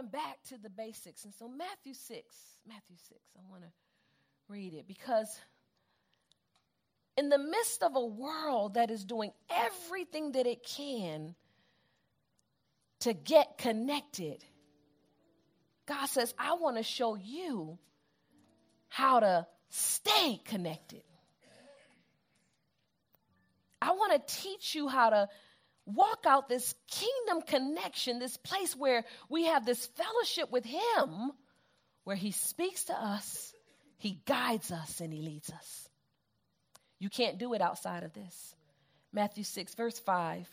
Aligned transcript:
Going 0.00 0.10
back 0.10 0.38
to 0.48 0.58
the 0.58 0.70
basics. 0.70 1.24
And 1.24 1.34
so, 1.34 1.48
Matthew 1.48 1.94
6, 1.94 2.24
Matthew 2.66 2.96
6, 3.08 3.20
I 3.36 3.50
want 3.50 3.62
to 3.62 3.68
read 4.48 4.74
it 4.74 4.86
because 4.86 5.38
in 7.16 7.28
the 7.28 7.38
midst 7.38 7.82
of 7.82 7.96
a 7.96 8.04
world 8.04 8.74
that 8.74 8.90
is 8.90 9.04
doing 9.04 9.32
everything 9.50 10.32
that 10.32 10.46
it 10.46 10.64
can 10.64 11.34
to 13.00 13.12
get 13.12 13.58
connected, 13.58 14.44
God 15.86 16.06
says, 16.06 16.34
I 16.38 16.54
want 16.54 16.76
to 16.76 16.82
show 16.82 17.16
you 17.16 17.78
how 18.88 19.20
to 19.20 19.46
stay 19.68 20.40
connected. 20.44 21.02
I 23.82 23.92
want 23.92 24.12
to 24.12 24.40
teach 24.40 24.74
you 24.74 24.88
how 24.88 25.10
to 25.10 25.28
walk 25.94 26.24
out 26.26 26.48
this 26.48 26.74
kingdom 26.90 27.42
connection, 27.42 28.18
this 28.18 28.36
place 28.36 28.74
where 28.76 29.04
we 29.28 29.46
have 29.46 29.64
this 29.64 29.86
fellowship 29.86 30.50
with 30.50 30.64
Him, 30.64 31.32
where 32.04 32.16
He 32.16 32.32
speaks 32.32 32.84
to 32.84 32.94
us, 32.94 33.52
He 33.98 34.20
guides 34.26 34.70
us, 34.72 35.00
and 35.00 35.12
He 35.12 35.22
leads 35.22 35.50
us. 35.50 35.88
You 36.98 37.08
can't 37.08 37.38
do 37.38 37.54
it 37.54 37.60
outside 37.60 38.02
of 38.02 38.12
this. 38.12 38.54
Matthew 39.12 39.44
6, 39.44 39.74
verse 39.74 39.98
5. 39.98 40.48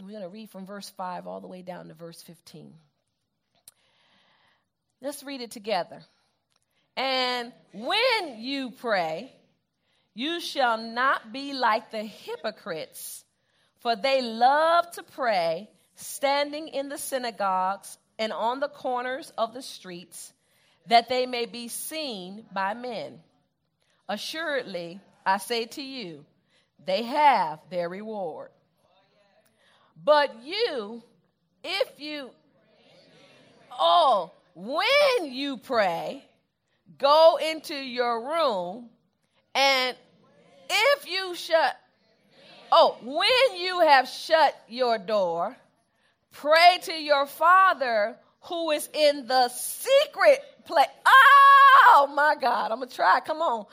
We're 0.00 0.10
going 0.10 0.22
to 0.22 0.28
read 0.28 0.50
from 0.50 0.66
verse 0.66 0.90
5 0.90 1.26
all 1.26 1.40
the 1.40 1.46
way 1.46 1.62
down 1.62 1.88
to 1.88 1.94
verse 1.94 2.20
15. 2.22 2.74
Let's 5.00 5.22
read 5.22 5.40
it 5.40 5.50
together. 5.50 6.02
And 6.96 7.52
when 7.72 8.38
you 8.38 8.70
pray, 8.70 9.32
you 10.14 10.40
shall 10.40 10.78
not 10.78 11.32
be 11.32 11.52
like 11.52 11.90
the 11.90 12.02
hypocrites, 12.04 13.24
for 13.80 13.96
they 13.96 14.22
love 14.22 14.90
to 14.92 15.02
pray 15.02 15.68
standing 15.96 16.68
in 16.68 16.88
the 16.88 16.98
synagogues 16.98 17.98
and 18.18 18.32
on 18.32 18.60
the 18.60 18.68
corners 18.68 19.32
of 19.36 19.52
the 19.54 19.62
streets, 19.62 20.32
that 20.86 21.08
they 21.08 21.26
may 21.26 21.46
be 21.46 21.68
seen 21.68 22.44
by 22.52 22.74
men. 22.74 23.18
Assuredly, 24.08 25.00
I 25.26 25.38
say 25.38 25.66
to 25.66 25.82
you, 25.82 26.24
they 26.84 27.02
have 27.02 27.58
their 27.70 27.88
reward. 27.88 28.50
But 30.04 30.44
you, 30.44 31.02
if 31.62 31.98
you, 31.98 32.30
oh, 33.72 34.32
when 34.54 35.32
you 35.32 35.56
pray, 35.56 36.24
go 36.98 37.38
into 37.42 37.74
your 37.74 38.28
room, 38.28 38.90
and 39.54 39.96
if 40.68 41.08
you 41.08 41.34
shut, 41.34 41.76
oh, 42.72 42.96
when 43.02 43.60
you 43.60 43.80
have 43.80 44.08
shut 44.08 44.54
your 44.68 44.98
door, 44.98 45.56
pray 46.32 46.78
to 46.82 46.92
your 46.92 47.26
Father 47.26 48.16
who 48.42 48.70
is 48.70 48.88
in 48.92 49.26
the 49.26 49.48
secret 49.48 50.40
place. 50.66 50.86
Oh 51.06 52.10
my 52.14 52.34
God, 52.40 52.70
I'm 52.70 52.80
gonna 52.80 52.90
try. 52.90 53.20
Come 53.20 53.40
on. 53.40 53.66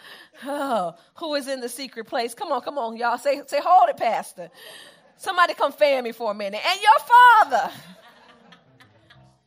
Oh, 0.46 0.96
who 1.16 1.36
is 1.36 1.48
in 1.48 1.60
the 1.62 1.70
secret 1.70 2.08
place? 2.08 2.34
Come 2.34 2.52
on, 2.52 2.62
come 2.62 2.78
on, 2.78 2.98
y'all. 2.98 3.18
Say, 3.18 3.42
say, 3.48 3.60
hold 3.64 3.90
it, 3.90 3.98
Pastor. 3.98 4.50
Somebody 5.18 5.54
come 5.54 5.72
fan 5.72 6.04
me 6.04 6.12
for 6.12 6.32
a 6.32 6.34
minute. 6.34 6.62
And 6.66 6.80
your 6.82 7.50
father 7.52 7.74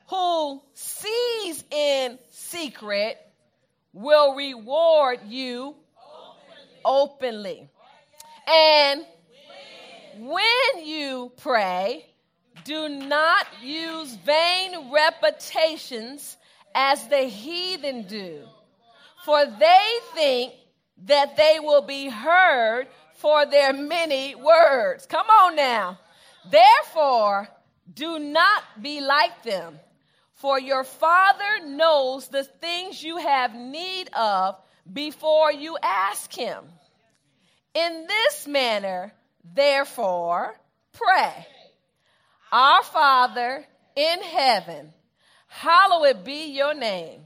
who 0.08 0.62
sees 0.74 1.64
in 1.70 2.18
secret 2.30 3.18
will 3.92 4.34
reward 4.34 5.20
you 5.26 5.74
openly. 6.84 7.68
And 8.46 9.04
when 10.18 10.84
you 10.84 11.32
pray, 11.38 12.06
do 12.64 12.88
not 12.88 13.46
use 13.62 14.14
vain 14.14 14.92
repetitions 14.92 16.36
as 16.74 17.06
the 17.08 17.24
heathen 17.24 18.06
do, 18.06 18.42
for 19.24 19.44
they 19.46 19.90
think 20.14 20.54
that 21.04 21.36
they 21.36 21.58
will 21.60 21.82
be 21.82 22.08
heard 22.08 22.86
for 23.14 23.46
their 23.46 23.72
many 23.72 24.34
words. 24.34 25.06
Come 25.06 25.26
on 25.26 25.56
now. 25.56 25.98
Therefore, 26.50 27.48
do 27.92 28.18
not 28.18 28.62
be 28.80 29.00
like 29.00 29.42
them, 29.42 29.78
for 30.34 30.58
your 30.58 30.84
Father 30.84 31.66
knows 31.66 32.28
the 32.28 32.44
things 32.44 33.02
you 33.02 33.18
have 33.18 33.54
need 33.54 34.10
of 34.14 34.56
before 34.90 35.52
you 35.52 35.76
ask 35.82 36.32
Him. 36.32 36.64
In 37.74 38.06
this 38.06 38.46
manner, 38.46 39.12
therefore, 39.54 40.54
pray. 40.92 41.46
Our 42.52 42.82
Father 42.84 43.66
in 43.96 44.22
heaven, 44.22 44.92
hallowed 45.48 46.24
be 46.24 46.54
your 46.54 46.74
name. 46.74 47.20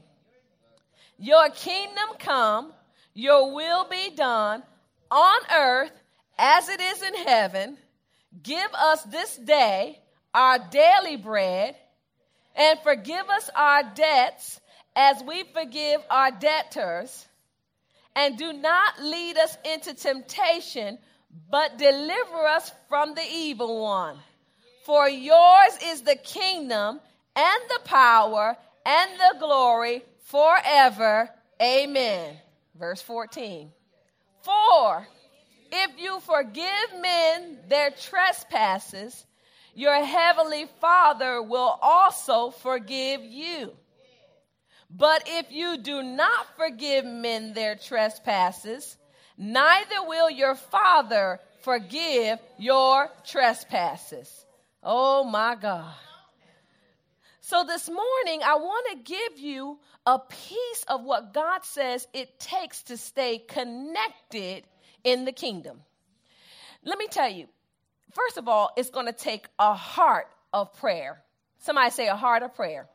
Your 1.17 1.49
kingdom 1.49 2.15
come, 2.17 2.71
your 3.13 3.53
will 3.53 3.85
be 3.89 4.11
done 4.15 4.63
on 5.11 5.39
earth 5.53 5.91
as 6.37 6.69
it 6.69 6.79
is 6.79 7.01
in 7.03 7.15
heaven. 7.15 7.77
Give 8.41 8.71
us 8.73 9.03
this 9.03 9.35
day 9.35 9.99
our 10.33 10.59
daily 10.69 11.17
bread 11.17 11.75
and 12.55 12.79
forgive 12.81 13.29
us 13.29 13.49
our 13.55 13.83
debts 13.95 14.59
as 14.95 15.23
we 15.23 15.43
forgive 15.53 16.01
our 16.09 16.31
debtors. 16.31 17.27
And 18.15 18.37
do 18.37 18.53
not 18.53 19.01
lead 19.01 19.37
us 19.37 19.57
into 19.63 19.93
temptation, 19.93 20.97
but 21.49 21.77
deliver 21.77 22.45
us 22.47 22.71
from 22.89 23.13
the 23.13 23.25
evil 23.31 23.81
one. 23.81 24.17
For 24.85 25.07
yours 25.07 25.77
is 25.83 26.01
the 26.01 26.15
kingdom 26.15 26.99
and 27.35 27.61
the 27.69 27.79
power 27.85 28.57
and 28.85 29.11
the 29.19 29.39
glory 29.39 30.03
forever. 30.23 31.29
Amen. 31.61 32.35
Verse 32.75 33.01
14. 33.01 33.71
For 34.41 35.07
if 35.71 35.91
you 35.99 36.19
forgive 36.21 37.01
men 37.01 37.59
their 37.67 37.91
trespasses, 37.91 39.25
your 39.75 40.03
heavenly 40.03 40.65
Father 40.81 41.41
will 41.41 41.77
also 41.81 42.49
forgive 42.49 43.23
you. 43.23 43.71
But 44.89 45.23
if 45.27 45.51
you 45.51 45.77
do 45.77 46.01
not 46.01 46.47
forgive 46.57 47.05
men 47.05 47.53
their 47.53 47.75
trespasses, 47.75 48.97
neither 49.37 50.03
will 50.07 50.29
your 50.29 50.55
Father 50.55 51.39
forgive 51.61 52.39
your 52.57 53.09
trespasses. 53.25 54.45
Oh 54.83 55.23
my 55.23 55.55
God. 55.55 55.93
So 57.41 57.63
this 57.63 57.89
morning, 57.89 58.41
I 58.45 58.55
want 58.55 58.87
to 58.91 59.13
give 59.13 59.39
you 59.39 59.79
a 60.05 60.19
piece 60.19 60.85
of 60.87 61.03
what 61.03 61.33
God 61.33 61.63
says 61.65 62.07
it 62.13 62.39
takes 62.39 62.83
to 62.83 62.97
stay 62.97 63.39
connected 63.39 64.63
in 65.03 65.25
the 65.25 65.31
kingdom. 65.31 65.79
Let 66.83 66.97
me 66.97 67.07
tell 67.07 67.29
you, 67.29 67.47
first 68.13 68.37
of 68.37 68.47
all, 68.47 68.71
it's 68.77 68.89
going 68.89 69.07
to 69.07 69.13
take 69.13 69.47
a 69.57 69.73
heart 69.73 70.27
of 70.53 70.73
prayer. 70.75 71.21
Somebody 71.59 71.91
say 71.91 72.07
a 72.07 72.15
heart 72.15 72.43
of 72.43 72.55
prayer. 72.55 72.87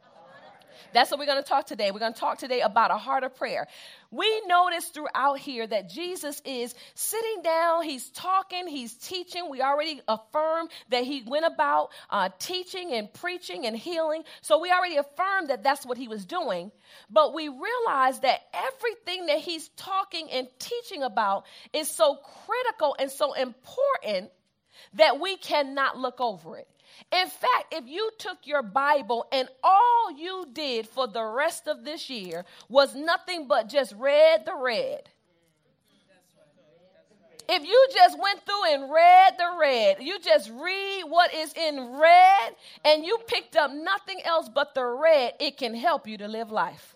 That's 0.92 1.10
what 1.10 1.18
we're 1.18 1.26
going 1.26 1.42
to 1.42 1.48
talk 1.48 1.66
today. 1.66 1.90
We're 1.90 2.00
going 2.00 2.14
to 2.14 2.20
talk 2.20 2.38
today 2.38 2.60
about 2.60 2.90
a 2.90 2.96
heart 2.96 3.24
of 3.24 3.36
prayer. 3.36 3.66
We 4.10 4.42
notice 4.46 4.86
throughout 4.86 5.38
here 5.38 5.66
that 5.66 5.90
Jesus 5.90 6.40
is 6.44 6.74
sitting 6.94 7.42
down, 7.42 7.82
he's 7.82 8.08
talking, 8.10 8.68
he's 8.68 8.94
teaching. 8.94 9.50
We 9.50 9.60
already 9.60 10.00
affirmed 10.06 10.70
that 10.90 11.04
he 11.04 11.24
went 11.26 11.46
about 11.46 11.90
uh, 12.10 12.28
teaching 12.38 12.92
and 12.92 13.12
preaching 13.12 13.66
and 13.66 13.76
healing. 13.76 14.22
So 14.40 14.60
we 14.60 14.70
already 14.70 14.96
affirmed 14.96 15.50
that 15.50 15.64
that's 15.64 15.84
what 15.84 15.98
he 15.98 16.08
was 16.08 16.24
doing. 16.24 16.70
But 17.10 17.34
we 17.34 17.48
realize 17.48 18.20
that 18.20 18.40
everything 18.52 19.26
that 19.26 19.38
he's 19.38 19.68
talking 19.70 20.30
and 20.30 20.46
teaching 20.58 21.02
about 21.02 21.44
is 21.72 21.90
so 21.90 22.16
critical 22.46 22.96
and 22.98 23.10
so 23.10 23.32
important 23.34 24.30
that 24.94 25.20
we 25.20 25.36
cannot 25.36 25.98
look 25.98 26.20
over 26.20 26.56
it. 26.56 26.68
In 27.12 27.28
fact, 27.28 27.72
if 27.72 27.86
you 27.86 28.10
took 28.18 28.38
your 28.44 28.62
Bible 28.62 29.26
and 29.32 29.48
all 29.62 30.10
you 30.16 30.46
did 30.52 30.88
for 30.88 31.06
the 31.06 31.24
rest 31.24 31.68
of 31.68 31.84
this 31.84 32.10
year 32.10 32.44
was 32.68 32.94
nothing 32.94 33.46
but 33.46 33.68
just 33.68 33.94
read 33.96 34.44
the 34.46 34.54
red, 34.54 35.08
if 37.48 37.62
you 37.62 37.88
just 37.94 38.18
went 38.18 38.40
through 38.46 38.72
and 38.72 38.90
read 38.90 39.34
the 39.38 39.56
red, 39.60 39.96
you 40.00 40.18
just 40.18 40.50
read 40.50 41.02
what 41.02 41.34
is 41.34 41.52
in 41.52 41.98
red 41.98 42.54
and 42.84 43.04
you 43.04 43.18
picked 43.26 43.56
up 43.56 43.70
nothing 43.70 44.20
else 44.24 44.48
but 44.48 44.74
the 44.74 44.84
red, 44.84 45.34
it 45.38 45.58
can 45.58 45.74
help 45.74 46.08
you 46.08 46.16
to 46.18 46.28
live 46.28 46.50
life. 46.50 46.94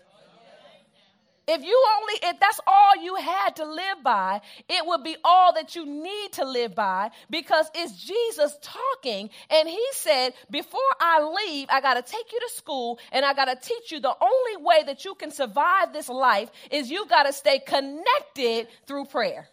If 1.51 1.63
you 1.63 1.83
only, 1.97 2.13
if 2.21 2.39
that's 2.39 2.59
all 2.67 2.95
you 3.01 3.15
had 3.15 3.55
to 3.55 3.65
live 3.65 4.03
by, 4.03 4.39
it 4.69 4.85
would 4.85 5.03
be 5.03 5.17
all 5.23 5.51
that 5.55 5.75
you 5.75 5.83
need 5.83 6.33
to 6.33 6.45
live 6.45 6.75
by 6.75 7.09
because 7.31 7.65
it's 7.73 8.05
Jesus 8.05 8.55
talking. 8.61 9.31
And 9.49 9.67
he 9.67 9.83
said, 9.93 10.33
Before 10.51 10.79
I 10.99 11.23
leave, 11.23 11.67
I 11.71 11.81
got 11.81 11.95
to 11.95 12.03
take 12.03 12.31
you 12.31 12.39
to 12.39 12.49
school 12.53 12.99
and 13.11 13.25
I 13.25 13.33
got 13.33 13.45
to 13.45 13.55
teach 13.55 13.91
you 13.91 13.99
the 13.99 14.15
only 14.21 14.63
way 14.63 14.83
that 14.85 15.05
you 15.05 15.15
can 15.15 15.31
survive 15.31 15.91
this 15.91 16.07
life 16.07 16.51
is 16.69 16.91
you 16.91 17.07
got 17.07 17.23
to 17.23 17.33
stay 17.33 17.57
connected 17.57 18.67
through 18.85 19.05
prayer. 19.05 19.47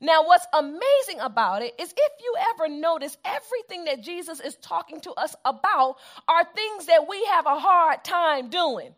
Now, 0.00 0.24
what's 0.24 0.46
amazing 0.52 1.20
about 1.20 1.62
it 1.62 1.74
is 1.78 1.94
if 1.96 2.12
you 2.24 2.34
ever 2.54 2.68
notice, 2.68 3.16
everything 3.24 3.84
that 3.84 4.02
Jesus 4.02 4.40
is 4.40 4.56
talking 4.56 5.00
to 5.02 5.12
us 5.12 5.36
about 5.44 5.98
are 6.26 6.44
things 6.44 6.86
that 6.86 7.08
we 7.08 7.24
have 7.26 7.46
a 7.46 7.56
hard 7.56 8.02
time 8.02 8.50
doing. 8.50 8.96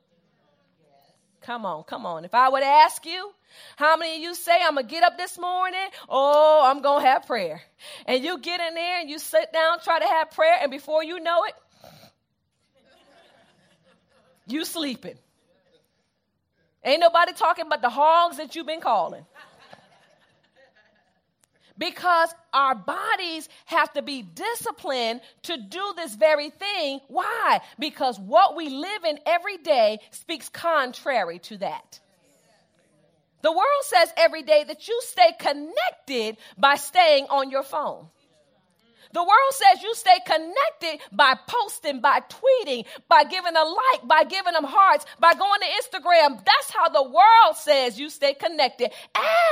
Come 1.42 1.66
on, 1.66 1.82
come 1.84 2.06
on. 2.06 2.24
If 2.24 2.34
I 2.34 2.48
would 2.48 2.62
ask 2.62 3.04
you, 3.04 3.32
how 3.76 3.96
many 3.96 4.16
of 4.16 4.22
you 4.22 4.34
say, 4.34 4.58
I'm 4.62 4.74
going 4.74 4.86
to 4.86 4.90
get 4.90 5.02
up 5.02 5.18
this 5.18 5.38
morning? 5.38 5.80
Oh, 6.08 6.62
I'm 6.64 6.82
going 6.82 7.02
to 7.02 7.08
have 7.08 7.26
prayer. 7.26 7.62
And 8.06 8.22
you 8.22 8.38
get 8.38 8.60
in 8.60 8.74
there 8.74 9.00
and 9.00 9.10
you 9.10 9.18
sit 9.18 9.52
down, 9.52 9.80
try 9.80 9.98
to 9.98 10.06
have 10.06 10.30
prayer, 10.30 10.56
and 10.62 10.70
before 10.70 11.02
you 11.02 11.20
know 11.20 11.44
it, 11.44 11.54
you 14.46 14.64
sleeping. 14.64 15.16
Ain't 16.84 17.00
nobody 17.00 17.32
talking 17.32 17.66
but 17.68 17.80
the 17.80 17.90
hogs 17.90 18.38
that 18.38 18.56
you've 18.56 18.66
been 18.66 18.80
calling 18.80 19.24
because 21.82 22.32
our 22.52 22.76
bodies 22.76 23.48
have 23.64 23.92
to 23.92 24.02
be 24.02 24.22
disciplined 24.22 25.20
to 25.42 25.56
do 25.56 25.94
this 25.96 26.14
very 26.14 26.50
thing. 26.50 27.00
Why? 27.08 27.60
Because 27.76 28.20
what 28.20 28.54
we 28.54 28.68
live 28.68 29.04
in 29.04 29.18
every 29.26 29.56
day 29.56 29.98
speaks 30.12 30.48
contrary 30.48 31.40
to 31.40 31.56
that. 31.56 31.98
The 33.42 33.50
world 33.50 33.82
says 33.82 34.12
every 34.16 34.44
day 34.44 34.62
that 34.62 34.86
you 34.86 35.00
stay 35.02 35.32
connected 35.40 36.36
by 36.56 36.76
staying 36.76 37.26
on 37.28 37.50
your 37.50 37.64
phone. 37.64 38.06
The 39.12 39.22
world 39.22 39.52
says 39.52 39.82
you 39.82 39.94
stay 39.94 40.18
connected 40.24 41.00
by 41.12 41.34
posting, 41.46 42.00
by 42.00 42.20
tweeting, 42.20 42.86
by 43.08 43.24
giving 43.24 43.56
a 43.56 43.64
like, 43.64 44.08
by 44.08 44.24
giving 44.24 44.54
them 44.54 44.64
hearts, 44.64 45.04
by 45.20 45.34
going 45.34 45.60
to 45.60 45.66
Instagram. 45.66 46.44
That's 46.44 46.70
how 46.70 46.88
the 46.88 47.02
world 47.02 47.56
says 47.56 47.98
you 47.98 48.08
stay 48.10 48.34
connected. 48.34 48.90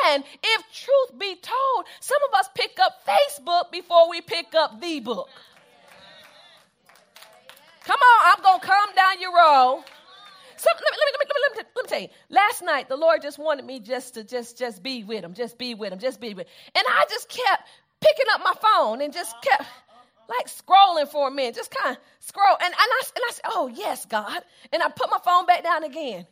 And 0.06 0.24
if 0.42 0.62
truth 0.72 1.18
be 1.18 1.36
told, 1.36 1.86
some 2.00 2.18
of 2.28 2.38
us 2.38 2.48
pick 2.54 2.78
up 2.80 3.06
Facebook 3.06 3.70
before 3.70 4.08
we 4.08 4.20
pick 4.20 4.54
up 4.54 4.80
the 4.80 5.00
book. 5.00 5.28
Come 7.84 7.98
on, 7.98 8.32
I'm 8.36 8.42
going 8.42 8.60
to 8.60 8.66
come 8.66 8.94
down 8.94 9.20
your 9.20 9.34
road. 9.34 9.84
So, 10.56 10.68
let, 10.74 10.78
me, 10.78 10.98
let, 10.98 11.06
me, 11.06 11.12
let, 11.18 11.28
me, 11.28 11.34
let, 11.42 11.56
me, 11.56 11.70
let 11.74 11.84
me 11.84 11.88
tell 11.88 12.00
you. 12.02 12.08
Last 12.28 12.62
night, 12.62 12.88
the 12.88 12.96
Lord 12.96 13.22
just 13.22 13.38
wanted 13.38 13.64
me 13.64 13.80
just 13.80 14.12
to 14.14 14.24
just 14.24 14.58
just 14.58 14.82
be 14.82 15.04
with 15.04 15.24
him, 15.24 15.32
just 15.32 15.56
be 15.56 15.74
with 15.74 15.90
him, 15.90 15.98
just 15.98 16.20
be 16.20 16.34
with 16.34 16.46
him. 16.46 16.52
And 16.74 16.84
I 16.86 17.06
just 17.08 17.30
kept 17.30 17.66
picking 18.00 18.26
up 18.32 18.40
my 18.44 18.54
phone 18.60 19.02
and 19.02 19.12
just 19.12 19.34
kept 19.42 19.68
like 20.28 20.46
scrolling 20.46 21.08
for 21.08 21.28
a 21.28 21.30
minute, 21.30 21.54
just 21.54 21.74
kind 21.74 21.96
of 21.96 22.02
scroll. 22.20 22.54
And, 22.54 22.66
and, 22.66 22.74
I, 22.76 23.02
and 23.16 23.22
I 23.28 23.32
said, 23.32 23.44
Oh, 23.46 23.68
yes, 23.68 24.06
God. 24.06 24.42
And 24.72 24.82
I 24.82 24.88
put 24.88 25.10
my 25.10 25.18
phone 25.24 25.46
back 25.46 25.64
down 25.64 25.84
again. 25.84 26.26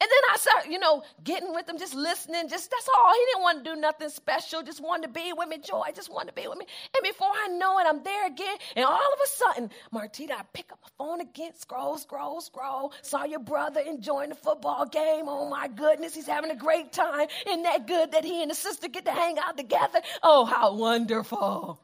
And 0.00 0.08
then 0.08 0.32
I 0.32 0.36
started, 0.36 0.72
you 0.72 0.78
know, 0.78 1.02
getting 1.24 1.52
with 1.52 1.68
him, 1.68 1.76
just 1.76 1.94
listening, 1.94 2.48
just 2.48 2.70
that's 2.70 2.88
all. 2.96 3.12
He 3.12 3.20
didn't 3.32 3.42
want 3.42 3.64
to 3.64 3.74
do 3.74 3.80
nothing 3.80 4.08
special, 4.10 4.62
just 4.62 4.80
wanted 4.80 5.08
to 5.08 5.08
be 5.08 5.32
with 5.32 5.48
me. 5.48 5.58
Joy 5.58 5.86
just 5.92 6.12
wanted 6.12 6.36
to 6.36 6.40
be 6.40 6.46
with 6.46 6.56
me. 6.56 6.66
And 6.94 7.02
before 7.02 7.32
I 7.32 7.48
know 7.48 7.80
it, 7.80 7.86
I'm 7.88 8.04
there 8.04 8.26
again. 8.28 8.56
And 8.76 8.84
all 8.84 8.94
of 8.94 9.18
a 9.24 9.28
sudden, 9.28 9.70
Martita, 9.92 10.32
I 10.32 10.42
pick 10.52 10.70
up 10.70 10.78
my 10.82 11.04
phone 11.04 11.20
again, 11.20 11.50
scroll, 11.56 11.98
scroll, 11.98 12.40
scroll. 12.40 12.92
Saw 13.02 13.24
your 13.24 13.40
brother 13.40 13.80
enjoying 13.80 14.28
the 14.28 14.36
football 14.36 14.86
game. 14.86 15.24
Oh 15.26 15.50
my 15.50 15.66
goodness, 15.66 16.14
he's 16.14 16.28
having 16.28 16.52
a 16.52 16.56
great 16.56 16.92
time. 16.92 17.26
Isn't 17.48 17.64
that 17.64 17.88
good 17.88 18.12
that 18.12 18.24
he 18.24 18.40
and 18.40 18.52
his 18.52 18.58
sister 18.58 18.86
get 18.86 19.04
to 19.06 19.12
hang 19.12 19.36
out 19.40 19.56
together? 19.56 20.00
Oh, 20.22 20.44
how 20.44 20.74
wonderful. 20.74 21.80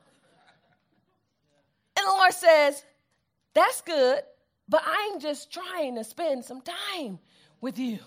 And 1.99 2.07
the 2.07 2.13
Lord 2.13 2.33
says, 2.33 2.85
That's 3.55 3.81
good, 3.81 4.21
but 4.69 4.85
I'm 4.87 5.19
just 5.19 5.53
trying 5.53 5.97
to 5.97 6.05
spend 6.05 6.45
some 6.45 6.63
time 6.63 7.19
with 7.65 7.79
you. 7.79 7.99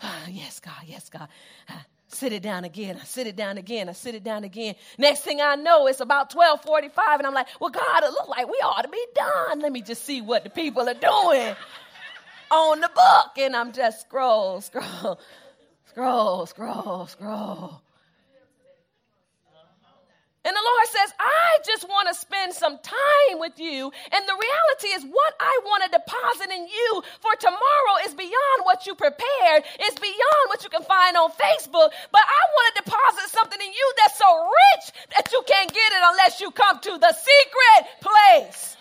Ah, 0.00 0.26
yes, 0.30 0.60
God, 0.60 0.82
yes, 0.86 1.10
God. 1.10 1.28
I 1.68 1.74
sit 2.08 2.32
it 2.32 2.42
down 2.42 2.64
again. 2.64 2.96
I 3.00 3.04
sit 3.04 3.26
it 3.26 3.34
down 3.34 3.58
again. 3.58 3.88
I 3.88 3.92
sit 3.92 4.14
it 4.14 4.22
down 4.22 4.44
again. 4.44 4.76
Next 4.98 5.20
thing 5.20 5.40
I 5.40 5.56
know, 5.56 5.88
it's 5.88 6.00
about 6.00 6.32
1245, 6.32 7.20
and 7.20 7.26
I'm 7.26 7.34
like, 7.34 7.48
well, 7.60 7.70
God, 7.70 8.04
it 8.04 8.10
looked 8.12 8.28
like 8.28 8.46
we 8.46 8.58
ought 8.64 8.82
to 8.82 8.88
be 8.88 9.04
done. 9.14 9.60
Let 9.60 9.72
me 9.72 9.82
just 9.82 10.04
see 10.04 10.20
what 10.20 10.44
the 10.44 10.50
people 10.50 10.88
are 10.88 10.94
doing 10.94 11.56
on 12.50 12.80
the 12.80 12.90
book. 12.94 13.32
And 13.38 13.56
I'm 13.56 13.72
just 13.72 14.02
scroll, 14.02 14.60
scroll, 14.60 15.18
scroll, 15.88 16.46
scroll, 16.46 17.06
scroll. 17.08 17.82
And 20.44 20.54
the 20.54 20.60
Lord 20.62 20.86
says, 20.86 21.12
I 21.18 21.35
just 21.66 21.88
want 21.88 22.08
to 22.08 22.14
spend 22.14 22.54
some 22.54 22.78
time 22.78 23.38
with 23.38 23.58
you. 23.58 23.90
And 24.12 24.22
the 24.26 24.38
reality 24.38 24.88
is, 24.94 25.04
what 25.04 25.34
I 25.40 25.60
want 25.64 25.84
to 25.84 25.90
deposit 25.98 26.50
in 26.54 26.66
you 26.66 27.02
for 27.20 27.34
tomorrow 27.38 28.06
is 28.06 28.14
beyond 28.14 28.58
what 28.62 28.86
you 28.86 28.94
prepared, 28.94 29.64
it's 29.80 29.98
beyond 29.98 30.44
what 30.48 30.62
you 30.62 30.70
can 30.70 30.82
find 30.82 31.16
on 31.16 31.30
Facebook. 31.30 31.90
But 32.12 32.22
I 32.22 32.42
want 32.54 32.76
to 32.76 32.82
deposit 32.84 33.30
something 33.30 33.60
in 33.60 33.72
you 33.72 33.92
that's 33.98 34.18
so 34.18 34.30
rich 34.46 34.92
that 35.16 35.32
you 35.32 35.42
can't 35.46 35.72
get 35.72 35.92
it 35.92 36.02
unless 36.02 36.40
you 36.40 36.50
come 36.52 36.78
to 36.80 36.98
the 36.98 37.12
secret 37.12 37.82
place. 38.00 38.76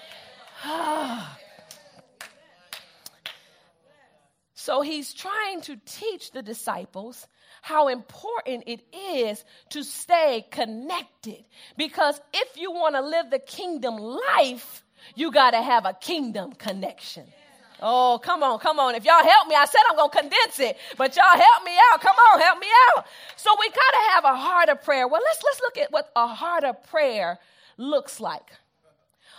so 4.53 4.81
he's 4.81 5.13
trying 5.13 5.61
to 5.61 5.77
teach 5.85 6.31
the 6.31 6.41
disciples 6.41 7.27
how 7.65 7.87
important 7.87 8.65
it 8.67 8.79
is 8.95 9.43
to 9.71 9.83
stay 9.83 10.45
connected. 10.51 11.43
Because 11.75 12.21
if 12.31 12.57
you 12.57 12.71
want 12.71 12.93
to 12.93 13.01
live 13.01 13.31
the 13.31 13.39
kingdom 13.39 13.97
life, 13.97 14.83
you 15.15 15.31
got 15.31 15.51
to 15.51 15.61
have 15.63 15.83
a 15.83 15.93
kingdom 15.93 16.53
connection. 16.53 17.23
Oh, 17.81 18.19
come 18.23 18.43
on, 18.43 18.59
come 18.59 18.77
on. 18.77 18.93
If 18.93 19.03
y'all 19.03 19.23
help 19.23 19.47
me, 19.47 19.55
I 19.55 19.65
said 19.65 19.81
I'm 19.89 19.97
going 19.97 20.11
to 20.11 20.17
condense 20.19 20.59
it, 20.59 20.77
but 20.95 21.15
y'all 21.15 21.25
help 21.25 21.63
me 21.65 21.71
out. 21.91 22.01
Come 22.01 22.15
on, 22.15 22.39
help 22.39 22.59
me 22.59 22.67
out. 22.95 23.07
So 23.35 23.49
we 23.59 23.67
got 23.69 23.75
to 23.77 24.11
have 24.11 24.25
a 24.25 24.35
heart 24.35 24.69
of 24.69 24.83
prayer. 24.83 25.07
Well, 25.07 25.21
let's 25.25 25.41
let's 25.43 25.61
look 25.61 25.77
at 25.79 25.91
what 25.91 26.11
a 26.15 26.27
heart 26.27 26.65
of 26.65 26.83
prayer 26.83 27.39
looks 27.77 28.19
like. 28.19 28.47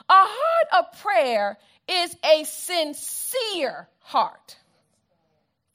A 0.08 0.26
heart 0.26 0.84
of 0.84 1.00
prayer 1.00 1.58
is 1.88 2.16
a 2.24 2.42
sincere 2.42 3.86
heart. 4.00 4.56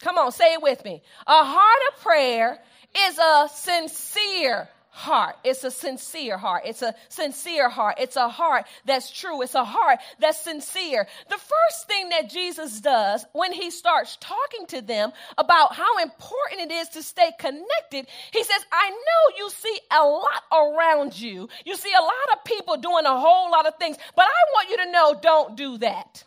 Come 0.01 0.17
on, 0.17 0.31
say 0.31 0.53
it 0.53 0.61
with 0.61 0.83
me. 0.83 1.01
A 1.27 1.43
heart 1.43 1.81
of 1.93 2.01
prayer 2.01 2.59
is 3.07 3.17
a 3.17 3.49
sincere 3.53 4.67
heart. 4.91 5.37
It's 5.45 5.63
a 5.63 5.71
sincere 5.71 6.37
heart. 6.37 6.63
It's 6.65 6.81
a 6.81 6.93
sincere 7.07 7.69
heart. 7.69 7.95
It's 7.99 8.17
a 8.17 8.27
heart 8.27 8.65
that's 8.85 9.09
true. 9.09 9.41
It's 9.41 9.55
a 9.55 9.63
heart 9.63 9.99
that's 10.19 10.41
sincere. 10.41 11.07
The 11.29 11.37
first 11.37 11.87
thing 11.87 12.09
that 12.09 12.29
Jesus 12.29 12.81
does 12.81 13.25
when 13.31 13.53
he 13.53 13.71
starts 13.71 14.17
talking 14.19 14.67
to 14.67 14.81
them 14.81 15.11
about 15.37 15.73
how 15.73 15.99
important 15.99 16.61
it 16.61 16.71
is 16.71 16.89
to 16.89 17.03
stay 17.03 17.31
connected, 17.39 18.07
he 18.31 18.43
says, 18.43 18.65
I 18.71 18.89
know 18.89 19.37
you 19.37 19.49
see 19.49 19.79
a 19.91 20.03
lot 20.03 20.43
around 20.51 21.19
you. 21.19 21.47
You 21.65 21.75
see 21.77 21.93
a 21.97 22.03
lot 22.03 22.11
of 22.33 22.43
people 22.43 22.77
doing 22.77 23.05
a 23.05 23.17
whole 23.17 23.49
lot 23.49 23.65
of 23.65 23.75
things, 23.77 23.97
but 24.15 24.25
I 24.25 24.51
want 24.53 24.69
you 24.69 24.77
to 24.77 24.91
know 24.91 25.19
don't 25.21 25.55
do 25.55 25.77
that. 25.79 26.23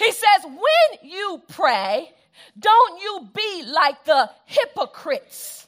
He 0.00 0.12
says, 0.12 0.44
when 0.44 1.10
you 1.10 1.42
pray, 1.48 2.10
don't 2.58 3.02
you 3.02 3.28
be 3.34 3.64
like 3.70 4.02
the 4.04 4.30
hypocrites. 4.46 5.66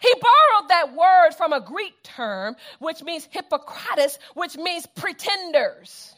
He 0.00 0.12
borrowed 0.14 0.70
that 0.70 0.94
word 0.96 1.36
from 1.36 1.52
a 1.52 1.60
Greek 1.60 1.94
term, 2.02 2.56
which 2.80 3.00
means 3.02 3.28
Hippocrates, 3.30 4.18
which 4.34 4.56
means 4.56 4.86
pretenders. 4.86 6.14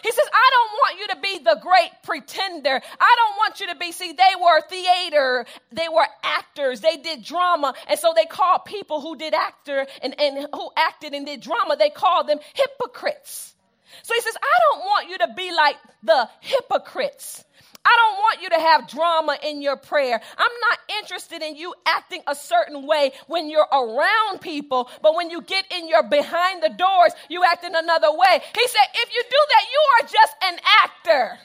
He 0.00 0.12
says, 0.12 0.24
I 0.32 0.50
don't 0.52 0.72
want 0.72 1.00
you 1.00 1.08
to 1.08 1.16
be 1.20 1.38
the 1.44 1.60
great 1.60 1.90
pretender. 2.04 2.80
I 3.00 3.14
don't 3.16 3.36
want 3.36 3.58
you 3.58 3.66
to 3.68 3.76
be, 3.76 3.90
see, 3.90 4.12
they 4.12 4.40
were 4.40 4.60
theater, 4.68 5.44
they 5.72 5.88
were 5.88 6.06
actors, 6.22 6.80
they 6.80 6.98
did 6.98 7.24
drama. 7.24 7.74
And 7.88 7.98
so 7.98 8.12
they 8.14 8.26
called 8.26 8.64
people 8.64 9.00
who 9.00 9.16
did 9.16 9.34
actor 9.34 9.88
and, 10.02 10.18
and 10.20 10.46
who 10.54 10.70
acted 10.76 11.14
and 11.14 11.26
did 11.26 11.40
drama, 11.40 11.76
they 11.76 11.90
called 11.90 12.28
them 12.28 12.38
hypocrites. 12.54 13.56
So 14.02 14.14
he 14.14 14.20
says, 14.20 14.36
I 14.36 14.56
don't 14.70 14.84
want 14.84 15.08
you 15.10 15.18
to 15.18 15.28
be 15.36 15.52
like 15.52 15.76
the 16.02 16.28
hypocrites. 16.40 17.44
I 17.84 17.96
don't 17.96 18.16
want 18.18 18.42
you 18.42 18.50
to 18.50 18.60
have 18.60 18.88
drama 18.88 19.38
in 19.42 19.62
your 19.62 19.76
prayer. 19.76 20.20
I'm 20.36 20.52
not 20.68 20.78
interested 20.98 21.42
in 21.42 21.56
you 21.56 21.74
acting 21.86 22.22
a 22.26 22.34
certain 22.34 22.86
way 22.86 23.12
when 23.28 23.48
you're 23.48 23.68
around 23.72 24.40
people, 24.40 24.90
but 25.00 25.14
when 25.14 25.30
you 25.30 25.40
get 25.40 25.64
in 25.72 25.88
your 25.88 26.02
behind 26.02 26.62
the 26.62 26.68
doors, 26.68 27.12
you 27.30 27.42
act 27.44 27.64
in 27.64 27.74
another 27.74 28.10
way. 28.12 28.42
He 28.54 28.68
said, 28.68 28.86
if 28.94 29.14
you 29.14 29.22
do 29.22 29.42
that, 29.48 29.64
you 29.72 29.80
are 29.94 30.02
just 30.02 30.34
an 30.42 30.58
actor. 30.84 31.38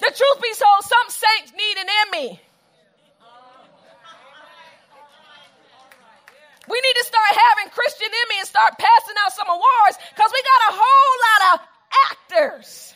The 0.00 0.12
truth 0.14 0.42
be 0.42 0.52
told, 0.54 0.82
some 0.82 1.08
saints 1.08 1.52
need 1.52 1.76
an 1.78 1.88
Emmy. 2.06 2.40
Start 8.48 8.78
passing 8.78 9.14
out 9.24 9.32
some 9.32 9.48
awards 9.48 9.96
because 10.14 10.30
we 10.32 10.40
got 10.42 10.60
a 10.72 10.76
whole 10.80 11.14
lot 11.28 11.40
of 11.52 11.56
actors. 12.10 12.94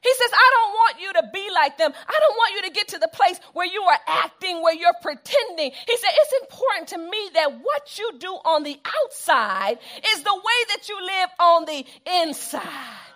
He 0.00 0.14
says, 0.14 0.30
I 0.32 0.50
don't 0.54 0.72
want 0.72 1.00
you 1.02 1.12
to 1.14 1.22
be 1.34 1.46
like 1.52 1.76
them. 1.76 1.92
I 1.92 2.20
don't 2.20 2.36
want 2.36 2.54
you 2.54 2.62
to 2.68 2.70
get 2.70 2.88
to 2.88 2.98
the 2.98 3.08
place 3.08 3.38
where 3.52 3.66
you 3.66 3.82
are 3.82 3.98
acting, 4.06 4.62
where 4.62 4.74
you're 4.74 4.94
pretending. 5.02 5.72
He 5.72 5.96
said, 5.96 6.10
It's 6.14 6.34
important 6.42 6.88
to 6.90 6.98
me 6.98 7.30
that 7.34 7.60
what 7.60 7.98
you 7.98 8.12
do 8.18 8.28
on 8.28 8.62
the 8.62 8.78
outside 9.04 9.78
is 10.14 10.22
the 10.22 10.34
way 10.34 10.58
that 10.68 10.88
you 10.88 10.96
live 11.02 11.30
on 11.40 11.64
the 11.66 11.84
inside. 12.22 13.07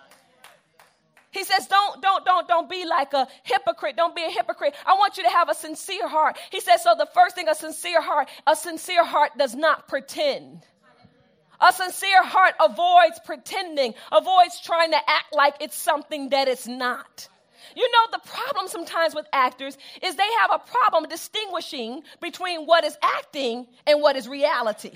He 1.33 1.43
says, 1.43 1.65
don't, 1.67 2.01
don't, 2.01 2.23
don't, 2.23 2.47
don't 2.47 2.69
be 2.69 2.85
like 2.85 3.13
a 3.13 3.27
hypocrite. 3.41 3.97
Don't 3.97 4.15
be 4.15 4.23
a 4.23 4.29
hypocrite. 4.29 4.75
I 4.85 4.93
want 4.93 5.17
you 5.17 5.23
to 5.23 5.29
have 5.29 5.49
a 5.49 5.55
sincere 5.55 6.07
heart. 6.07 6.37
He 6.51 6.59
says, 6.59 6.83
so 6.83 6.93
the 6.97 7.07
first 7.13 7.35
thing, 7.35 7.49
a 7.49 7.55
sincere 7.55 8.01
heart, 8.01 8.29
a 8.45 8.55
sincere 8.55 9.03
heart 9.03 9.31
does 9.37 9.55
not 9.55 9.87
pretend. 9.87 10.61
A 11.59 11.73
sincere 11.73 12.23
heart 12.23 12.53
avoids 12.59 13.19
pretending, 13.25 13.95
avoids 14.11 14.61
trying 14.61 14.91
to 14.91 14.97
act 14.97 15.33
like 15.33 15.55
it's 15.59 15.77
something 15.77 16.29
that 16.29 16.47
it's 16.47 16.67
not. 16.67 17.27
You 17.75 17.89
know, 17.91 18.19
the 18.19 18.29
problem 18.29 18.67
sometimes 18.67 19.15
with 19.15 19.25
actors 19.33 19.77
is 20.03 20.15
they 20.15 20.31
have 20.41 20.51
a 20.53 20.59
problem 20.59 21.09
distinguishing 21.09 22.03
between 22.21 22.65
what 22.65 22.83
is 22.83 22.95
acting 23.01 23.65
and 23.87 24.01
what 24.01 24.17
is 24.17 24.27
reality. 24.27 24.91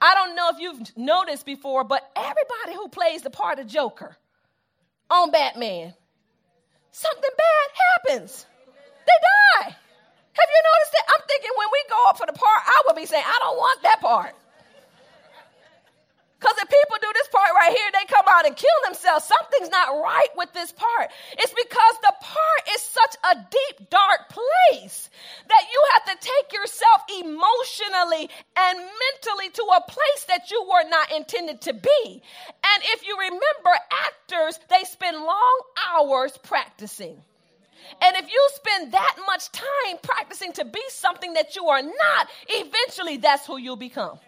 I 0.00 0.14
don't 0.14 0.36
know 0.36 0.50
if 0.50 0.60
you've 0.60 0.96
noticed 0.96 1.46
before, 1.46 1.84
but 1.84 2.08
everybody 2.14 2.74
who 2.74 2.88
plays 2.88 3.22
the 3.22 3.30
part 3.30 3.58
of 3.58 3.66
Joker 3.66 4.16
on 5.12 5.30
Batman, 5.30 5.94
something 6.90 7.30
bad 7.36 7.68
happens. 7.94 8.46
They 9.06 9.18
die. 9.62 9.76
Have 10.32 10.48
you 10.48 10.62
noticed 10.64 10.92
that? 10.92 11.04
I'm 11.14 11.22
thinking 11.28 11.50
when 11.56 11.68
we 11.72 11.84
go 11.90 12.04
up 12.08 12.18
for 12.18 12.26
the 12.26 12.32
part, 12.32 12.62
I 12.66 12.82
will 12.86 12.94
be 12.94 13.06
saying, 13.06 13.24
I 13.26 13.38
don't 13.42 13.56
want 13.56 13.82
that 13.82 14.00
part. 14.00 14.34
Because 16.42 16.58
if 16.58 16.68
people 16.68 16.96
do 17.00 17.06
this 17.14 17.28
part 17.28 17.54
right 17.54 17.70
here, 17.70 17.90
they 17.92 18.04
come 18.12 18.26
out 18.28 18.46
and 18.46 18.56
kill 18.56 18.80
themselves. 18.84 19.30
Something's 19.30 19.70
not 19.70 19.94
right 19.94 20.34
with 20.34 20.52
this 20.52 20.72
part. 20.72 21.08
It's 21.38 21.54
because 21.54 21.94
the 22.02 22.14
part 22.20 22.62
is 22.74 22.82
such 22.82 23.14
a 23.30 23.34
deep, 23.36 23.88
dark 23.90 24.28
place 24.28 25.08
that 25.48 25.64
you 25.70 25.80
have 25.94 26.04
to 26.10 26.26
take 26.26 26.52
yourself 26.52 27.02
emotionally 27.22 28.28
and 28.58 28.74
mentally 28.76 29.50
to 29.54 29.62
a 29.62 29.86
place 29.86 30.24
that 30.26 30.50
you 30.50 30.66
were 30.66 30.88
not 30.90 31.12
intended 31.12 31.60
to 31.60 31.74
be. 31.74 32.22
And 32.66 32.82
if 32.90 33.06
you 33.06 33.16
remember, 33.16 33.78
actors, 34.08 34.58
they 34.68 34.82
spend 34.82 35.18
long 35.18 35.60
hours 35.94 36.36
practicing. 36.42 37.22
And 38.02 38.16
if 38.16 38.32
you 38.32 38.48
spend 38.54 38.90
that 38.92 39.16
much 39.28 39.52
time 39.52 39.98
practicing 40.02 40.52
to 40.54 40.64
be 40.64 40.82
something 40.88 41.34
that 41.34 41.54
you 41.54 41.66
are 41.66 41.82
not, 41.82 42.28
eventually 42.48 43.18
that's 43.18 43.46
who 43.46 43.58
you'll 43.58 43.76
become. 43.76 44.18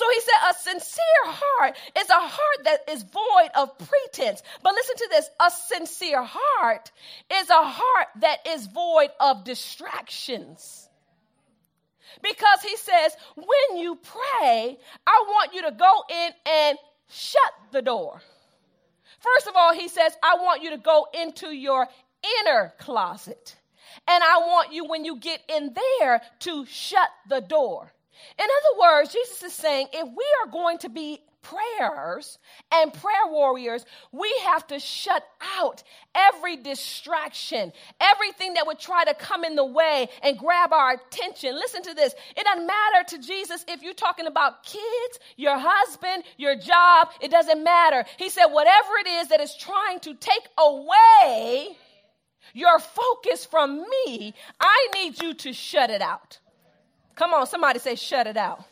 So 0.00 0.06
he 0.14 0.20
said, 0.22 0.50
a 0.50 0.54
sincere 0.54 1.24
heart 1.26 1.76
is 1.98 2.08
a 2.08 2.14
heart 2.14 2.64
that 2.64 2.88
is 2.88 3.02
void 3.02 3.50
of 3.54 3.76
pretense. 3.76 4.42
But 4.62 4.72
listen 4.72 4.96
to 4.96 5.08
this 5.10 5.28
a 5.38 5.50
sincere 5.50 6.22
heart 6.26 6.90
is 7.30 7.50
a 7.50 7.62
heart 7.62 8.08
that 8.22 8.38
is 8.48 8.66
void 8.66 9.10
of 9.20 9.44
distractions. 9.44 10.88
Because 12.22 12.62
he 12.62 12.78
says, 12.78 13.14
when 13.36 13.76
you 13.78 13.96
pray, 13.96 14.78
I 15.06 15.24
want 15.28 15.52
you 15.52 15.62
to 15.64 15.72
go 15.72 16.04
in 16.08 16.30
and 16.50 16.78
shut 17.10 17.52
the 17.72 17.82
door. 17.82 18.22
First 19.18 19.48
of 19.48 19.54
all, 19.54 19.74
he 19.74 19.88
says, 19.88 20.16
I 20.22 20.36
want 20.36 20.62
you 20.62 20.70
to 20.70 20.78
go 20.78 21.08
into 21.12 21.48
your 21.48 21.86
inner 22.40 22.72
closet. 22.78 23.54
And 24.08 24.24
I 24.24 24.38
want 24.38 24.72
you, 24.72 24.86
when 24.86 25.04
you 25.04 25.18
get 25.18 25.42
in 25.54 25.74
there, 25.74 26.22
to 26.38 26.64
shut 26.64 27.10
the 27.28 27.42
door. 27.42 27.92
In 28.38 28.44
other 28.44 28.80
words, 28.80 29.12
Jesus 29.12 29.42
is 29.42 29.52
saying 29.52 29.88
if 29.92 30.06
we 30.06 30.24
are 30.44 30.50
going 30.50 30.78
to 30.78 30.88
be 30.88 31.20
prayers 31.42 32.38
and 32.72 32.92
prayer 32.92 33.26
warriors, 33.28 33.84
we 34.12 34.32
have 34.44 34.66
to 34.66 34.78
shut 34.78 35.24
out 35.58 35.82
every 36.14 36.56
distraction, 36.56 37.72
everything 38.00 38.54
that 38.54 38.66
would 38.66 38.78
try 38.78 39.04
to 39.04 39.14
come 39.14 39.44
in 39.44 39.56
the 39.56 39.64
way 39.64 40.08
and 40.22 40.38
grab 40.38 40.72
our 40.72 40.92
attention. 40.92 41.54
Listen 41.54 41.82
to 41.82 41.94
this. 41.94 42.14
It 42.36 42.44
doesn't 42.44 42.66
matter 42.66 43.08
to 43.08 43.18
Jesus 43.18 43.64
if 43.68 43.82
you're 43.82 43.94
talking 43.94 44.26
about 44.26 44.64
kids, 44.64 45.18
your 45.36 45.58
husband, 45.58 46.24
your 46.36 46.56
job, 46.56 47.08
it 47.20 47.30
doesn't 47.30 47.62
matter. 47.62 48.04
He 48.18 48.28
said, 48.28 48.46
whatever 48.46 48.90
it 49.04 49.08
is 49.08 49.28
that 49.28 49.40
is 49.40 49.54
trying 49.56 50.00
to 50.00 50.14
take 50.14 50.48
away 50.58 51.76
your 52.52 52.78
focus 52.80 53.44
from 53.44 53.84
me, 54.06 54.34
I 54.58 54.88
need 54.94 55.22
you 55.22 55.34
to 55.34 55.52
shut 55.52 55.90
it 55.90 56.02
out. 56.02 56.39
Come 57.20 57.34
on, 57.34 57.46
somebody 57.46 57.78
say, 57.78 57.96
shut 57.96 58.26
it 58.26 58.38
out. 58.38 58.64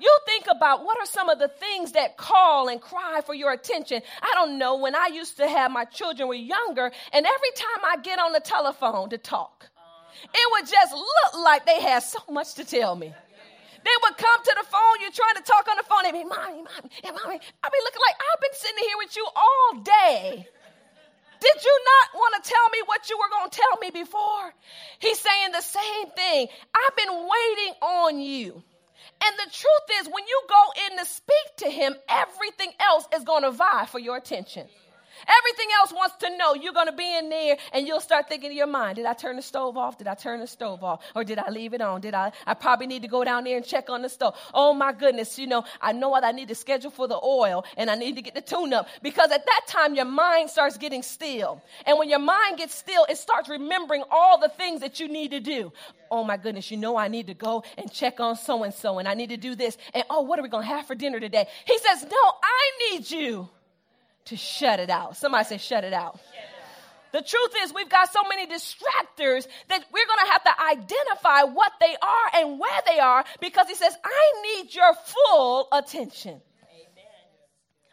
You 0.00 0.18
think 0.26 0.46
about 0.50 0.84
what 0.84 0.98
are 0.98 1.06
some 1.06 1.28
of 1.28 1.38
the 1.38 1.46
things 1.46 1.92
that 1.92 2.16
call 2.16 2.66
and 2.66 2.80
cry 2.80 3.20
for 3.24 3.32
your 3.32 3.52
attention. 3.52 4.02
I 4.20 4.32
don't 4.34 4.58
know, 4.58 4.78
when 4.78 4.96
I 4.96 5.06
used 5.14 5.36
to 5.36 5.46
have 5.46 5.70
my 5.70 5.84
children 5.84 6.28
were 6.28 6.34
younger, 6.34 6.90
and 7.12 7.24
every 7.24 7.50
time 7.54 7.84
I 7.86 7.98
get 8.02 8.18
on 8.18 8.32
the 8.32 8.40
telephone 8.40 9.10
to 9.10 9.18
talk, 9.18 9.68
it 10.34 10.46
would 10.50 10.68
just 10.68 10.92
look 10.92 11.44
like 11.44 11.64
they 11.64 11.80
had 11.80 12.00
so 12.00 12.18
much 12.28 12.54
to 12.54 12.64
tell 12.64 12.96
me. 12.96 13.06
They 13.84 13.96
would 14.02 14.16
come 14.16 14.42
to 14.42 14.54
the 14.58 14.66
phone, 14.66 15.00
you're 15.00 15.12
trying 15.12 15.36
to 15.36 15.42
talk 15.42 15.68
on 15.70 15.76
the 15.76 15.84
phone, 15.84 16.02
they'd 16.02 16.10
be, 16.10 16.24
Mommy, 16.24 16.64
Mommy, 16.64 16.90
Mommy. 17.04 17.40
I'd 17.62 17.72
be 17.72 17.78
looking 17.84 18.02
like, 18.04 18.16
I've 18.18 18.40
been 18.40 18.54
sitting 18.54 18.82
here 18.82 18.98
with 18.98 19.16
you 19.16 19.28
all 19.36 19.80
day. 19.80 20.48
Did 21.40 21.64
you 21.64 21.80
not 21.84 22.20
want 22.20 22.44
to 22.44 22.50
tell 22.50 22.68
me 22.70 22.78
what 22.86 23.08
you 23.08 23.18
were 23.18 23.38
going 23.38 23.50
to 23.50 23.56
tell 23.56 23.78
me 23.80 23.90
before? 23.90 24.54
He's 24.98 25.18
saying 25.18 25.52
the 25.52 25.62
same 25.62 26.10
thing. 26.14 26.48
I've 26.74 26.96
been 26.96 27.14
waiting 27.14 27.74
on 27.80 28.20
you. 28.20 28.62
And 29.22 29.36
the 29.38 29.50
truth 29.50 30.00
is, 30.00 30.06
when 30.06 30.24
you 30.26 30.42
go 30.48 30.64
in 30.86 30.98
to 30.98 31.04
speak 31.06 31.56
to 31.58 31.70
him, 31.70 31.94
everything 32.08 32.72
else 32.80 33.04
is 33.16 33.24
going 33.24 33.42
to 33.42 33.50
vie 33.50 33.86
for 33.86 33.98
your 33.98 34.16
attention. 34.16 34.66
Everything 35.26 35.68
else 35.80 35.92
wants 35.92 36.16
to 36.16 36.36
know 36.36 36.54
you're 36.54 36.72
going 36.72 36.86
to 36.86 36.92
be 36.92 37.16
in 37.16 37.28
there 37.28 37.56
and 37.72 37.86
you'll 37.86 38.00
start 38.00 38.28
thinking 38.28 38.50
in 38.50 38.56
your 38.56 38.66
mind, 38.66 38.96
did 38.96 39.06
I 39.06 39.14
turn 39.14 39.36
the 39.36 39.42
stove 39.42 39.76
off? 39.76 39.98
Did 39.98 40.06
I 40.06 40.14
turn 40.14 40.40
the 40.40 40.46
stove 40.46 40.82
off? 40.82 41.04
Or 41.14 41.24
did 41.24 41.38
I 41.38 41.50
leave 41.50 41.74
it 41.74 41.80
on? 41.80 42.00
Did 42.00 42.14
I? 42.14 42.32
I 42.46 42.54
probably 42.54 42.86
need 42.86 43.02
to 43.02 43.08
go 43.08 43.24
down 43.24 43.44
there 43.44 43.56
and 43.56 43.64
check 43.64 43.90
on 43.90 44.02
the 44.02 44.08
stove. 44.08 44.36
Oh 44.54 44.72
my 44.72 44.92
goodness. 44.92 45.38
You 45.38 45.46
know, 45.46 45.64
I 45.80 45.92
know 45.92 46.08
what 46.08 46.24
I 46.24 46.32
need 46.32 46.48
to 46.48 46.54
schedule 46.54 46.90
for 46.90 47.08
the 47.08 47.18
oil 47.22 47.64
and 47.76 47.90
I 47.90 47.94
need 47.94 48.16
to 48.16 48.22
get 48.22 48.34
the 48.34 48.40
tune 48.40 48.72
up 48.72 48.88
because 49.02 49.30
at 49.30 49.44
that 49.44 49.60
time 49.66 49.94
your 49.94 50.04
mind 50.04 50.50
starts 50.50 50.76
getting 50.76 51.02
still. 51.02 51.62
And 51.86 51.98
when 51.98 52.08
your 52.08 52.18
mind 52.18 52.58
gets 52.58 52.74
still, 52.74 53.06
it 53.08 53.18
starts 53.18 53.48
remembering 53.48 54.04
all 54.10 54.38
the 54.38 54.48
things 54.48 54.80
that 54.80 55.00
you 55.00 55.08
need 55.08 55.30
to 55.32 55.40
do. 55.40 55.72
Oh 56.10 56.24
my 56.24 56.36
goodness, 56.36 56.70
you 56.70 56.76
know 56.76 56.96
I 56.96 57.08
need 57.08 57.28
to 57.28 57.34
go 57.34 57.62
and 57.78 57.90
check 57.90 58.18
on 58.18 58.36
so 58.36 58.64
and 58.64 58.74
so 58.74 58.98
and 58.98 59.06
I 59.06 59.14
need 59.14 59.30
to 59.30 59.36
do 59.36 59.54
this. 59.54 59.76
And 59.94 60.04
oh, 60.10 60.22
what 60.22 60.38
are 60.38 60.42
we 60.42 60.48
going 60.48 60.64
to 60.64 60.74
have 60.74 60.86
for 60.86 60.94
dinner 60.94 61.20
today? 61.20 61.46
He 61.64 61.78
says, 61.78 62.02
No, 62.02 62.32
I 62.42 62.70
need 62.90 63.10
you 63.10 63.48
to 64.30 64.36
shut 64.36 64.80
it 64.80 64.90
out. 64.90 65.16
Somebody 65.16 65.44
say, 65.44 65.58
shut 65.58 65.84
it 65.84 65.92
out. 65.92 66.18
The 67.12 67.22
truth 67.22 67.52
is, 67.64 67.74
we've 67.74 67.88
got 67.88 68.12
so 68.12 68.20
many 68.28 68.46
distractors 68.46 69.46
that 69.68 69.84
we're 69.92 70.06
going 70.06 70.26
to 70.26 70.32
have 70.32 70.44
to 70.44 70.62
identify 70.62 71.42
what 71.52 71.72
they 71.80 71.96
are 72.00 72.40
and 72.42 72.60
where 72.60 72.80
they 72.86 73.00
are 73.00 73.24
because 73.40 73.66
he 73.68 73.74
says, 73.74 73.92
I 74.04 74.32
need 74.42 74.74
your 74.74 74.94
full 74.94 75.68
attention. 75.72 76.40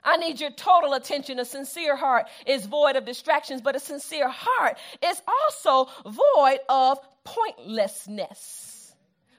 I 0.04 0.18
need 0.18 0.40
your 0.40 0.52
total 0.52 0.94
attention. 0.94 1.40
A 1.40 1.46
sincere 1.46 1.96
heart 1.96 2.28
is 2.46 2.66
void 2.66 2.96
of 2.96 3.06
distractions, 3.06 3.62
but 3.62 3.76
a 3.76 3.80
sincere 3.80 4.30
heart 4.30 4.78
is 5.04 5.22
also 5.28 5.92
void 6.06 6.60
of 6.70 7.00
pointlessness 7.26 8.67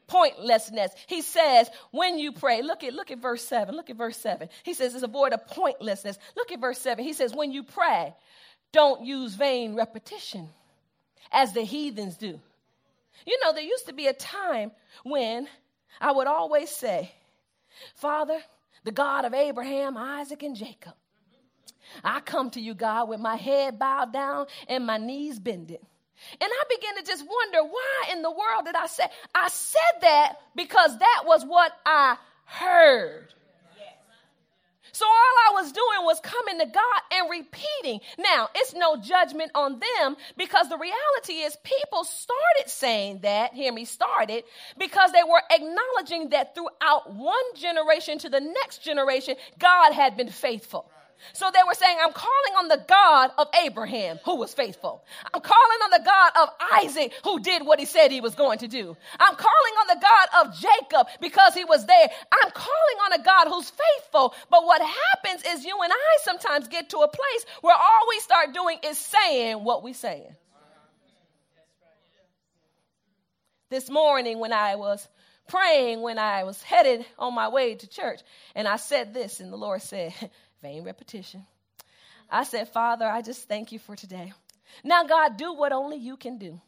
pointlessness. 0.09 0.91
He 1.07 1.23
says, 1.23 1.71
when 1.93 2.19
you 2.19 2.33
pray, 2.33 2.63
look 2.63 2.83
at 2.83 2.93
look 2.93 3.11
at 3.11 3.19
verse 3.19 3.45
7. 3.45 3.75
Look 3.75 3.91
at 3.91 3.97
verse 3.97 4.17
7. 4.17 4.49
He 4.65 4.75
says 4.75 4.95
it's 4.95 5.05
avoid 5.05 5.33
a 5.33 5.39
pointlessness. 5.39 6.19
Look 6.37 6.51
at 6.51 6.61
verse 6.61 6.79
7. 6.79 7.05
He 7.05 7.13
says, 7.13 7.35
when 7.35 7.53
you 7.53 7.63
pray, 7.63 8.15
don't 8.73 9.05
use 9.05 9.35
vain 9.35 9.75
repetition 9.75 10.49
as 11.31 11.53
the 11.53 11.63
heathens 11.63 12.17
do. 12.17 12.41
You 13.27 13.39
know, 13.43 13.53
there 13.53 13.63
used 13.63 13.87
to 13.87 13.93
be 13.93 14.07
a 14.07 14.13
time 14.13 14.73
when 15.05 15.47
I 16.01 16.13
would 16.13 16.27
always 16.27 16.71
say, 16.71 17.13
Father, 17.95 18.39
the 18.85 18.93
God 18.93 19.25
of 19.25 19.35
Abraham, 19.35 19.97
Isaac, 19.97 20.43
and 20.43 20.57
Jacob, 20.57 20.95
I 22.05 22.21
come 22.21 22.51
to 22.51 22.61
you, 22.61 22.75
God, 22.75 23.09
with 23.09 23.21
my 23.21 23.37
head 23.37 23.79
bowed 23.79 24.13
down 24.13 24.47
and 24.69 24.87
my 24.87 24.99
knees 24.99 25.39
bended. 25.39 25.81
And 26.41 26.51
I 26.51 26.65
began 26.69 26.97
to 26.97 27.03
just 27.11 27.25
wonder 27.27 27.63
why 27.63 28.13
in 28.13 28.23
the 28.23 28.31
world 28.31 28.65
did 28.65 28.75
I 28.75 28.87
say? 28.87 29.05
I 29.35 29.49
said 29.49 30.01
that 30.03 30.35
because 30.55 30.99
that 30.99 31.23
was 31.27 31.45
what 31.45 31.73
I 31.87 32.17
heard. 32.45 33.29
So 34.93 35.07
all 35.07 35.13
I 35.49 35.63
was 35.63 35.71
doing 35.71 36.05
was 36.05 36.19
coming 36.21 36.59
to 36.59 36.67
God 36.67 37.01
and 37.13 37.31
repeating. 37.31 38.01
Now, 38.19 38.49
it's 38.55 38.75
no 38.75 38.97
judgment 38.97 39.53
on 39.55 39.79
them 39.79 40.17
because 40.37 40.69
the 40.69 40.77
reality 40.77 41.45
is 41.45 41.57
people 41.63 42.03
started 42.03 42.67
saying 42.67 43.21
that, 43.23 43.55
hear 43.55 43.73
me, 43.73 43.85
started 43.85 44.45
because 44.77 45.13
they 45.13 45.23
were 45.23 45.43
acknowledging 45.51 46.31
that 46.31 46.55
throughout 46.55 47.15
one 47.15 47.55
generation 47.55 48.19
to 48.19 48.29
the 48.29 48.41
next 48.41 48.79
generation, 48.83 49.37
God 49.59 49.93
had 49.93 50.17
been 50.17 50.31
faithful. 50.31 50.91
So 51.33 51.51
they 51.53 51.61
were 51.67 51.75
saying, 51.75 51.99
I'm 52.01 52.13
calling 52.13 52.55
on 52.59 52.69
the 52.69 52.85
God 52.89 53.31
of 53.39 53.49
Abraham, 53.65 54.19
who 54.25 54.37
was 54.37 54.55
faithful. 54.55 55.03
I'm 55.33 55.41
calling 55.41 55.79
on 55.85 55.91
the 55.91 56.05
God 56.05 56.33
of 56.43 56.49
Isaac, 56.83 57.13
who 57.25 57.41
did 57.41 57.65
what 57.67 57.79
he 57.81 57.87
said 57.87 58.11
he 58.11 58.21
was 58.21 58.35
going 58.35 58.59
to 58.61 58.69
do. 58.69 58.97
I'm 59.19 59.37
calling 59.37 59.75
on 59.81 59.99
the 59.99 60.07
God 60.07 60.47
of 60.47 60.59
Jacob 60.59 61.09
because 61.21 61.55
he 61.55 61.65
was 61.65 61.87
there. 61.87 62.09
I'm 62.33 62.51
calling 62.53 62.99
on 63.07 63.21
a 63.21 63.23
God 63.23 63.49
who's 63.49 63.71
faithful. 63.71 64.35
But 64.51 64.65
what 64.65 64.81
happens 64.81 65.43
is 65.47 65.65
you 65.65 65.79
and 65.83 65.93
I 65.93 66.19
sometimes 66.23 66.69
get 66.69 66.91
to 66.91 66.99
a 66.99 67.09
place 67.09 67.47
where 67.61 67.77
all 67.77 68.07
we 68.09 68.21
start 68.21 68.55
doing 68.55 68.79
is 68.85 68.99
saying 68.99 69.65
what 69.65 69.83
we're 69.83 69.95
saying. 69.95 70.35
This 73.71 73.91
morning, 73.91 74.39
when 74.39 74.53
I 74.53 74.77
was 74.77 75.07
praying, 75.47 76.01
when 76.01 76.19
I 76.19 76.45
was 76.45 76.63
headed 76.63 77.05
on 77.19 77.35
my 77.35 77.49
way 77.49 77.75
to 77.75 77.87
church, 77.87 78.21
and 78.55 78.67
I 78.67 78.77
said 78.77 79.13
this, 79.13 79.41
and 79.41 79.53
the 79.53 79.57
Lord 79.57 79.83
said, 79.83 80.15
vain 80.63 80.85
repetition. 80.85 81.47
I 82.31 82.45
said, 82.45 82.69
Father, 82.69 83.07
I 83.07 83.23
just 83.23 83.49
thank 83.49 83.73
you 83.73 83.79
for 83.79 83.97
today. 83.97 84.33
Now, 84.85 85.05
God, 85.05 85.37
do 85.37 85.55
what 85.55 85.73
only 85.73 85.97
you 85.97 86.17
can 86.17 86.39
do. 86.39 86.61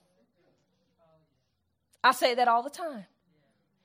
I 2.03 2.13
say 2.13 2.35
that 2.35 2.49
all 2.49 2.63
the 2.63 2.71
time. 2.71 3.05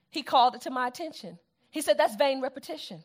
He 0.09 0.23
called 0.23 0.55
it 0.55 0.61
to 0.61 0.69
my 0.69 0.87
attention. 0.87 1.37
He 1.69 1.81
said, 1.81 1.97
That's 1.97 2.15
vain 2.15 2.41
repetition. 2.41 3.03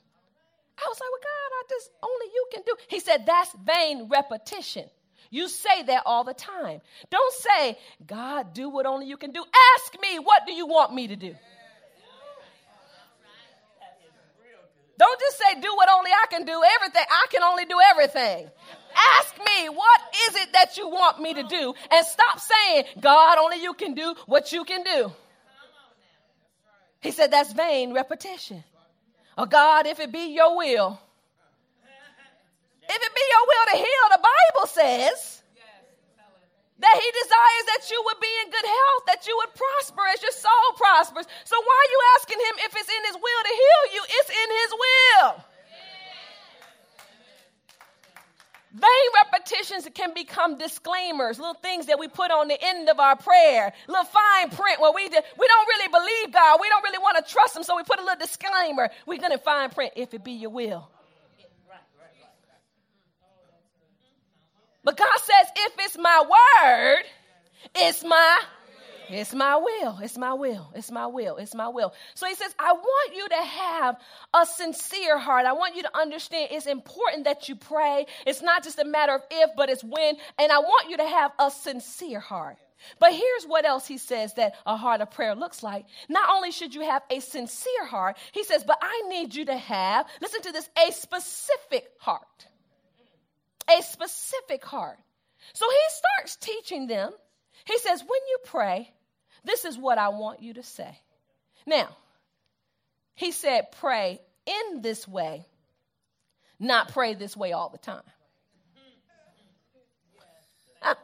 I 0.78 0.88
was 0.88 1.00
like, 1.00 1.10
Well, 1.10 1.20
God, 1.22 1.52
I 1.58 1.62
just 1.68 1.90
only 2.02 2.26
you 2.32 2.46
can 2.52 2.62
do. 2.64 2.76
He 2.86 3.00
said, 3.00 3.26
That's 3.26 3.52
vain 3.64 4.08
repetition. 4.08 4.88
You 5.30 5.48
say 5.48 5.82
that 5.84 6.04
all 6.06 6.24
the 6.24 6.34
time. 6.34 6.80
Don't 7.10 7.34
say, 7.34 7.78
God, 8.06 8.52
do 8.52 8.68
what 8.68 8.86
only 8.86 9.06
you 9.06 9.16
can 9.16 9.30
do. 9.30 9.44
Ask 9.76 10.00
me, 10.00 10.18
what 10.18 10.44
do 10.46 10.52
you 10.52 10.66
want 10.66 10.92
me 10.92 11.08
to 11.08 11.16
do? 11.16 11.36
Don't 15.00 15.18
just 15.18 15.38
say, 15.38 15.58
do 15.62 15.74
what 15.76 15.88
only 15.88 16.10
I 16.10 16.26
can 16.28 16.44
do 16.44 16.60
everything. 16.76 17.04
I 17.10 17.26
can 17.30 17.42
only 17.42 17.64
do 17.64 17.76
everything. 17.90 18.50
Ask 19.16 19.38
me, 19.38 19.70
what 19.70 20.00
is 20.28 20.36
it 20.36 20.52
that 20.52 20.76
you 20.76 20.90
want 20.90 21.18
me 21.22 21.32
to 21.32 21.42
do? 21.42 21.72
And 21.90 22.06
stop 22.06 22.38
saying, 22.38 22.84
God, 23.00 23.38
only 23.38 23.62
you 23.62 23.72
can 23.72 23.94
do 23.94 24.14
what 24.26 24.52
you 24.52 24.62
can 24.62 24.82
do. 24.82 25.10
He 27.00 27.12
said, 27.12 27.30
that's 27.30 27.50
vain 27.54 27.94
repetition. 27.94 28.62
Oh, 29.38 29.46
God, 29.46 29.86
if 29.86 30.00
it 30.00 30.12
be 30.12 30.34
your 30.34 30.54
will, 30.54 31.00
if 32.82 33.02
it 33.06 33.14
be 33.14 33.22
your 33.30 33.46
will 33.46 33.66
to 33.72 33.76
heal, 33.78 34.06
the 34.10 34.18
Bible 34.18 34.66
says, 34.66 35.39
that 36.80 36.96
he 36.96 37.08
desires 37.12 37.64
that 37.76 37.82
you 37.92 38.00
would 38.00 38.20
be 38.20 38.32
in 38.44 38.46
good 38.48 38.64
health, 38.64 39.02
that 39.12 39.28
you 39.28 39.36
would 39.44 39.52
prosper 39.52 40.04
as 40.12 40.20
your 40.24 40.32
soul 40.32 40.68
prospers. 40.76 41.28
So 41.44 41.56
why 41.60 41.76
are 41.76 41.90
you 41.92 42.00
asking 42.16 42.40
him 42.40 42.54
if 42.64 42.72
it's 42.72 42.88
in 42.88 43.02
his 43.12 43.16
will 43.20 43.42
to 43.44 43.54
heal 43.54 43.82
you? 43.92 44.02
It's 44.08 44.30
in 44.32 44.48
his 44.64 44.70
will. 44.72 45.30
Vain 48.72 49.06
repetitions 49.24 49.88
can 49.94 50.14
become 50.14 50.56
disclaimers, 50.56 51.40
little 51.40 51.54
things 51.54 51.86
that 51.86 51.98
we 51.98 52.06
put 52.06 52.30
on 52.30 52.46
the 52.46 52.56
end 52.62 52.88
of 52.88 53.00
our 53.00 53.16
prayer, 53.16 53.72
little 53.88 54.04
fine 54.04 54.48
print 54.50 54.80
where 54.80 54.92
we, 54.92 55.02
we 55.02 55.08
don't 55.10 55.68
really 55.68 55.88
believe 55.88 56.32
God. 56.32 56.58
We 56.60 56.68
don't 56.68 56.84
really 56.84 56.98
want 57.02 57.18
to 57.18 57.32
trust 57.32 57.56
Him, 57.56 57.64
so 57.64 57.76
we 57.76 57.82
put 57.82 57.98
a 57.98 58.02
little 58.02 58.20
disclaimer. 58.20 58.88
We're 59.06 59.18
going 59.18 59.32
to 59.32 59.38
fine 59.38 59.70
print, 59.70 59.94
if 59.96 60.14
it 60.14 60.22
be 60.22 60.32
your 60.32 60.50
will. 60.50 60.88
But 64.90 64.96
God 64.96 65.18
says, 65.18 65.52
if 65.56 65.72
it's 65.78 65.96
my 65.96 66.24
word, 66.64 67.04
it's 67.76 68.02
my 68.02 68.40
it's 69.08 69.32
my 69.32 69.54
will. 69.54 70.00
It's 70.02 70.18
my 70.18 70.34
will. 70.34 70.72
It's 70.74 70.90
my 70.90 71.06
will. 71.06 71.36
It's 71.36 71.54
my 71.54 71.68
will. 71.68 71.94
So 72.14 72.26
he 72.26 72.34
says, 72.34 72.52
I 72.58 72.72
want 72.72 73.14
you 73.14 73.28
to 73.28 73.36
have 73.36 74.00
a 74.34 74.44
sincere 74.44 75.16
heart. 75.16 75.46
I 75.46 75.52
want 75.52 75.76
you 75.76 75.82
to 75.82 75.96
understand 75.96 76.48
it's 76.50 76.66
important 76.66 77.26
that 77.26 77.48
you 77.48 77.54
pray. 77.54 78.06
It's 78.26 78.42
not 78.42 78.64
just 78.64 78.80
a 78.80 78.84
matter 78.84 79.14
of 79.14 79.22
if, 79.30 79.50
but 79.56 79.70
it's 79.70 79.84
when. 79.84 80.16
And 80.40 80.50
I 80.50 80.58
want 80.58 80.90
you 80.90 80.96
to 80.96 81.06
have 81.06 81.30
a 81.38 81.52
sincere 81.52 82.18
heart. 82.18 82.56
But 82.98 83.12
here's 83.12 83.44
what 83.46 83.64
else 83.64 83.86
he 83.86 83.98
says 83.98 84.34
that 84.34 84.54
a 84.66 84.76
heart 84.76 85.00
of 85.02 85.12
prayer 85.12 85.36
looks 85.36 85.62
like. 85.62 85.86
Not 86.08 86.30
only 86.30 86.50
should 86.50 86.74
you 86.74 86.80
have 86.80 87.02
a 87.10 87.20
sincere 87.20 87.86
heart, 87.86 88.16
he 88.32 88.42
says, 88.42 88.64
but 88.64 88.78
I 88.82 89.02
need 89.08 89.36
you 89.36 89.44
to 89.44 89.56
have, 89.56 90.08
listen 90.20 90.42
to 90.42 90.52
this, 90.52 90.68
a 90.76 90.90
specific 90.90 91.86
heart 92.00 92.48
a 93.78 93.82
specific 93.82 94.64
heart. 94.64 94.98
So 95.52 95.66
he 95.68 95.76
starts 95.90 96.36
teaching 96.36 96.86
them. 96.86 97.12
He 97.66 97.78
says, 97.78 98.00
when 98.00 98.08
you 98.08 98.38
pray, 98.44 98.90
this 99.44 99.64
is 99.64 99.78
what 99.78 99.98
I 99.98 100.10
want 100.10 100.42
you 100.42 100.54
to 100.54 100.62
say. 100.62 100.98
Now, 101.66 101.88
he 103.14 103.32
said, 103.32 103.72
pray 103.80 104.20
in 104.46 104.82
this 104.82 105.06
way, 105.06 105.46
not 106.58 106.92
pray 106.92 107.14
this 107.14 107.36
way 107.36 107.52
all 107.52 107.68
the 107.68 107.78
time. 107.78 108.02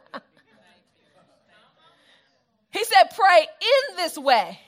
he 2.71 2.83
said, 2.83 3.11
pray 3.15 3.47
in 3.61 3.95
this 3.97 4.17
way, 4.17 4.59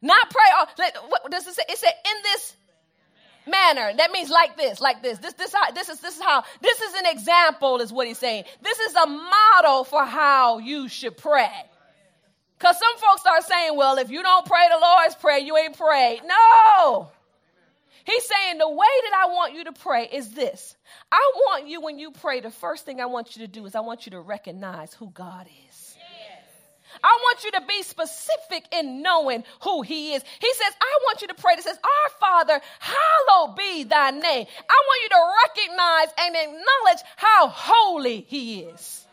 not 0.00 0.30
pray. 0.30 0.44
All, 0.58 0.68
What 1.08 1.30
does 1.30 1.46
it 1.46 1.54
say? 1.54 1.62
It 1.68 1.78
said, 1.78 1.92
in 2.04 2.22
this 2.22 2.56
manner. 3.46 3.92
That 3.96 4.10
means 4.12 4.30
like 4.30 4.56
this, 4.56 4.80
like 4.80 5.02
this. 5.02 5.18
This, 5.18 5.34
this, 5.34 5.52
how, 5.52 5.70
this 5.72 5.88
is, 5.88 6.00
this 6.00 6.16
is 6.16 6.22
how, 6.22 6.44
this 6.60 6.80
is 6.80 6.94
an 6.94 7.06
example 7.06 7.80
is 7.80 7.92
what 7.92 8.06
he's 8.06 8.18
saying. 8.18 8.44
This 8.62 8.78
is 8.78 8.94
a 8.94 9.06
model 9.06 9.84
for 9.84 10.04
how 10.04 10.58
you 10.58 10.88
should 10.88 11.16
pray. 11.16 11.50
Cause 12.58 12.78
some 12.78 12.98
folks 12.98 13.26
are 13.26 13.42
saying, 13.42 13.76
well, 13.76 13.98
if 13.98 14.10
you 14.10 14.22
don't 14.22 14.46
pray 14.46 14.68
the 14.70 14.78
Lord's 14.78 15.16
prayer, 15.16 15.38
you 15.38 15.56
ain't 15.56 15.76
prayed. 15.76 16.20
No. 16.24 17.10
He's 18.04 18.24
saying 18.26 18.58
the 18.58 18.68
way 18.68 18.76
that 18.76 19.24
I 19.24 19.32
want 19.32 19.54
you 19.54 19.64
to 19.64 19.72
pray 19.72 20.08
is 20.12 20.30
this. 20.30 20.76
I 21.10 21.32
want 21.34 21.68
you, 21.68 21.80
when 21.80 21.98
you 21.98 22.10
pray, 22.10 22.40
the 22.40 22.50
first 22.50 22.84
thing 22.84 23.00
I 23.00 23.06
want 23.06 23.36
you 23.36 23.46
to 23.46 23.52
do 23.52 23.64
is 23.66 23.74
I 23.74 23.80
want 23.80 24.06
you 24.06 24.10
to 24.12 24.20
recognize 24.20 24.94
who 24.94 25.10
God 25.10 25.46
is. 25.46 25.61
I 27.02 27.18
want 27.22 27.44
you 27.44 27.50
to 27.52 27.62
be 27.66 27.82
specific 27.82 28.64
in 28.72 29.02
knowing 29.02 29.44
who 29.60 29.82
He 29.82 30.14
is. 30.14 30.22
He 30.40 30.54
says, 30.54 30.74
I 30.80 30.98
want 31.04 31.22
you 31.22 31.28
to 31.28 31.34
pray 31.34 31.54
that 31.56 31.64
says, 31.64 31.78
Our 31.82 32.10
Father, 32.20 32.60
hallowed 32.80 33.56
be 33.56 33.84
thy 33.84 34.10
name. 34.10 34.46
I 34.68 34.82
want 34.86 35.02
you 35.02 35.08
to 35.10 35.22
recognize 35.48 36.14
and 36.18 36.36
acknowledge 36.36 37.02
how 37.16 37.48
holy 37.48 38.24
He 38.28 38.60
is. 38.60 39.06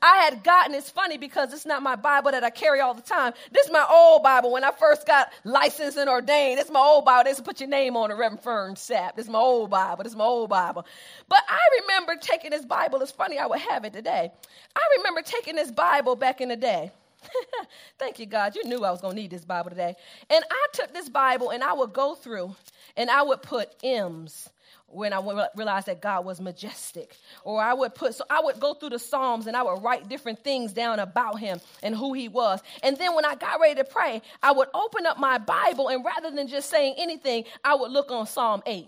I 0.00 0.18
had 0.24 0.42
gotten, 0.42 0.74
it's 0.74 0.90
funny 0.90 1.18
because 1.18 1.52
it's 1.52 1.66
not 1.66 1.82
my 1.82 1.96
Bible 1.96 2.30
that 2.30 2.44
I 2.44 2.50
carry 2.50 2.80
all 2.80 2.94
the 2.94 3.02
time. 3.02 3.32
This 3.50 3.66
is 3.66 3.72
my 3.72 3.86
old 3.90 4.22
Bible. 4.22 4.52
When 4.52 4.64
I 4.64 4.70
first 4.70 5.06
got 5.06 5.32
licensed 5.44 5.98
and 5.98 6.08
ordained, 6.08 6.60
it's 6.60 6.70
my 6.70 6.80
old 6.80 7.04
Bible. 7.04 7.30
They 7.30 7.42
put 7.42 7.60
your 7.60 7.68
name 7.68 7.96
on 7.96 8.10
it, 8.10 8.14
Reverend 8.14 8.42
Fern 8.42 8.74
Sapp. 8.74 9.16
This 9.16 9.26
is 9.26 9.30
my 9.30 9.38
old 9.38 9.70
Bible. 9.70 10.04
This 10.04 10.12
is 10.12 10.16
my 10.16 10.24
old 10.24 10.50
Bible. 10.50 10.86
But 11.28 11.42
I 11.48 11.58
remember 11.82 12.16
taking 12.20 12.50
this 12.50 12.64
Bible. 12.64 13.00
It's 13.02 13.12
funny 13.12 13.38
I 13.38 13.46
would 13.46 13.60
have 13.60 13.84
it 13.84 13.92
today. 13.92 14.30
I 14.74 14.80
remember 14.98 15.22
taking 15.22 15.56
this 15.56 15.70
Bible 15.70 16.16
back 16.16 16.40
in 16.40 16.48
the 16.48 16.56
day. 16.56 16.92
Thank 17.98 18.18
you, 18.18 18.26
God. 18.26 18.56
You 18.56 18.64
knew 18.64 18.84
I 18.84 18.90
was 18.90 19.00
going 19.00 19.14
to 19.16 19.20
need 19.22 19.30
this 19.30 19.44
Bible 19.44 19.70
today. 19.70 19.94
And 20.30 20.44
I 20.50 20.66
took 20.72 20.92
this 20.92 21.08
Bible 21.08 21.50
and 21.50 21.62
I 21.62 21.72
would 21.72 21.92
go 21.92 22.14
through 22.14 22.54
and 22.96 23.10
I 23.10 23.22
would 23.22 23.42
put 23.42 23.70
M's 23.82 24.48
when 24.92 25.12
I 25.12 25.48
realized 25.56 25.86
that 25.86 26.00
God 26.00 26.24
was 26.24 26.40
majestic. 26.40 27.16
Or 27.44 27.60
I 27.60 27.72
would 27.74 27.94
put, 27.94 28.14
so 28.14 28.24
I 28.28 28.40
would 28.42 28.60
go 28.60 28.74
through 28.74 28.90
the 28.90 28.98
Psalms 28.98 29.46
and 29.46 29.56
I 29.56 29.62
would 29.62 29.82
write 29.82 30.08
different 30.08 30.44
things 30.44 30.72
down 30.72 30.98
about 30.98 31.40
him 31.40 31.60
and 31.82 31.94
who 31.94 32.12
he 32.12 32.28
was. 32.28 32.60
And 32.82 32.96
then 32.96 33.14
when 33.14 33.24
I 33.24 33.34
got 33.34 33.60
ready 33.60 33.76
to 33.76 33.84
pray, 33.84 34.22
I 34.42 34.52
would 34.52 34.68
open 34.74 35.06
up 35.06 35.18
my 35.18 35.38
Bible 35.38 35.88
and 35.88 36.04
rather 36.04 36.30
than 36.30 36.46
just 36.46 36.70
saying 36.70 36.94
anything, 36.98 37.44
I 37.64 37.74
would 37.74 37.90
look 37.90 38.10
on 38.10 38.26
Psalm 38.26 38.62
8. 38.66 38.86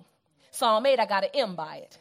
Psalm 0.50 0.86
8, 0.86 1.00
I 1.00 1.06
got 1.06 1.24
an 1.24 1.30
M 1.34 1.54
by 1.54 1.76
it. 1.78 1.98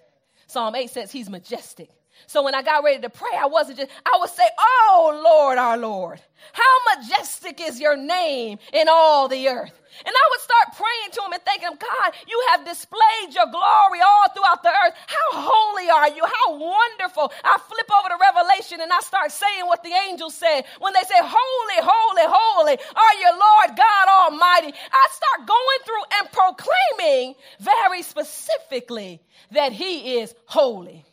Psalm 0.48 0.76
8 0.76 0.90
says 0.90 1.12
he's 1.12 1.30
majestic. 1.30 1.90
So 2.28 2.44
when 2.44 2.56
I 2.56 2.62
got 2.62 2.84
ready 2.84 3.02
to 3.02 3.10
pray, 3.10 3.32
I 3.38 3.48
wasn't 3.48 3.80
just, 3.80 3.92
I 4.06 4.18
would 4.20 4.30
say, 4.30 4.48
Oh 4.58 5.22
Lord, 5.24 5.58
our 5.58 5.78
Lord, 5.78 6.22
how 6.54 6.98
majestic 6.98 7.62
is 7.62 7.80
your 7.80 7.98
name 7.98 8.60
in 8.74 8.88
all 8.90 9.28
the 9.28 9.48
earth. 9.50 9.80
And 10.06 10.14
I 10.14 10.26
would 10.32 10.42
start 10.42 10.76
praying 10.76 11.12
to 11.14 11.22
him 11.22 11.34
and 11.34 11.44
thanking 11.44 11.70
him, 11.70 11.78
God, 11.80 12.14
you 12.28 12.42
have 12.50 12.66
displayed 12.66 13.30
your 13.32 13.46
glory 13.48 14.02
all 14.02 14.28
throughout 14.34 14.64
the 14.64 14.74
earth. 14.74 14.96
How 15.08 15.30
holy 15.40 15.90
are 15.90 16.10
you? 16.10 16.26
How 16.26 16.58
wonderful. 16.58 17.32
I 17.44 17.58
flip 17.62 17.90
over 17.94 18.10
to 18.10 18.18
Revelation 18.20 18.82
and 18.82 18.92
I 18.92 19.00
start 19.02 19.32
saying 19.32 19.66
what 19.68 19.84
the 19.84 19.94
angels 20.10 20.36
said 20.36 20.66
when 20.80 20.94
they 20.94 21.04
say, 21.08 21.20
Holy, 21.22 21.80
holy, 21.80 22.28
holy 22.28 22.74
are 22.74 23.16
you, 23.22 23.30
Lord 23.32 23.78
God 23.78 24.06
Almighty. 24.10 24.74
I 24.92 25.08
start 25.14 25.48
going 25.48 25.80
through 25.86 26.06
and 26.20 26.26
proclaiming 26.32 27.36
very 27.60 28.02
specifically 28.02 29.22
that 29.52 29.72
he 29.72 30.18
is 30.20 30.34
holy. 30.46 31.06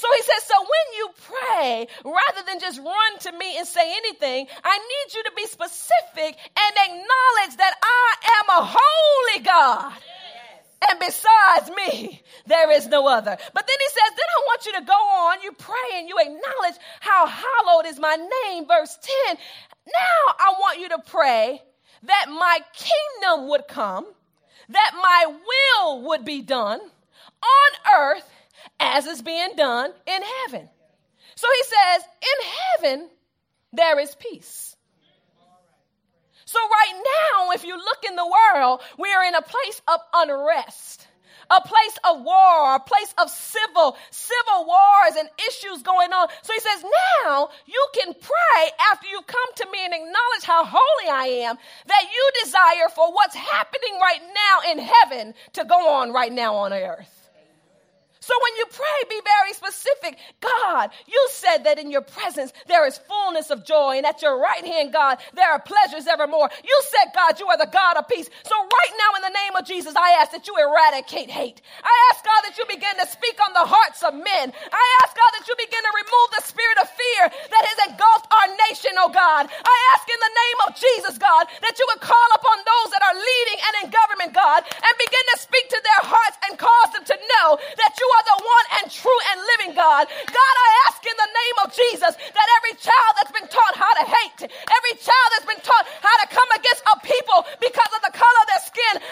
So 0.00 0.08
he 0.16 0.22
says, 0.22 0.42
so 0.44 0.54
when 0.58 0.86
you 0.96 1.08
pray, 1.28 1.86
rather 2.06 2.46
than 2.46 2.58
just 2.58 2.78
run 2.78 3.18
to 3.20 3.32
me 3.32 3.58
and 3.58 3.68
say 3.68 3.84
anything, 3.84 4.46
I 4.64 4.78
need 4.78 5.14
you 5.14 5.22
to 5.24 5.32
be 5.36 5.44
specific 5.44 6.38
and 6.56 6.72
acknowledge 6.88 7.56
that 7.58 7.74
I 7.82 8.14
am 8.40 8.62
a 8.62 8.76
holy 8.78 9.44
God. 9.44 9.92
And 10.88 10.98
besides 10.98 11.70
me, 11.76 12.22
there 12.46 12.70
is 12.70 12.86
no 12.86 13.06
other. 13.08 13.36
But 13.52 13.66
then 13.66 13.76
he 13.78 13.88
says, 13.88 14.16
then 14.16 14.24
I 14.24 14.40
want 14.46 14.64
you 14.64 14.72
to 14.72 14.84
go 14.86 14.94
on. 14.94 15.42
You 15.42 15.52
pray 15.52 15.98
and 15.98 16.08
you 16.08 16.16
acknowledge 16.18 16.80
how 17.00 17.26
hallowed 17.26 17.84
is 17.84 17.98
my 17.98 18.16
name. 18.16 18.66
Verse 18.66 18.96
10. 19.26 19.36
Now 19.86 20.34
I 20.38 20.54
want 20.58 20.80
you 20.80 20.88
to 20.88 20.98
pray 21.08 21.60
that 22.04 22.26
my 22.30 22.60
kingdom 22.72 23.50
would 23.50 23.68
come, 23.68 24.06
that 24.70 24.92
my 24.94 25.26
will 25.26 26.08
would 26.08 26.24
be 26.24 26.40
done 26.40 26.80
on 26.80 27.70
earth 27.98 28.30
as 28.78 29.06
is 29.06 29.22
being 29.22 29.50
done 29.56 29.92
in 30.06 30.22
heaven. 30.22 30.68
So 31.34 31.46
he 31.56 31.62
says, 31.64 32.02
in 32.22 32.46
heaven, 32.92 33.10
there 33.72 33.98
is 33.98 34.14
peace. 34.14 34.76
So, 36.44 36.58
right 36.58 37.02
now, 37.32 37.52
if 37.52 37.64
you 37.64 37.76
look 37.76 38.04
in 38.08 38.16
the 38.16 38.26
world, 38.26 38.80
we 38.98 39.12
are 39.12 39.22
in 39.24 39.36
a 39.36 39.42
place 39.42 39.80
of 39.86 40.00
unrest 40.12 41.06
a 41.50 41.60
place 41.60 41.98
of 42.08 42.22
war, 42.22 42.76
a 42.76 42.80
place 42.80 43.12
of 43.18 43.28
civil, 43.28 43.96
civil 44.10 44.66
wars 44.66 45.16
and 45.18 45.28
issues 45.48 45.82
going 45.82 46.12
on. 46.12 46.28
So 46.42 46.52
he 46.52 46.60
says, 46.60 46.84
now 47.24 47.48
you 47.66 47.86
can 47.92 48.14
pray 48.14 48.70
after 48.92 49.08
you 49.08 49.20
come 49.26 49.54
to 49.56 49.66
me 49.72 49.84
and 49.84 49.92
acknowledge 49.92 50.44
how 50.44 50.64
holy 50.64 51.10
I 51.10 51.46
am, 51.48 51.56
that 51.86 52.04
you 52.14 52.30
desire 52.44 52.88
for 52.94 53.12
what's 53.12 53.34
happening 53.34 53.98
right 54.00 54.20
now 54.22 54.72
in 54.72 54.78
heaven 54.78 55.34
to 55.54 55.64
go 55.64 55.88
on 55.94 56.12
right 56.12 56.32
now 56.32 56.54
on 56.54 56.72
earth. 56.72 57.19
So 58.30 58.38
when 58.46 58.54
you 58.62 58.66
pray, 58.70 58.98
be 59.10 59.18
very 59.26 59.52
specific. 59.58 60.14
God, 60.38 60.90
you 61.10 61.18
said 61.34 61.66
that 61.66 61.82
in 61.82 61.90
your 61.90 62.06
presence 62.06 62.52
there 62.70 62.86
is 62.86 62.94
fullness 63.10 63.50
of 63.50 63.66
joy, 63.66 63.98
and 63.98 64.06
at 64.06 64.22
your 64.22 64.38
right 64.38 64.64
hand, 64.64 64.92
God, 64.92 65.18
there 65.34 65.50
are 65.50 65.58
pleasures 65.58 66.06
evermore. 66.06 66.48
You 66.62 66.78
said, 66.94 67.10
God, 67.10 67.40
you 67.40 67.48
are 67.50 67.58
the 67.58 67.66
God 67.66 67.96
of 67.98 68.06
peace. 68.06 68.30
So 68.46 68.54
right 68.54 68.94
now, 69.02 69.10
in 69.18 69.22
the 69.26 69.34
name 69.34 69.54
of 69.58 69.66
Jesus, 69.66 69.98
I 69.98 70.22
ask 70.22 70.30
that 70.30 70.46
you 70.46 70.54
eradicate 70.54 71.26
hate. 71.26 71.58
I 71.82 71.90
ask, 72.14 72.22
God, 72.22 72.46
that 72.46 72.54
you 72.54 72.70
begin 72.70 72.94
to 73.02 73.06
speak 73.10 73.34
on 73.42 73.50
the 73.50 73.66
hearts 73.66 74.06
of 74.06 74.14
men. 74.14 74.46
I 74.54 74.84
ask, 75.02 75.10
God, 75.10 75.32
that 75.34 75.50
you 75.50 75.58
begin 75.58 75.82
to 75.82 75.92
remove 75.98 76.28
the 76.38 76.46
spirit 76.46 76.78
of 76.78 76.86
fear 76.86 77.22
that 77.34 77.64
has 77.66 77.78
engulfed 77.90 78.29
our 78.40 78.50
nation, 78.70 78.92
oh 78.98 79.12
God. 79.12 79.46
I 79.52 79.76
ask 79.94 80.04
in 80.08 80.20
the 80.20 80.34
name 80.34 80.58
of 80.66 80.70
Jesus, 80.76 81.14
God, 81.20 81.46
that 81.62 81.76
you 81.78 81.86
would 81.92 82.02
call 82.02 82.30
upon 82.36 82.58
those 82.64 82.88
that 82.96 83.04
are 83.04 83.16
leading 83.16 83.60
and 83.60 83.74
in 83.84 83.86
government, 83.92 84.32
God, 84.32 84.64
and 84.64 84.94
begin 84.96 85.24
to 85.34 85.36
speak 85.40 85.68
to 85.70 85.80
their 85.84 86.02
hearts 86.08 86.38
and 86.48 86.56
cause 86.58 86.90
them 86.96 87.04
to 87.04 87.16
know 87.36 87.48
that 87.60 87.92
you 88.00 88.06
are 88.08 88.24
the 88.32 88.38
one 88.40 88.66
and 88.80 88.84
true 88.90 89.20
and 89.32 89.38
living 89.56 89.72
God. 89.76 90.08
God, 90.08 90.54
I 90.56 90.68
ask 90.88 91.00
in 91.04 91.16
the 91.16 91.30
name 91.32 91.56
of 91.64 91.68
Jesus 91.74 92.14
that 92.16 92.48
every 92.60 92.74
child 92.80 93.12
that's 93.20 93.34
been 93.34 93.50
taught 93.50 93.76
how 93.76 93.92
to 94.00 94.04
hate, 94.08 94.40
every 94.48 94.94
child 94.98 95.28
that's 95.36 95.48
been 95.48 95.62
taught 95.64 95.86
how 96.00 96.16
to 96.24 96.26
come 96.32 96.50
against 96.56 96.82
a 96.88 96.96
people 97.04 97.44
because 97.60 97.92
of 97.96 98.02
the 98.06 98.14
color 98.16 98.44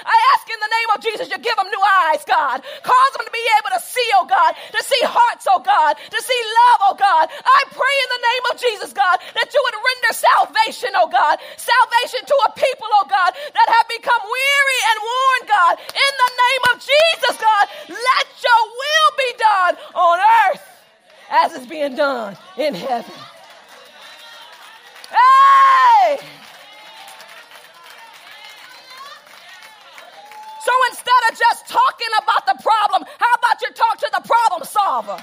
I 0.05 0.17
ask 0.35 0.45
in 0.49 0.61
the 0.61 0.73
name 0.73 0.91
of 0.95 0.99
Jesus 1.01 1.25
you 1.33 1.39
give 1.39 1.57
them 1.57 1.71
new 1.71 1.85
eyes, 2.09 2.23
God. 2.29 2.63
Cause 2.83 3.11
them 3.17 3.25
to 3.25 3.35
be 3.35 3.47
able 3.59 3.73
to 3.77 3.83
see, 3.83 4.09
oh 4.21 4.27
God, 4.29 4.53
to 4.55 4.81
see 4.85 5.03
hearts, 5.05 5.47
oh 5.49 5.63
God, 5.63 5.97
to 5.97 6.19
see 6.21 6.41
love, 6.69 6.93
oh 6.93 6.97
God. 6.99 7.33
I 7.33 7.61
pray 7.73 7.97
in 8.05 8.11
the 8.13 8.25
name 8.25 8.45
of 8.51 8.55
Jesus, 8.61 8.91
God, 8.93 9.17
that 9.35 9.49
you 9.51 9.61
would 9.63 9.77
render 9.77 10.13
salvation, 10.13 10.93
oh 10.99 11.09
God, 11.09 11.41
salvation 11.57 12.23
to 12.27 12.37
a 12.47 12.51
people, 12.53 12.89
oh 13.01 13.07
God, 13.09 13.33
that 13.33 13.69
have 13.73 13.89
become 13.89 14.23
weary 14.23 14.81
and 14.93 14.97
worn, 15.01 15.43
God. 15.49 15.75
In 15.81 16.13
the 16.13 16.33
name 16.37 16.63
of 16.73 16.77
Jesus, 16.81 17.35
God, 17.41 17.65
let 17.89 18.27
your 18.43 18.63
will 18.69 18.99
will 19.09 19.17
be 19.17 19.39
done 19.39 19.77
on 19.95 20.19
earth 20.51 20.63
as 21.31 21.55
it's 21.55 21.67
being 21.67 21.97
done 21.97 22.37
in 22.57 22.75
heaven. 22.75 23.13
Hey! 25.11 26.19
So 30.69 30.75
instead 30.93 31.23
of 31.31 31.39
just 31.39 31.65
talking 31.65 32.13
about 32.21 32.45
the 32.45 32.61
problem, 32.61 33.09
how 33.09 33.33
about 33.41 33.57
you 33.65 33.73
talk 33.73 33.97
to 34.05 34.11
the 34.13 34.21
problem 34.21 34.61
solver? 34.69 35.17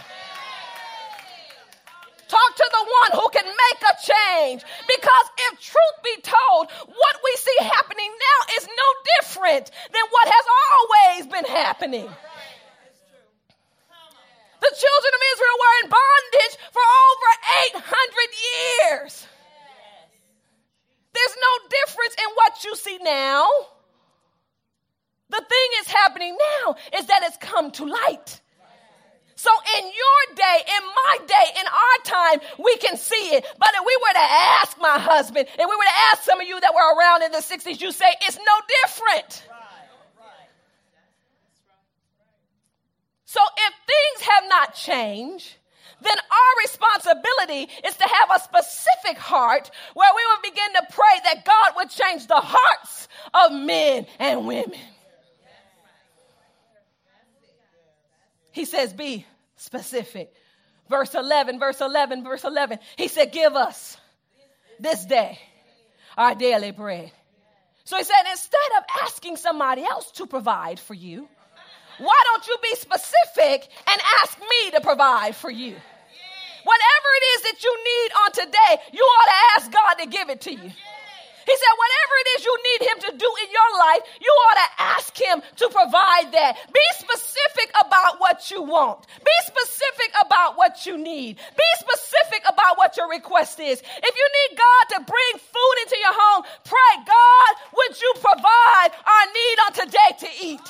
Talk 2.25 2.51
to 2.57 2.67
the 2.73 2.83
one 2.89 3.11
who 3.21 3.29
can 3.29 3.45
make 3.45 3.81
a 3.85 3.93
change. 4.01 4.65
Because 4.89 5.25
if 5.45 5.61
truth 5.61 5.97
be 6.01 6.17
told, 6.25 6.73
what 6.89 7.15
we 7.21 7.31
see 7.37 7.57
happening 7.61 8.09
now 8.09 8.39
is 8.57 8.65
no 8.65 8.89
different 9.21 9.69
than 9.93 10.05
what 10.09 10.25
has 10.33 10.45
always 10.65 11.23
been 11.29 11.45
happening. 11.45 12.09
The 14.65 14.73
children 14.81 15.11
of 15.13 15.21
Israel 15.29 15.57
were 15.61 15.77
in 15.85 15.89
bondage 15.93 16.55
for 16.73 16.81
over 16.81 17.29
800 17.85 18.33
years. 18.49 19.27
There's 21.13 21.37
no 21.37 21.53
difference 21.69 22.15
in 22.17 22.29
what 22.33 22.63
you 22.65 22.75
see 22.75 22.97
now. 23.03 23.45
The 25.29 25.43
thing 25.49 25.69
is 25.81 25.87
happening 25.87 26.37
now 26.63 26.75
is 26.97 27.07
that 27.07 27.23
it's 27.23 27.37
come 27.37 27.64
to 27.75 27.85
light. 27.85 28.41
So 29.35 29.51
in 29.77 29.83
your 29.85 30.35
day, 30.35 30.63
in 30.65 30.83
my 30.85 31.17
day, 31.27 31.59
in 31.59 31.67
our 31.67 31.97
time, 32.03 32.39
we 32.57 32.77
can 32.77 32.97
see 32.97 33.35
it. 33.35 33.45
But 33.59 33.69
if 33.75 33.85
we 33.85 33.97
were 34.01 34.13
to 34.13 34.27
ask 34.59 34.77
my 34.79 34.97
husband, 34.97 35.47
and 35.59 35.69
we 35.69 35.75
were 35.75 35.83
to 35.83 35.99
ask 36.11 36.23
some 36.23 36.39
of 36.39 36.47
you 36.47 36.59
that 36.59 36.73
were 36.73 36.97
around 36.97 37.21
in 37.21 37.31
the 37.31 37.39
60s, 37.39 37.81
you 37.81 37.91
say 37.91 38.07
it's 38.21 38.37
no 38.37 38.43
different. 38.83 39.43
So 43.25 43.41
if 43.57 43.73
things 43.85 44.29
have 44.29 44.43
not 44.49 44.73
changed, 44.73 45.57
then 46.01 46.17
our 46.17 46.63
responsibility 46.63 47.69
is 47.85 47.97
to 47.97 48.07
have 48.07 48.29
a 48.33 48.39
specific 48.39 49.17
heart 49.17 49.69
where 49.93 50.11
we 50.15 50.21
will 50.25 50.51
begin 50.51 50.73
to 50.75 50.87
pray 50.93 51.19
that 51.25 51.45
God 51.45 51.73
would 51.75 51.89
change 51.89 52.27
the 52.27 52.41
hearts 52.41 53.07
of 53.33 53.51
men 53.51 54.05
and 54.19 54.47
women. 54.47 54.79
He 58.55 58.63
says, 58.63 58.93
Be 58.93 59.25
specific. 59.57 60.33
Verse 60.89 61.13
11, 61.13 61.59
verse 61.59 61.81
11, 61.81 62.23
verse 62.23 62.45
11. 62.45 62.79
He 62.97 63.09
said, 63.09 63.33
Give 63.33 63.53
us 63.53 63.97
this 64.79 65.05
day 65.05 65.37
our 66.17 66.35
daily 66.35 66.71
bread. 66.71 67.11
So 67.83 67.97
he 67.97 68.03
said, 68.03 68.23
instead 68.31 68.71
of 68.77 68.83
asking 69.03 69.35
somebody 69.35 69.83
else 69.83 70.09
to 70.13 70.25
provide 70.25 70.79
for 70.79 70.93
you, 70.93 71.27
why 71.97 72.23
don't 72.25 72.47
you 72.47 72.57
be 72.63 72.75
specific 72.75 73.67
and 73.91 74.01
ask 74.21 74.39
me 74.39 74.71
to 74.71 74.81
provide 74.81 75.35
for 75.35 75.51
you? 75.51 75.75
Whatever 76.63 77.09
it 77.21 77.25
is 77.35 77.41
that 77.43 77.63
you 77.63 77.77
need 77.83 78.11
on 78.23 78.31
today, 78.31 78.83
you 78.93 79.01
ought 79.03 79.27
to 79.27 79.61
ask 79.61 79.71
God 79.71 79.93
to 79.95 80.05
give 80.07 80.29
it 80.29 80.41
to 80.41 80.51
you. 80.53 80.71
He 81.45 81.55
said, 81.55 81.73
whatever 81.77 82.13
it 82.17 82.27
is 82.35 82.39
you 82.45 82.55
need 82.57 82.81
Him 82.89 82.97
to 83.05 83.11
do 83.17 83.29
in 83.45 83.49
your 83.53 83.71
life, 83.79 84.03
you 84.19 84.31
ought 84.49 84.59
to 84.65 84.69
ask 84.97 85.13
Him 85.13 85.37
to 85.61 85.65
provide 85.69 86.33
that. 86.33 86.57
Be 86.73 86.87
specific 86.97 87.69
about 87.85 88.19
what 88.19 88.49
you 88.49 88.63
want. 88.63 89.05
Be 89.21 89.37
specific 89.45 90.11
about 90.25 90.57
what 90.57 90.85
you 90.85 90.97
need. 90.97 91.37
Be 91.37 91.69
specific 91.79 92.43
about 92.49 92.77
what 92.77 92.97
your 92.97 93.09
request 93.09 93.59
is. 93.59 93.77
If 93.79 94.13
you 94.17 94.27
need 94.27 94.51
God 94.57 94.83
to 94.97 94.99
bring 95.05 95.33
food 95.37 95.75
into 95.85 95.97
your 96.01 96.15
home, 96.17 96.43
pray, 96.65 96.93
God, 97.05 97.51
would 97.77 97.93
you 98.01 98.11
provide 98.17 98.89
our 99.05 99.25
need 99.29 99.57
on 99.69 99.71
today 99.85 100.11
to 100.25 100.29
eat? 100.41 100.65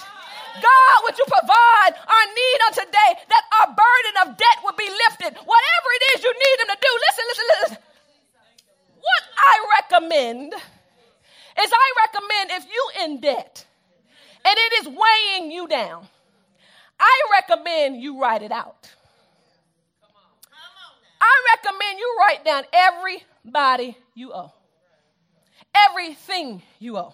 God, 0.59 0.97
would 1.03 1.17
you 1.17 1.27
provide 1.27 1.93
our 1.99 2.25
need 2.31 2.59
on 2.67 2.73
today 2.79 3.11
that 3.27 3.43
our 3.59 3.67
burden 3.75 4.15
of 4.23 4.27
debt 4.37 4.57
would 4.63 4.77
be 4.79 4.87
lifted? 4.87 5.35
Whatever 5.39 5.87
it 5.99 6.03
is 6.15 6.23
you 6.23 6.31
need 6.31 6.57
Him 6.63 6.69
to 6.71 6.79
do, 6.79 6.91
listen, 7.07 7.25
listen, 7.27 7.47
listen. 7.47 7.77
What 9.05 9.23
I 9.37 9.55
recommend 9.95 10.53
is 10.53 11.71
I 11.71 11.91
recommend 12.05 12.51
if 12.51 12.65
you 12.65 13.03
in 13.05 13.19
debt 13.19 13.65
and 14.45 14.55
it 14.57 14.73
is 14.81 14.87
weighing 14.87 15.51
you 15.51 15.67
down, 15.67 16.07
I 16.99 17.21
recommend 17.39 18.01
you 18.01 18.21
write 18.21 18.41
it 18.41 18.51
out. 18.51 18.89
I 21.21 21.55
recommend 21.55 21.99
you 21.99 22.17
write 22.19 22.45
down 22.45 22.63
everybody 22.73 23.97
you 24.13 24.33
owe, 24.33 24.53
everything 25.89 26.61
you 26.79 26.97
owe. 26.97 27.13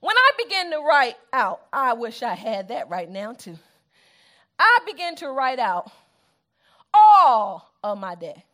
When 0.00 0.16
I 0.16 0.30
began 0.42 0.70
to 0.70 0.78
write 0.78 1.16
out, 1.32 1.62
I 1.72 1.94
wish 1.94 2.22
I 2.22 2.34
had 2.34 2.68
that 2.68 2.88
right 2.88 3.10
now 3.10 3.32
too. 3.32 3.58
I 4.58 4.78
began 4.86 5.16
to 5.16 5.30
write 5.30 5.58
out 5.58 5.90
all 6.94 7.70
of 7.82 7.98
my 7.98 8.14
debt. 8.14 8.47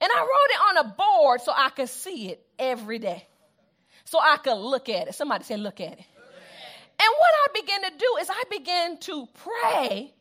And 0.00 0.10
I 0.12 0.20
wrote 0.20 0.26
it 0.50 0.60
on 0.68 0.86
a 0.86 0.94
board 0.94 1.40
so 1.40 1.52
I 1.54 1.70
could 1.70 1.88
see 1.88 2.28
it 2.28 2.44
every 2.58 2.98
day. 2.98 3.26
So 4.04 4.18
I 4.20 4.36
could 4.36 4.56
look 4.56 4.88
at 4.88 5.08
it. 5.08 5.14
Somebody 5.14 5.44
say, 5.44 5.56
look 5.56 5.80
at 5.80 5.92
it. 5.92 6.04
And 7.00 7.12
what 7.16 7.30
I 7.44 7.60
began 7.60 7.82
to 7.82 7.98
do 7.98 8.16
is 8.20 8.28
I 8.30 8.42
began 8.50 8.98
to 8.98 9.28
pray 9.44 10.12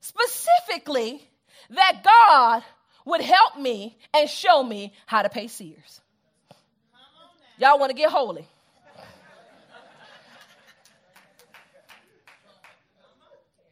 specifically 0.00 1.22
that 1.70 2.02
God 2.04 2.62
would 3.04 3.20
help 3.20 3.58
me 3.58 3.96
and 4.12 4.28
show 4.28 4.62
me 4.62 4.92
how 5.06 5.22
to 5.22 5.28
pay 5.28 5.48
Sears. 5.48 6.00
Y'all 7.58 7.78
want 7.78 7.90
to 7.90 7.96
get 7.96 8.10
holy? 8.10 8.46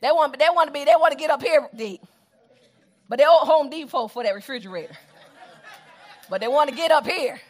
They 0.01 0.11
want, 0.11 0.39
they 0.39 0.47
want 0.51 0.69
to 0.69 0.73
be, 0.73 0.85
they 0.85 0.95
want 0.97 1.13
to 1.13 1.19
get 1.19 1.31
up 1.31 1.43
here 1.43 1.69
deep. 1.75 2.03
But 3.09 3.19
they 3.19 3.25
owe 3.27 3.45
Home 3.45 3.71
Depot 3.71 4.09
for 4.09 4.23
that 4.23 4.35
refrigerator. 4.35 4.97
But 6.35 6.41
they 6.41 6.49
want 6.49 6.69
to 6.69 6.75
get 6.75 6.91
up 6.91 7.07
here. 7.07 7.41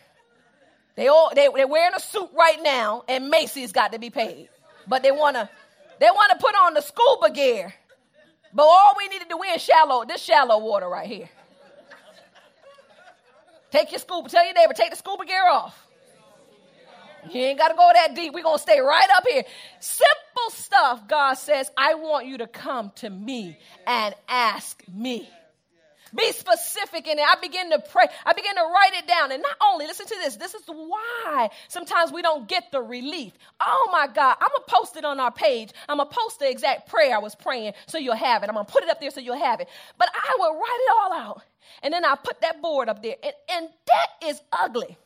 They 0.94 1.08
all 1.08 1.32
they, 1.34 1.48
they're 1.54 1.66
wearing 1.66 1.94
a 1.96 2.00
suit 2.00 2.28
right 2.34 2.58
now, 2.62 3.02
and 3.08 3.30
Macy's 3.30 3.72
got 3.72 3.92
to 3.92 3.98
be 3.98 4.10
paid. 4.10 4.50
But 4.86 5.02
they 5.02 5.10
wanna 5.10 5.48
they 6.00 6.08
wanna 6.14 6.34
put 6.38 6.54
on 6.54 6.74
the 6.74 6.82
scuba 6.82 7.30
gear. 7.30 7.72
But 8.52 8.64
all 8.64 8.92
we 8.98 9.08
need 9.08 9.22
to 9.22 9.26
do 9.26 9.42
is 9.42 9.62
shallow, 9.62 10.04
this 10.04 10.20
shallow 10.20 10.58
water 10.58 10.86
right 10.86 11.08
here. 11.08 11.30
Take 13.70 13.90
your 13.90 14.00
scuba, 14.00 14.28
tell 14.28 14.44
your 14.44 14.52
neighbor, 14.52 14.74
take 14.74 14.90
the 14.90 14.96
scuba 14.96 15.24
gear 15.24 15.48
off. 15.50 15.86
You 17.30 17.40
ain't 17.40 17.58
gotta 17.58 17.76
go 17.76 17.90
that 17.94 18.14
deep. 18.14 18.34
We're 18.34 18.42
gonna 18.42 18.58
stay 18.58 18.80
right 18.80 19.08
up 19.16 19.24
here. 19.26 19.44
Simple 19.80 20.50
stuff, 20.50 21.08
God 21.08 21.32
says, 21.38 21.70
I 21.74 21.94
want 21.94 22.26
you 22.26 22.36
to 22.36 22.46
come 22.46 22.92
to 22.96 23.08
me 23.08 23.56
and 23.86 24.14
ask 24.28 24.82
me. 24.92 25.30
Be 26.14 26.32
specific 26.32 27.08
in 27.08 27.18
it. 27.18 27.24
I 27.24 27.34
begin 27.40 27.70
to 27.70 27.78
pray. 27.78 28.06
I 28.24 28.32
begin 28.34 28.54
to 28.54 28.62
write 28.62 28.92
it 28.94 29.08
down. 29.08 29.32
And 29.32 29.42
not 29.42 29.56
only, 29.72 29.86
listen 29.86 30.06
to 30.06 30.14
this, 30.22 30.36
this 30.36 30.54
is 30.54 30.62
why 30.66 31.50
sometimes 31.68 32.12
we 32.12 32.22
don't 32.22 32.46
get 32.48 32.70
the 32.70 32.80
relief. 32.80 33.32
Oh 33.60 33.88
my 33.90 34.06
God, 34.06 34.36
I'm 34.40 34.48
going 34.48 34.62
to 34.66 34.72
post 34.72 34.96
it 34.96 35.04
on 35.04 35.18
our 35.18 35.32
page. 35.32 35.70
I'm 35.88 35.96
going 35.96 36.08
to 36.08 36.14
post 36.14 36.38
the 36.38 36.48
exact 36.48 36.88
prayer 36.88 37.16
I 37.16 37.18
was 37.18 37.34
praying 37.34 37.72
so 37.86 37.98
you'll 37.98 38.14
have 38.14 38.42
it. 38.42 38.48
I'm 38.48 38.54
going 38.54 38.66
to 38.66 38.72
put 38.72 38.84
it 38.84 38.90
up 38.90 39.00
there 39.00 39.10
so 39.10 39.20
you'll 39.20 39.38
have 39.38 39.60
it. 39.60 39.68
But 39.98 40.08
I 40.14 40.36
will 40.38 40.54
write 40.54 40.80
it 40.80 40.92
all 41.00 41.12
out. 41.12 41.42
And 41.82 41.92
then 41.92 42.04
I 42.04 42.14
put 42.14 42.40
that 42.42 42.62
board 42.62 42.88
up 42.88 43.02
there. 43.02 43.16
And, 43.22 43.34
and 43.50 43.68
that 43.86 44.28
is 44.28 44.40
ugly. 44.52 44.96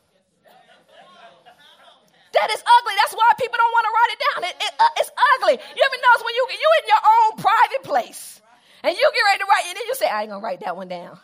That 2.33 2.51
is 2.51 2.61
ugly. 2.61 2.93
That's 3.01 3.13
why 3.13 3.31
people 3.39 3.57
don't 3.57 3.73
want 3.73 3.85
to 3.85 3.93
write 3.97 4.11
it 4.13 4.19
down. 4.21 4.43
It, 4.43 4.55
it, 4.61 4.73
uh, 4.79 4.87
it's 4.97 5.11
ugly. 5.33 5.53
You 5.57 5.81
ever 5.83 5.97
notice 5.97 6.23
when 6.23 6.35
you 6.35 6.47
you 6.51 6.69
in 6.77 6.85
your 6.87 7.01
own 7.01 7.37
private 7.41 7.83
place 7.83 8.39
and 8.83 8.95
you 8.95 9.11
get 9.13 9.23
ready 9.25 9.39
to 9.39 9.47
write, 9.49 9.65
it, 9.65 9.69
and 9.69 9.77
then 9.77 9.87
you 9.87 9.95
say, 9.95 10.07
I 10.07 10.21
ain't 10.21 10.29
gonna 10.29 10.43
write 10.43 10.61
that 10.61 10.75
one 10.75 10.87
down. 10.87 11.17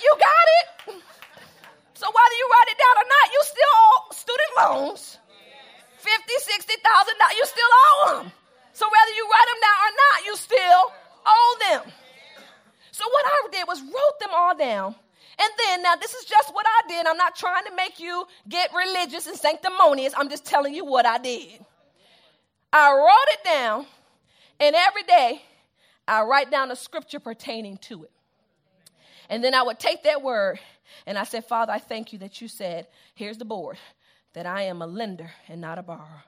You 0.00 0.10
got 0.14 0.46
it? 0.58 1.02
So 1.94 2.06
whether 2.06 2.36
you 2.38 2.46
write 2.50 2.70
it 2.70 2.78
down 2.78 2.96
or 3.02 3.08
not, 3.08 3.26
you 3.32 3.40
still 3.42 3.74
owe 3.74 3.98
student 4.12 4.52
loans. 4.58 5.18
Fifty, 5.98 6.34
sixty 6.38 6.74
thousand 6.78 7.18
dollars, 7.18 7.36
you 7.36 7.46
still 7.46 7.72
owe 7.74 8.22
them. 8.22 8.32
So 8.72 8.86
whether 8.86 9.12
you 9.16 9.26
write 9.26 9.48
them 9.50 9.60
down 9.66 9.78
or 9.82 9.94
not, 9.98 10.26
you 10.26 10.36
still 10.36 10.82
owe 11.26 11.56
them. 11.68 11.92
So 12.92 13.04
what 13.08 13.24
I 13.26 13.48
did 13.50 13.66
was 13.66 13.82
wrote 13.82 14.18
them 14.20 14.30
all 14.32 14.56
down. 14.56 14.94
And 15.40 15.50
then, 15.58 15.82
now 15.82 15.96
this 15.96 16.14
is 16.14 16.24
just 16.24 16.54
what 16.54 16.66
I 16.66 16.88
did. 16.88 17.06
I'm 17.06 17.16
not 17.16 17.36
trying 17.36 17.64
to 17.64 17.74
make 17.76 18.00
you 18.00 18.26
get 18.48 18.70
religious 18.72 19.26
and 19.26 19.36
sanctimonious. 19.36 20.12
I'm 20.16 20.28
just 20.28 20.44
telling 20.44 20.74
you 20.74 20.84
what 20.84 21.06
I 21.06 21.18
did. 21.18 21.64
I 22.72 22.92
wrote 22.92 23.28
it 23.32 23.44
down, 23.44 23.86
and 24.60 24.76
every 24.76 25.02
day 25.04 25.42
I 26.08 26.22
write 26.22 26.50
down 26.50 26.70
a 26.70 26.76
scripture 26.76 27.20
pertaining 27.20 27.76
to 27.78 28.04
it. 28.04 28.10
And 29.28 29.44
then 29.44 29.54
I 29.54 29.62
would 29.62 29.78
take 29.78 30.04
that 30.04 30.22
word 30.22 30.58
and 31.06 31.18
I 31.18 31.24
said, 31.24 31.44
Father, 31.44 31.72
I 31.72 31.78
thank 31.78 32.12
you 32.12 32.18
that 32.20 32.40
you 32.40 32.48
said, 32.48 32.86
here's 33.14 33.36
the 33.36 33.44
board, 33.44 33.76
that 34.32 34.46
I 34.46 34.62
am 34.62 34.80
a 34.80 34.86
lender 34.86 35.30
and 35.48 35.60
not 35.60 35.78
a 35.78 35.82
borrower. 35.82 36.24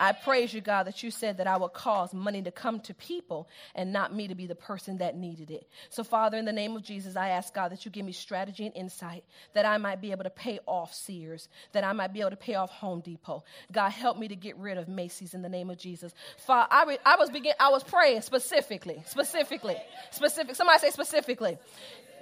I 0.00 0.12
praise 0.12 0.52
you, 0.52 0.60
God, 0.60 0.84
that 0.84 1.02
you 1.02 1.10
said 1.10 1.38
that 1.38 1.46
I 1.46 1.56
would 1.56 1.72
cause 1.72 2.12
money 2.12 2.42
to 2.42 2.50
come 2.50 2.80
to 2.80 2.94
people 2.94 3.48
and 3.74 3.92
not 3.92 4.14
me 4.14 4.28
to 4.28 4.34
be 4.34 4.46
the 4.46 4.54
person 4.54 4.98
that 4.98 5.16
needed 5.16 5.50
it. 5.50 5.68
So, 5.90 6.04
Father, 6.04 6.36
in 6.36 6.44
the 6.44 6.52
name 6.52 6.76
of 6.76 6.82
Jesus, 6.82 7.16
I 7.16 7.30
ask 7.30 7.54
God 7.54 7.72
that 7.72 7.84
you 7.84 7.90
give 7.90 8.04
me 8.04 8.12
strategy 8.12 8.66
and 8.66 8.74
insight 8.76 9.24
that 9.54 9.64
I 9.66 9.78
might 9.78 10.00
be 10.00 10.10
able 10.10 10.24
to 10.24 10.30
pay 10.30 10.58
off 10.66 10.92
Sears, 10.94 11.48
that 11.72 11.84
I 11.84 11.92
might 11.92 12.12
be 12.12 12.20
able 12.20 12.30
to 12.30 12.36
pay 12.36 12.54
off 12.54 12.70
Home 12.70 13.00
Depot. 13.00 13.44
God, 13.72 13.90
help 13.90 14.18
me 14.18 14.28
to 14.28 14.36
get 14.36 14.56
rid 14.56 14.78
of 14.78 14.88
Macy's 14.88 15.34
in 15.34 15.42
the 15.42 15.48
name 15.48 15.70
of 15.70 15.78
Jesus. 15.78 16.12
Father, 16.38 16.68
I, 16.70 16.84
re- 16.84 16.98
I 17.04 17.16
was 17.16 17.30
begin- 17.30 17.54
I 17.58 17.70
was 17.70 17.82
praying 17.82 18.22
specifically, 18.22 19.02
specifically, 19.06 19.76
specific. 20.10 20.54
Somebody 20.56 20.80
say 20.80 20.90
specifically. 20.90 21.58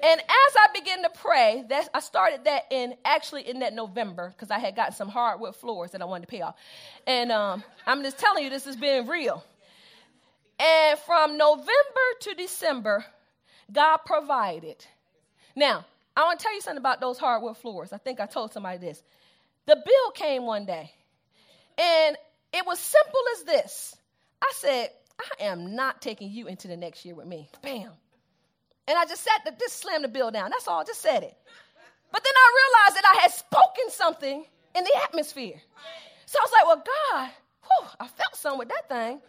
And 0.03 0.21
as 0.21 0.57
I 0.57 0.67
began 0.75 1.03
to 1.05 1.11
pray, 1.11 1.65
that 1.69 1.89
I 1.95 2.01
started 2.01 2.45
that 2.45 2.65
in 2.71 2.95
actually 3.05 3.49
in 3.49 3.61
that 3.61 3.73
November 3.73 4.31
because 4.31 4.51
I 4.51 4.59
had 4.59 4.75
gotten 4.75 4.95
some 4.95 5.09
hardwood 5.09 5.55
floors 5.55 5.93
that 5.93 6.03
I 6.03 6.07
wanted 6.07 6.23
to 6.23 6.27
pay 6.27 6.41
off. 6.41 6.57
And 7.07 7.31
um, 7.31 7.63
I'm 7.87 8.03
just 8.03 8.19
telling 8.19 8.43
you, 8.43 8.51
this 8.51 8.65
has 8.65 8.77
been 8.77 9.07
real. 9.07 9.45
And 10.59 10.99
from 10.99 11.39
November 11.39 11.69
to 12.21 12.35
December, 12.35 13.05
God 13.73 13.99
provided. 13.99 14.85
Now, 15.55 15.85
I 16.17 16.25
want 16.25 16.41
to 16.41 16.43
tell 16.43 16.55
you 16.55 16.61
something 16.61 16.79
about 16.79 17.01
those 17.01 17.19
hardwood 17.19 17.57
floors. 17.57 17.93
I 17.93 17.99
think 17.99 18.21
I 18.21 18.27
told 18.27 18.53
somebody 18.53 18.79
this. 18.79 19.03
The 19.67 19.77
bill 19.77 20.11
came 20.15 20.45
one 20.45 20.67
day, 20.67 20.91
and 21.79 22.17
it 22.53 22.67
was 22.67 22.79
simple 22.81 23.21
as 23.37 23.45
this. 23.45 23.97
I 24.43 24.53
said, 24.57 24.91
I 25.21 25.45
am 25.45 25.77
not 25.77 26.03
taking 26.03 26.31
you 26.31 26.49
into 26.49 26.67
the 26.67 26.77
next 26.77 27.05
year 27.05 27.15
with 27.15 27.27
me. 27.27 27.49
Bam. 27.63 27.93
And 28.89 28.99
I 28.99 29.05
just 29.05 29.23
sat, 29.23 29.59
just 29.59 29.79
slammed 29.79 30.05
the 30.05 30.09
bill 30.09 30.31
down. 30.31 30.51
That's 30.51 30.67
all, 30.67 30.85
just 30.85 31.01
said 31.01 31.23
it. 31.23 31.37
But 32.11 32.23
then 32.25 32.33
I 32.37 32.53
realized 32.61 32.97
that 32.97 33.15
I 33.17 33.23
had 33.23 33.31
spoken 33.31 33.91
something 33.91 34.45
in 34.77 34.85
the 34.85 34.93
atmosphere. 35.05 35.61
So 36.27 36.39
I 36.39 36.43
was 36.43 36.53
like, 36.53 36.67
well, 36.67 36.85
God, 36.85 37.31
whew, 37.63 37.89
I 38.01 38.07
felt 38.07 38.37
something 38.37 38.59
with 38.59 38.69
that 38.69 38.89
thing. 38.89 39.21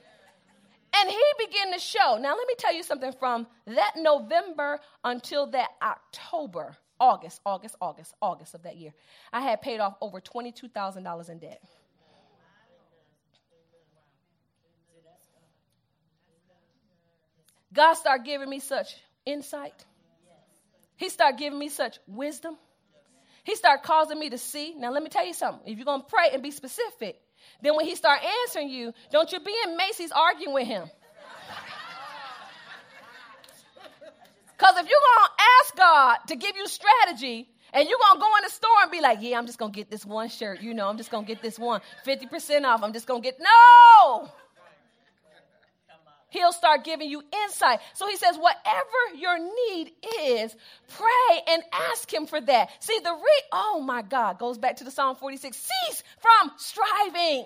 And 0.95 1.09
he 1.09 1.23
began 1.39 1.71
to 1.73 1.79
show. 1.79 2.17
Now, 2.19 2.35
let 2.35 2.47
me 2.47 2.53
tell 2.57 2.73
you 2.73 2.83
something 2.83 3.13
from 3.13 3.47
that 3.65 3.93
November 3.95 4.79
until 5.03 5.47
that 5.47 5.69
October, 5.81 6.77
August, 6.99 7.41
August, 7.45 7.75
August, 7.81 8.13
August 8.21 8.53
of 8.53 8.63
that 8.63 8.77
year, 8.77 8.93
I 9.31 9.41
had 9.41 9.61
paid 9.61 9.79
off 9.79 9.95
over 10.01 10.21
$22,000 10.21 11.29
in 11.29 11.39
debt. 11.39 11.61
God 17.73 17.93
started 17.95 18.23
giving 18.23 18.49
me 18.49 18.59
such 18.59 18.97
insight. 19.25 19.85
He 20.95 21.09
started 21.09 21.37
giving 21.37 21.59
me 21.59 21.69
such 21.69 21.99
wisdom. 22.07 22.57
He 23.43 23.55
started 23.55 23.83
causing 23.83 24.19
me 24.19 24.29
to 24.29 24.37
see. 24.37 24.73
Now, 24.77 24.91
let 24.91 25.03
me 25.03 25.09
tell 25.09 25.25
you 25.25 25.33
something. 25.33 25.69
If 25.69 25.77
you're 25.77 25.85
going 25.85 26.01
to 26.01 26.07
pray 26.07 26.29
and 26.31 26.41
be 26.41 26.51
specific, 26.51 27.19
then 27.61 27.75
when 27.75 27.85
he 27.85 27.95
start 27.95 28.21
answering 28.45 28.69
you, 28.69 28.93
don't 29.11 29.31
you 29.31 29.39
be 29.39 29.53
in 29.65 29.75
Macy's 29.75 30.11
arguing 30.11 30.53
with 30.53 30.67
him. 30.67 30.89
Because 34.55 34.77
if 34.77 34.87
you're 34.87 34.99
going 34.99 35.27
to 35.27 35.43
ask 35.59 35.75
God 35.75 36.17
to 36.27 36.35
give 36.37 36.55
you 36.55 36.65
strategy, 36.67 37.49
and 37.73 37.89
you're 37.89 37.97
going 37.97 38.15
to 38.15 38.19
go 38.19 38.37
in 38.37 38.43
the 38.43 38.49
store 38.49 38.69
and 38.83 38.91
be 38.91 39.01
like, 39.01 39.17
yeah, 39.21 39.37
I'm 39.37 39.47
just 39.47 39.57
going 39.57 39.71
to 39.71 39.75
get 39.75 39.89
this 39.89 40.05
one 40.05 40.29
shirt. 40.29 40.61
You 40.61 40.73
know, 40.73 40.87
I'm 40.87 40.95
just 40.95 41.09
going 41.09 41.25
to 41.25 41.27
get 41.27 41.41
this 41.41 41.57
one. 41.57 41.81
50% 42.05 42.63
off. 42.63 42.83
I'm 42.83 42.93
just 42.93 43.07
going 43.07 43.21
to 43.21 43.25
get, 43.25 43.39
no! 43.39 44.31
He'll 46.33 46.51
start 46.51 46.83
giving 46.83 47.09
you 47.09 47.23
insight. 47.45 47.79
So 47.93 48.07
he 48.07 48.17
says, 48.17 48.35
whatever 48.37 49.15
your 49.15 49.39
need 49.39 49.91
is, 50.25 50.55
pray 50.89 51.41
and 51.47 51.63
ask 51.91 52.11
him 52.11 52.25
for 52.25 52.41
that. 52.41 52.69
See, 52.83 52.99
the 53.03 53.11
re, 53.11 53.41
oh 53.51 53.79
my 53.79 54.01
God, 54.01 54.39
goes 54.39 54.57
back 54.57 54.77
to 54.77 54.83
the 54.83 54.91
Psalm 54.91 55.15
46 55.15 55.55
cease 55.55 56.03
from 56.19 56.51
striving. 56.57 57.45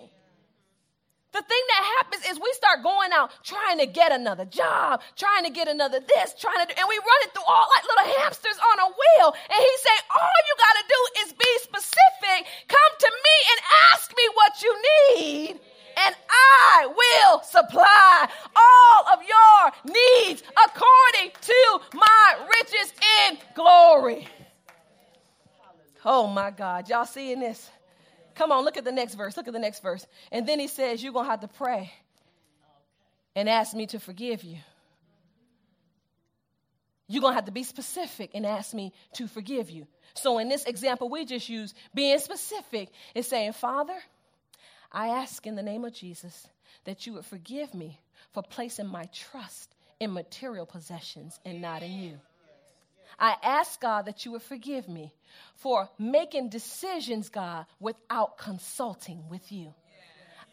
The 1.34 1.44
thing 1.44 1.66
that 1.70 1.84
happens 2.00 2.26
is 2.26 2.40
we 2.40 2.50
start 2.54 2.82
going 2.82 3.12
out 3.14 3.30
trying 3.44 3.78
to 3.80 3.86
get 3.86 4.12
another 4.12 4.46
job, 4.46 5.02
trying 5.16 5.44
to 5.44 5.52
get 5.52 5.68
another 5.68 6.00
this, 6.00 6.34
trying 6.40 6.66
to 6.66 6.66
do, 6.66 6.74
and 6.80 6.88
we 6.90 6.98
run 6.98 7.22
it 7.28 7.34
through 7.36 7.46
all 7.46 7.68
like 7.76 7.84
little 7.84 8.24
hamsters 8.24 8.58
on 8.58 8.80
a 8.80 8.88
wheel. 8.88 9.36
And 9.36 9.60
he 9.60 9.74
saying, 9.84 10.06
all 10.18 10.40
you 10.48 10.56
got 10.58 10.76
to 10.80 10.86
do 10.88 11.00
is 11.22 11.28
be 11.38 11.52
specific. 11.62 12.40
Come 12.72 12.94
to 13.00 13.10
me 13.12 13.36
and 13.52 13.60
ask 13.92 14.10
me 14.16 14.24
what 14.34 14.54
you 14.64 14.72
need 15.20 15.60
and 15.98 16.16
I 16.30 16.88
will 16.88 17.42
supply 17.44 18.30
all 18.56 19.14
of 19.14 19.20
your 19.28 19.94
needs 19.94 20.44
according 20.66 21.32
to 21.42 21.80
my 21.94 22.48
riches 22.60 22.94
in 23.30 23.38
glory. 23.56 24.28
Oh 26.06 26.28
my 26.28 26.52
God. 26.52 26.90
Y'all 26.90 27.06
seeing 27.06 27.40
this? 27.40 27.70
Come 28.36 28.52
on, 28.52 28.64
look 28.64 28.78
at 28.78 28.86
the 28.86 28.92
next 28.92 29.16
verse. 29.16 29.36
Look 29.36 29.48
at 29.48 29.54
the 29.54 29.60
next 29.60 29.82
verse. 29.82 30.06
And 30.32 30.48
then 30.48 30.60
he 30.60 30.68
says, 30.68 31.04
You're 31.04 31.14
going 31.14 31.26
to 31.26 31.32
have 31.32 31.42
to 31.42 31.48
pray 31.48 31.92
and 33.36 33.50
ask 33.50 33.76
me 33.76 33.88
to 33.88 34.00
forgive 34.00 34.44
you. 34.44 34.58
You're 37.08 37.22
going 37.22 37.32
to 37.32 37.36
have 37.36 37.46
to 37.46 37.52
be 37.52 37.64
specific 37.64 38.32
and 38.34 38.46
ask 38.46 38.74
me 38.74 38.94
to 39.14 39.28
forgive 39.28 39.70
you. 39.70 39.88
So, 40.14 40.40
in 40.40 40.50
this 40.50 40.66
example 40.66 41.10
we 41.10 41.26
just 41.26 41.50
used, 41.50 41.76
being 41.94 42.20
specific 42.20 42.90
is 43.16 43.28
saying, 43.28 43.54
Father, 43.54 43.98
I 44.92 45.08
ask 45.08 45.46
in 45.46 45.56
the 45.56 45.64
name 45.64 45.86
of 45.86 45.94
Jesus 45.94 46.48
that 46.86 47.06
you 47.06 47.14
would 47.14 47.26
forgive 47.26 47.74
me 47.74 48.00
for 48.34 48.44
placing 48.44 48.88
my 48.88 49.06
trust 49.14 49.74
in 50.00 50.14
material 50.14 50.66
possessions 50.66 51.40
and 51.46 51.62
not 51.62 51.84
in 51.84 51.92
you. 51.92 52.20
I 53.20 53.36
ask 53.42 53.80
God 53.82 54.06
that 54.06 54.26
you 54.26 54.32
would 54.34 54.44
forgive 54.44 54.88
me 54.88 55.14
for 55.56 55.90
making 55.98 56.50
decisions, 56.50 57.30
God, 57.30 57.66
without 57.80 58.38
consulting 58.38 59.24
with 59.30 59.52
you. 59.52 59.74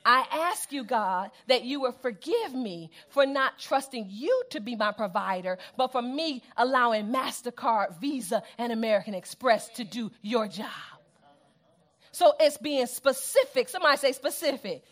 I 0.07 0.27
ask 0.31 0.71
you, 0.71 0.85
God, 0.85 1.31
that 1.47 1.65
you 1.65 1.81
would 1.81 1.95
forgive 2.03 2.55
me 2.55 2.91
for 3.09 3.25
not 3.25 3.59
trusting 3.59 4.09
you 4.11 4.43
to 4.51 4.61
be 4.61 4.77
my 4.77 4.93
provider, 4.93 5.59
but 5.77 5.93
for 5.93 6.03
me 6.03 6.43
allowing 6.57 7.07
MasterCard, 7.07 8.01
Visa, 8.01 8.43
and 8.59 8.73
American 8.73 9.15
Express 9.15 9.69
to 9.71 9.85
do 9.85 10.11
your 10.21 10.47
job. 10.47 10.69
So 12.15 12.33
it's 12.39 12.57
being 12.59 12.87
specific. 12.87 13.69
Somebody 13.69 13.97
say 13.97 14.13
specific. 14.13 14.85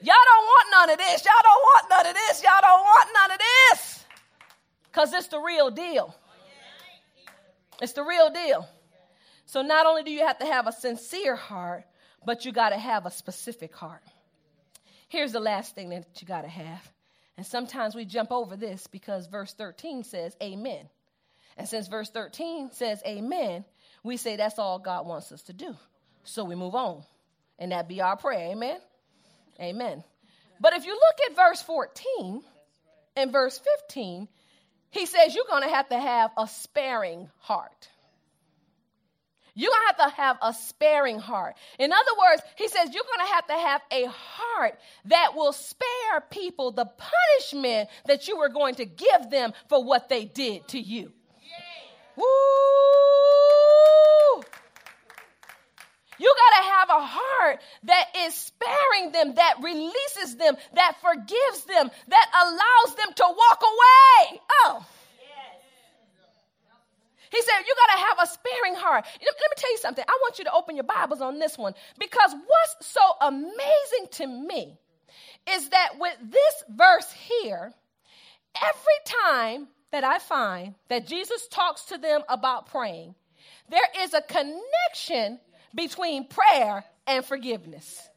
Y'all 0.00 0.14
don't 0.24 0.44
want 0.44 0.68
none 0.70 0.90
of 0.90 0.98
this. 0.98 1.24
Y'all 1.24 1.34
don't 1.42 1.60
want 1.60 1.86
none 1.90 2.06
of 2.06 2.14
this. 2.14 2.42
Y'all 2.42 2.60
don't 2.60 2.84
want 2.84 3.08
none 3.14 3.30
of 3.32 3.38
this. 3.38 4.04
Because 4.84 5.12
it's 5.12 5.26
the 5.26 5.40
real 5.40 5.70
deal. 5.70 6.14
It's 7.82 7.94
the 7.94 8.04
real 8.04 8.30
deal. 8.30 8.68
So 9.46 9.62
not 9.62 9.86
only 9.86 10.04
do 10.04 10.12
you 10.12 10.24
have 10.24 10.38
to 10.38 10.46
have 10.46 10.68
a 10.68 10.72
sincere 10.72 11.34
heart, 11.34 11.84
but 12.24 12.44
you 12.44 12.52
got 12.52 12.70
to 12.70 12.78
have 12.78 13.06
a 13.06 13.10
specific 13.10 13.74
heart. 13.74 14.02
Here's 15.08 15.32
the 15.32 15.40
last 15.40 15.74
thing 15.74 15.88
that 15.90 16.06
you 16.20 16.28
got 16.28 16.42
to 16.42 16.48
have. 16.48 16.92
And 17.36 17.44
sometimes 17.44 17.96
we 17.96 18.04
jump 18.04 18.30
over 18.30 18.56
this 18.56 18.86
because 18.86 19.26
verse 19.26 19.52
13 19.52 20.04
says, 20.04 20.36
Amen. 20.40 20.88
And 21.56 21.68
since 21.68 21.88
verse 21.88 22.10
13 22.10 22.70
says, 22.70 23.02
Amen, 23.04 23.64
we 24.04 24.16
say 24.16 24.36
that's 24.36 24.60
all 24.60 24.78
God 24.78 25.06
wants 25.06 25.32
us 25.32 25.42
to 25.42 25.52
do. 25.52 25.74
So 26.28 26.44
we 26.44 26.54
move 26.54 26.74
on. 26.74 27.02
And 27.58 27.72
that 27.72 27.88
be 27.88 28.00
our 28.00 28.16
prayer. 28.16 28.52
Amen. 28.52 28.78
Amen. 29.60 30.04
But 30.60 30.74
if 30.74 30.84
you 30.84 30.92
look 30.92 31.30
at 31.30 31.36
verse 31.36 31.62
14 31.62 32.42
and 33.16 33.32
verse 33.32 33.60
15, 33.82 34.28
he 34.90 35.06
says 35.06 35.34
you're 35.34 35.46
going 35.48 35.62
to 35.62 35.74
have 35.74 35.88
to 35.88 35.98
have 35.98 36.30
a 36.36 36.46
sparing 36.46 37.30
heart. 37.38 37.88
You're 39.54 39.70
going 39.70 39.80
to 39.80 40.02
have 40.02 40.10
to 40.10 40.16
have 40.16 40.36
a 40.42 40.54
sparing 40.54 41.18
heart. 41.18 41.56
In 41.80 41.92
other 41.92 42.12
words, 42.20 42.42
he 42.56 42.68
says 42.68 42.94
you're 42.94 43.02
going 43.02 43.26
to 43.26 43.32
have 43.34 43.46
to 43.46 43.54
have 43.54 43.80
a 43.90 44.04
heart 44.08 44.78
that 45.06 45.34
will 45.34 45.52
spare 45.52 46.20
people 46.30 46.70
the 46.70 46.84
punishment 46.86 47.88
that 48.06 48.28
you 48.28 48.36
were 48.36 48.50
going 48.50 48.76
to 48.76 48.84
give 48.84 49.30
them 49.30 49.52
for 49.68 49.82
what 49.82 50.08
they 50.08 50.26
did 50.26 50.68
to 50.68 50.78
you. 50.78 51.10
Woo! 52.16 52.24
You 56.18 56.34
got 56.36 56.62
to 56.62 56.68
have 56.70 56.88
a 56.90 57.06
heart 57.06 57.60
that 57.84 58.04
is 58.26 58.34
sparing 58.34 59.12
them, 59.12 59.34
that 59.34 59.54
releases 59.62 60.36
them, 60.36 60.56
that 60.74 60.96
forgives 61.00 61.64
them, 61.64 61.90
that 62.08 62.26
allows 62.34 62.96
them 62.96 63.14
to 63.14 63.24
walk 63.24 63.62
away. 63.62 64.40
Oh. 64.50 64.86
He 67.30 67.42
said, 67.42 67.64
You 67.66 67.74
got 67.76 67.94
to 67.94 68.04
have 68.06 68.18
a 68.22 68.26
sparing 68.26 68.74
heart. 68.74 69.04
Let 69.04 69.20
me 69.20 69.56
tell 69.56 69.70
you 69.70 69.78
something. 69.78 70.04
I 70.06 70.18
want 70.22 70.38
you 70.38 70.44
to 70.44 70.52
open 70.52 70.76
your 70.76 70.84
Bibles 70.84 71.20
on 71.20 71.38
this 71.38 71.58
one 71.58 71.74
because 71.98 72.32
what's 72.32 72.86
so 72.86 73.00
amazing 73.20 74.08
to 74.12 74.26
me 74.26 74.78
is 75.50 75.68
that 75.70 75.98
with 75.98 76.16
this 76.22 76.64
verse 76.70 77.10
here, 77.12 77.72
every 78.56 78.98
time 79.04 79.68
that 79.90 80.04
I 80.04 80.18
find 80.18 80.74
that 80.88 81.06
Jesus 81.06 81.46
talks 81.48 81.86
to 81.86 81.98
them 81.98 82.22
about 82.28 82.66
praying, 82.66 83.14
there 83.70 83.88
is 84.00 84.14
a 84.14 84.22
connection 84.22 85.38
between 85.74 86.26
prayer 86.26 86.84
and 87.06 87.24
forgiveness. 87.24 88.08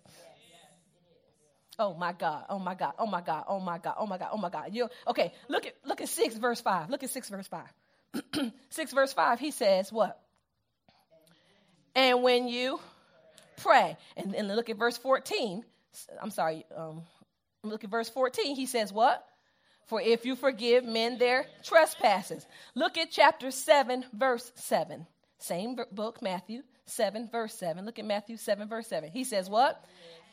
Oh 1.80 1.96
my 1.96 2.14
God, 2.14 2.46
oh 2.50 2.60
my 2.60 2.76
God, 2.76 2.94
oh 3.00 3.08
my 3.08 3.22
God, 3.22 3.46
oh 3.48 3.60
my 3.60 3.78
God, 3.80 3.96
oh 3.98 4.06
my 4.06 4.18
God, 4.18 4.30
oh 4.34 4.38
my 4.38 4.50
God. 4.50 4.70
You 4.72 4.90
okay, 5.08 5.34
look 5.50 5.66
at 5.66 5.74
look 5.86 6.02
at 6.02 6.10
6 6.10 6.36
verse 6.36 6.62
5. 6.62 6.90
Look 6.90 7.04
at 7.04 7.10
6 7.10 7.30
verse 7.30 7.48
5. 7.48 8.52
6 8.70 8.94
verse 8.94 9.14
5, 9.14 9.40
he 9.40 9.52
says 9.52 9.92
what? 9.92 10.20
And 11.96 12.24
when 12.24 12.48
you 12.48 12.80
pray, 13.58 13.98
and, 14.18 14.36
and 14.36 14.48
look 14.48 14.70
at 14.70 14.78
verse 14.78 14.98
14. 14.98 15.64
I'm 16.22 16.32
sorry, 16.32 16.66
um, 16.76 17.04
look 17.64 17.84
at 17.84 17.90
verse 17.90 18.10
14. 18.10 18.56
He 18.56 18.66
says 18.66 18.94
what? 18.94 19.26
For 19.88 20.00
if 20.02 20.26
you 20.26 20.36
forgive 20.36 20.86
men 20.86 21.18
their 21.18 21.46
trespasses. 21.64 22.46
Look 22.76 22.98
at 22.98 23.12
chapter 23.12 23.52
7, 23.52 24.06
verse 24.14 24.52
7. 24.56 25.06
Same 25.40 25.76
book, 25.92 26.22
Matthew 26.22 26.62
7, 26.92 27.30
verse 27.32 27.54
7. 27.56 27.86
Look 27.86 28.00
at 28.00 28.06
Matthew 28.06 28.38
7, 28.38 28.68
verse 28.68 28.88
7. 28.88 29.12
He 29.12 29.24
says 29.24 29.50
what? 29.50 29.84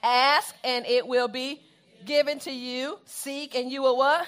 Ask 0.02 0.54
and 0.64 0.86
it 0.86 1.06
will 1.06 1.28
be 1.28 1.60
given 2.04 2.38
to 2.40 2.50
you. 2.50 2.98
Seek 3.04 3.54
and 3.54 3.70
you 3.70 3.82
will 3.82 3.96
what? 3.96 4.26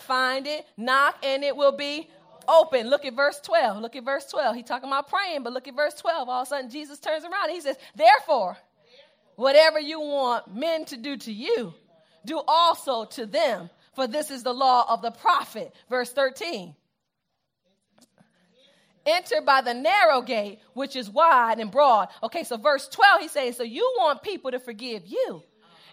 Find 0.00 0.46
it. 0.46 0.66
Knock 0.76 1.16
and 1.24 1.42
it 1.44 1.56
will 1.56 1.72
be 1.72 2.08
open. 2.48 2.88
Look 2.88 3.04
at 3.04 3.14
verse 3.14 3.40
12. 3.40 3.78
Look 3.80 3.96
at 3.96 4.04
verse 4.04 4.26
12. 4.26 4.56
He 4.56 4.62
talking 4.62 4.88
about 4.88 5.08
praying, 5.08 5.42
but 5.42 5.52
look 5.52 5.68
at 5.68 5.76
verse 5.76 5.94
12. 5.94 6.28
All 6.28 6.42
of 6.42 6.46
a 6.46 6.48
sudden, 6.48 6.70
Jesus 6.70 6.98
turns 6.98 7.24
around 7.24 7.50
he 7.50 7.60
says, 7.60 7.76
Therefore, 7.94 8.56
whatever 9.36 9.78
you 9.78 10.00
want 10.00 10.54
men 10.54 10.84
to 10.86 10.96
do 10.96 11.16
to 11.16 11.32
you, 11.32 11.74
do 12.24 12.40
also 12.46 13.04
to 13.04 13.26
them. 13.26 13.70
For 13.94 14.06
this 14.06 14.30
is 14.30 14.42
the 14.44 14.54
law 14.54 14.86
of 14.88 15.02
the 15.02 15.10
prophet. 15.10 15.74
Verse 15.90 16.12
13. 16.12 16.74
Enter 19.06 19.40
by 19.40 19.60
the 19.60 19.74
narrow 19.74 20.20
gate, 20.22 20.60
which 20.74 20.96
is 20.96 21.08
wide 21.08 21.58
and 21.58 21.70
broad. 21.70 22.08
Okay, 22.22 22.44
so 22.44 22.56
verse 22.56 22.88
12, 22.88 23.20
he's 23.22 23.30
saying, 23.30 23.52
So 23.54 23.62
you 23.62 23.94
want 23.98 24.22
people 24.22 24.50
to 24.50 24.58
forgive 24.58 25.06
you. 25.06 25.42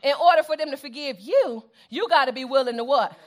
In 0.03 0.13
order 0.21 0.43
for 0.43 0.55
them 0.57 0.71
to 0.71 0.77
forgive 0.77 1.19
you, 1.19 1.63
you 1.89 2.07
got 2.09 2.25
to 2.25 2.33
be 2.33 2.45
willing 2.45 2.77
to 2.77 2.83
what? 2.83 3.17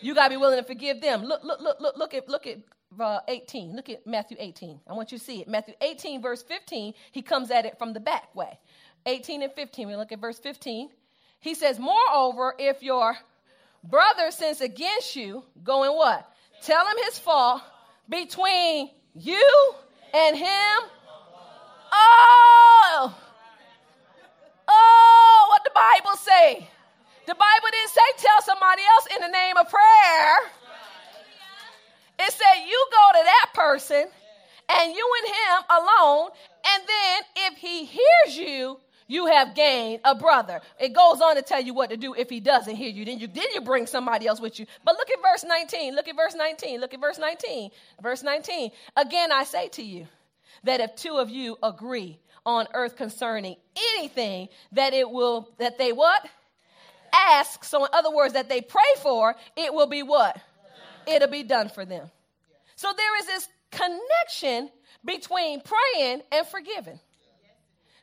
You 0.00 0.14
got 0.14 0.24
to 0.24 0.30
be 0.30 0.36
willing 0.36 0.58
to 0.58 0.64
forgive 0.64 1.00
them. 1.00 1.24
Look, 1.24 1.42
look, 1.44 1.60
look, 1.60 1.80
look, 1.80 1.96
look 1.96 2.14
at, 2.14 2.28
look 2.28 2.46
at 2.46 2.58
uh, 3.00 3.20
18. 3.28 3.74
Look 3.74 3.88
at 3.88 4.06
Matthew 4.06 4.36
18. 4.38 4.80
I 4.88 4.92
want 4.92 5.12
you 5.12 5.18
to 5.18 5.24
see 5.24 5.40
it. 5.40 5.48
Matthew 5.48 5.74
18, 5.80 6.20
verse 6.22 6.42
15, 6.42 6.94
he 7.10 7.22
comes 7.22 7.50
at 7.50 7.64
it 7.64 7.78
from 7.78 7.92
the 7.92 8.00
back 8.00 8.34
way. 8.34 8.58
18 9.06 9.42
and 9.42 9.52
15. 9.52 9.88
We 9.88 9.96
look 9.96 10.12
at 10.12 10.20
verse 10.20 10.38
15. 10.38 10.90
He 11.40 11.54
says, 11.54 11.78
Moreover, 11.78 12.54
if 12.58 12.82
your 12.82 13.16
brother 13.82 14.30
sins 14.30 14.60
against 14.60 15.16
you, 15.16 15.44
go 15.64 15.82
and 15.84 15.94
what? 15.94 16.28
Tell 16.62 16.86
him 16.86 16.96
his 17.04 17.18
fault 17.18 17.62
between 18.08 18.90
you 19.14 19.74
and 20.14 20.36
him. 20.36 20.78
Oh, 21.92 23.14
oh, 24.68 25.46
what 25.50 25.64
the 25.64 25.70
Bible 25.74 26.16
say? 26.16 26.68
The 27.26 27.34
Bible 27.34 27.68
didn't 27.70 27.90
say 27.90 28.00
tell 28.18 28.42
somebody 28.42 28.82
else 28.94 29.06
in 29.14 29.22
the 29.22 29.28
name 29.28 29.56
of 29.56 29.68
prayer. 29.68 30.36
It 32.18 32.32
said 32.32 32.66
you 32.68 32.86
go 32.90 33.18
to 33.18 33.24
that 33.24 33.46
person 33.54 34.06
and 34.68 34.94
you 34.94 35.10
and 35.18 35.28
him 35.28 35.64
alone, 35.70 36.30
and 36.66 36.82
then 36.86 37.22
if 37.52 37.58
he 37.58 37.84
hears 37.84 38.36
you, 38.36 38.78
you 39.06 39.26
have 39.26 39.54
gained 39.54 40.00
a 40.04 40.14
brother. 40.14 40.60
It 40.80 40.92
goes 40.92 41.20
on 41.20 41.36
to 41.36 41.42
tell 41.42 41.60
you 41.60 41.74
what 41.74 41.90
to 41.90 41.96
do 41.96 42.14
if 42.14 42.30
he 42.30 42.40
doesn't 42.40 42.74
hear 42.74 42.90
you. 42.90 43.04
Then 43.04 43.18
you 43.18 43.26
then 43.26 43.46
you 43.54 43.60
bring 43.60 43.86
somebody 43.86 44.26
else 44.26 44.40
with 44.40 44.58
you. 44.58 44.66
But 44.84 44.96
look 44.96 45.10
at 45.10 45.18
verse 45.22 45.44
19. 45.44 45.94
Look 45.94 46.08
at 46.08 46.16
verse 46.16 46.34
19. 46.34 46.80
Look 46.80 46.94
at 46.94 47.00
verse 47.00 47.18
19. 47.18 47.70
Verse 48.02 48.22
19. 48.22 48.70
Again 48.96 49.32
I 49.32 49.44
say 49.44 49.68
to 49.68 49.82
you 49.82 50.06
that 50.64 50.80
if 50.80 50.96
two 50.96 51.16
of 51.16 51.30
you 51.30 51.56
agree 51.62 52.18
on 52.44 52.66
earth 52.74 52.96
concerning 52.96 53.56
anything 53.96 54.48
that 54.72 54.92
it 54.94 55.08
will 55.10 55.48
that 55.58 55.78
they 55.78 55.92
what? 55.92 56.26
Ask. 57.12 57.64
So 57.64 57.84
in 57.84 57.90
other 57.92 58.10
words 58.10 58.34
that 58.34 58.48
they 58.48 58.60
pray 58.60 58.80
for, 59.02 59.34
it 59.56 59.72
will 59.74 59.86
be 59.86 60.02
what? 60.02 60.40
It'll 61.06 61.28
be 61.28 61.42
done 61.42 61.68
for 61.68 61.84
them. 61.84 62.10
So 62.76 62.92
there 62.96 63.18
is 63.18 63.26
this 63.26 63.48
connection 63.70 64.70
between 65.04 65.60
praying 65.60 66.22
and 66.30 66.46
forgiving. 66.46 67.00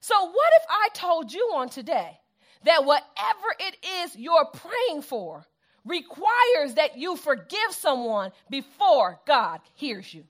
So, 0.02 0.16
what 0.26 0.52
if 0.62 0.68
I 0.70 0.88
told 0.94 1.34
you 1.34 1.52
on 1.56 1.70
today 1.70 2.20
that 2.64 2.86
whatever 2.86 3.48
it 3.60 3.76
is 4.04 4.16
you're 4.16 4.46
praying 4.46 5.02
for 5.02 5.46
requires 5.86 6.76
that 6.76 6.98
you 6.98 7.16
forgive 7.16 7.72
someone 7.72 8.32
before 8.50 9.20
God 9.26 9.60
hears 9.76 10.14
you? 10.14 10.24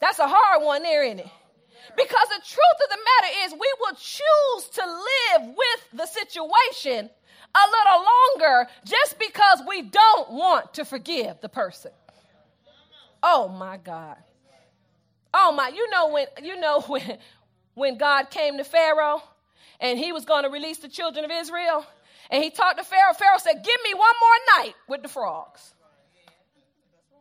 That's 0.00 0.18
a 0.18 0.26
hard 0.26 0.64
one 0.64 0.82
there, 0.82 1.04
isn't 1.04 1.20
it? 1.20 1.28
Because 1.96 2.28
the 2.28 2.40
truth 2.44 2.78
of 2.84 2.90
the 2.90 2.96
matter 2.96 3.34
is, 3.44 3.52
we 3.52 3.72
will 3.80 3.94
choose 3.94 4.70
to 4.74 4.84
live 4.84 5.54
with 5.56 6.00
the 6.00 6.06
situation 6.06 7.10
a 7.54 7.64
little 7.70 8.04
longer 8.04 8.68
just 8.84 9.18
because 9.18 9.62
we 9.68 9.82
don't 9.82 10.32
want 10.32 10.74
to 10.74 10.84
forgive 10.84 11.40
the 11.40 11.48
person. 11.48 11.92
Oh 13.22 13.48
my 13.48 13.76
God. 13.76 14.16
Oh 15.34 15.52
my, 15.52 15.68
you 15.68 15.88
know 15.90 16.08
when 16.08 16.26
you 16.42 16.58
know 16.60 16.80
when 16.86 17.18
when 17.74 17.98
God 17.98 18.30
came 18.30 18.58
to 18.58 18.64
Pharaoh 18.64 19.22
and 19.80 19.98
he 19.98 20.12
was 20.12 20.24
going 20.24 20.44
to 20.44 20.50
release 20.50 20.78
the 20.78 20.88
children 20.88 21.24
of 21.24 21.30
Israel 21.30 21.84
and 22.30 22.42
he 22.42 22.50
talked 22.50 22.78
to 22.78 22.84
Pharaoh, 22.84 23.14
Pharaoh 23.14 23.38
said, 23.38 23.64
"Give 23.64 23.80
me 23.84 23.94
one 23.94 24.14
more 24.20 24.64
night 24.64 24.74
with 24.88 25.02
the 25.02 25.08
frogs." 25.08 25.74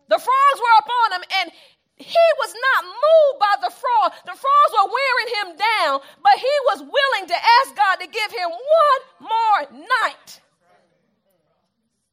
The 0.08 0.20
frogs 0.20 0.60
were 0.60 0.80
upon 0.80 1.20
him 1.20 1.24
and 1.42 1.52
he 1.96 2.28
was 2.40 2.54
not 2.54 2.84
moved 2.86 3.40
by 3.40 3.56
the 3.62 3.74
frog. 3.74 4.12
The 4.26 4.36
frogs 4.36 4.72
were 4.74 4.92
wearing 4.92 5.30
him 5.40 5.58
down, 5.58 6.02
but 6.22 6.34
he 6.38 6.56
was 6.66 6.80
willing 6.82 7.28
to 7.28 7.36
ask 7.36 7.76
God 7.76 7.96
to 7.98 8.08
give 8.08 8.32
him 8.32 8.50
one 8.50 9.30
more 9.30 9.86
night 10.04 10.42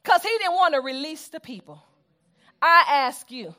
because 0.02 0.22
he 0.22 0.28
didn't 0.38 0.54
want 0.54 0.74
to 0.74 0.80
release 0.80 1.28
the 1.28 1.40
people. 1.40 1.82
I 2.62 2.84
ask 2.88 3.30
you, 3.30 3.54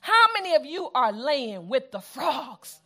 how 0.00 0.26
many 0.34 0.54
of 0.54 0.64
you 0.64 0.90
are 0.94 1.12
laying 1.12 1.68
with 1.68 1.90
the 1.90 2.00
frogs? 2.00 2.78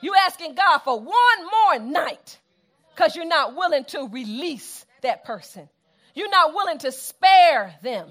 You 0.00 0.14
asking 0.26 0.54
God 0.54 0.78
for 0.78 0.98
one 0.98 1.10
more 1.10 1.78
night 1.78 2.38
because 2.94 3.16
you're 3.16 3.26
not 3.26 3.54
willing 3.56 3.84
to 3.86 4.08
release 4.08 4.84
that 5.02 5.24
person. 5.24 5.68
You're 6.14 6.30
not 6.30 6.54
willing 6.54 6.78
to 6.78 6.92
spare 6.92 7.74
them. 7.82 8.08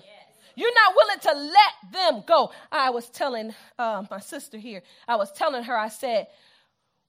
You're 0.56 0.74
not 0.74 0.94
willing 0.96 1.20
to 1.20 1.52
let 1.52 1.92
them 1.92 2.24
go. 2.26 2.52
I 2.72 2.92
was 2.92 3.10
telling 3.10 3.54
uh, 3.78 4.04
my 4.10 4.20
sister 4.20 4.58
here, 4.58 4.84
I 5.08 5.16
was 5.16 5.32
telling 5.32 5.64
her, 5.64 5.78
I 5.78 5.90
said, 5.90 6.28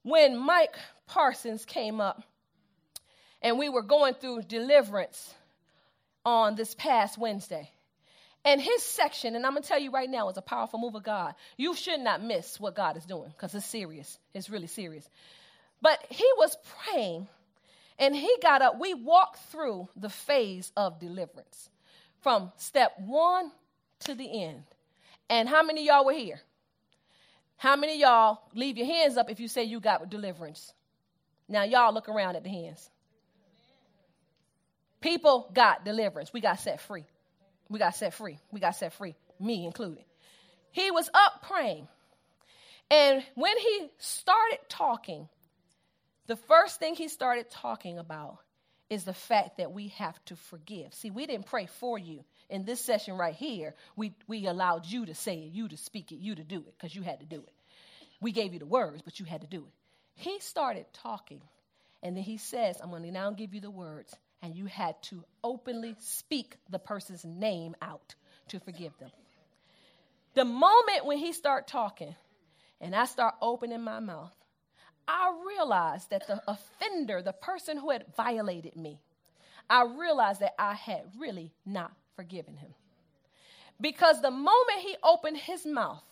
when 0.03 0.37
Mike 0.37 0.77
Parsons 1.07 1.64
came 1.64 2.01
up 2.01 2.22
and 3.43 3.59
we 3.59 3.68
were 3.68 3.83
going 3.83 4.14
through 4.14 4.43
deliverance 4.43 5.35
on 6.24 6.57
this 6.57 6.74
past 6.74 7.18
Wednesday, 7.18 7.70
and 8.47 8.61
his 8.61 8.80
section, 8.84 9.34
and 9.34 9.44
I'm 9.44 9.53
going 9.53 9.62
to 9.64 9.68
tell 9.68 9.80
you 9.80 9.90
right 9.90 10.09
now, 10.09 10.28
is 10.28 10.36
a 10.36 10.42
powerful 10.42 10.78
move 10.78 10.94
of 10.94 11.03
God. 11.03 11.34
You 11.57 11.74
should 11.74 11.99
not 11.99 12.22
miss 12.22 12.61
what 12.61 12.76
God 12.76 12.97
is 12.97 13.05
doing 13.05 13.28
because 13.30 13.53
it's 13.57 13.66
serious. 13.66 14.20
It's 14.32 14.49
really 14.49 14.68
serious. 14.68 15.07
But 15.82 15.99
he 16.09 16.24
was 16.38 16.57
praying 16.84 17.26
and 17.99 18.14
he 18.14 18.32
got 18.40 18.62
up. 18.62 18.78
We 18.80 18.94
walked 18.94 19.40
through 19.51 19.88
the 19.97 20.09
phase 20.09 20.70
of 20.76 21.01
deliverance 21.01 21.68
from 22.20 22.53
step 22.57 22.92
one 23.05 23.51
to 24.01 24.14
the 24.14 24.44
end. 24.44 24.62
And 25.28 25.49
how 25.49 25.64
many 25.64 25.84
y'all 25.84 26.05
were 26.05 26.12
here? 26.12 26.40
How 27.57 27.74
many 27.74 27.99
y'all 27.99 28.38
leave 28.55 28.78
your 28.78 28.86
hands 28.86 29.16
up 29.16 29.28
if 29.28 29.40
you 29.40 29.49
say 29.49 29.64
you 29.64 29.80
got 29.80 30.09
deliverance? 30.09 30.72
Now, 31.49 31.64
y'all 31.64 31.92
look 31.92 32.09
around 32.09 32.36
at 32.36 32.44
the 32.44 32.51
hands. 32.51 32.90
People 35.01 35.51
got 35.53 35.84
deliverance. 35.84 36.32
We 36.32 36.40
got 36.40 36.61
set 36.61 36.80
free. 36.80 37.07
We 37.69 37.79
got 37.79 37.97
set 37.97 38.14
free. 38.14 38.39
We 38.51 38.61
got 38.61 38.77
set 38.77 38.93
free, 38.93 39.14
me 39.41 39.67
included. 39.67 40.05
He 40.73 40.91
was 40.91 41.09
up 41.12 41.45
praying. 41.49 41.89
And 42.91 43.25
when 43.35 43.57
he 43.59 43.89
started 43.99 44.59
talking, 44.69 45.29
the 46.27 46.37
first 46.37 46.79
thing 46.79 46.95
he 46.95 47.09
started 47.09 47.51
talking 47.51 47.99
about 47.99 48.39
is 48.89 49.05
the 49.05 49.14
fact 49.14 49.57
that 49.57 49.73
we 49.73 49.89
have 49.89 50.25
to 50.27 50.37
forgive. 50.37 50.95
See, 50.95 51.11
we 51.11 51.27
didn't 51.27 51.47
pray 51.47 51.67
for 51.67 51.99
you. 51.99 52.25
In 52.49 52.64
this 52.64 52.81
session 52.81 53.17
right 53.17 53.35
here, 53.35 53.75
we, 53.97 54.12
we 54.29 54.47
allowed 54.47 54.87
you 54.87 55.07
to 55.07 55.14
say 55.14 55.39
it, 55.39 55.53
you 55.53 55.67
to 55.67 55.77
speak 55.77 56.12
it, 56.12 56.17
you 56.17 56.37
to 56.37 56.45
do 56.45 56.59
it, 56.59 56.75
because 56.79 56.95
you 56.95 57.03
had 57.03 57.19
to 57.19 57.27
do 57.27 57.39
it. 57.39 57.53
We 58.21 58.31
gave 58.31 58.53
you 58.53 58.61
the 58.61 58.67
words, 58.67 59.03
but 59.03 59.19
you 59.19 59.27
had 59.27 59.41
to 59.41 59.47
do 59.49 59.59
it. 59.59 59.73
He 60.14 60.39
started 60.39 60.87
talking, 60.93 61.43
and 62.03 62.17
then 62.17 62.23
he 62.23 62.37
says, 62.37 62.79
I'm 62.81 62.91
going 62.91 63.03
to 63.03 63.11
now 63.11 63.33
give 63.33 63.53
you 63.53 63.61
the 63.61 63.71
words, 63.71 64.14
and 64.43 64.55
you 64.55 64.66
had 64.66 65.01
to 65.05 65.24
openly 65.43 65.97
speak 65.99 66.57
the 66.70 66.78
person's 66.78 67.24
name 67.24 67.74
out 67.82 68.14
to 68.49 68.61
forgive 68.61 68.97
them. 68.99 69.11
The 70.34 70.45
moment 70.45 71.05
when 71.05 71.18
he 71.18 71.32
started 71.32 71.66
talking, 71.66 72.14
and 72.80 72.95
I 72.95 73.07
start 73.07 73.34
opening 73.41 73.82
my 73.82 74.01
mouth, 74.01 74.34
I 75.09 75.32
realized 75.47 76.11
that 76.11 76.26
the 76.26 76.43
offender, 76.47 77.22
the 77.22 77.32
person 77.32 77.78
who 77.78 77.91
had 77.91 78.05
violated 78.16 78.76
me, 78.76 79.01
I 79.68 79.84
realized 79.84 80.41
that 80.41 80.55
I 80.59 80.74
had 80.74 81.03
really 81.18 81.53
not 81.64 81.93
forgiven 82.14 82.57
him. 82.57 82.74
Because 83.80 84.20
the 84.20 84.30
moment 84.30 84.80
he 84.80 84.97
opened 85.03 85.37
his 85.37 85.66
mouth, 85.66 86.05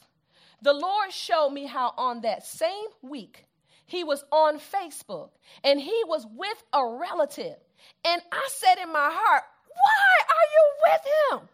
the 0.63 0.73
Lord 0.73 1.13
showed 1.13 1.51
me 1.51 1.67
how 1.67 1.93
on 1.97 2.23
that 2.23 2.47
same 2.47 2.89
week 3.03 3.45
he 3.87 4.05
was 4.05 4.25
on 4.33 4.59
Facebook 4.59 5.31
and 5.63 5.81
he 5.81 6.03
was 6.07 6.27
with 6.35 6.63
a 6.73 6.87
relative. 6.87 7.57
And 8.05 8.23
I 8.33 8.49
said 8.49 8.79
in 8.83 8.93
my 8.93 9.11
heart, 9.11 9.45
Why 9.69 10.25
are 10.29 10.49
you 10.55 10.65
with 10.85 11.03
him? 11.05 11.49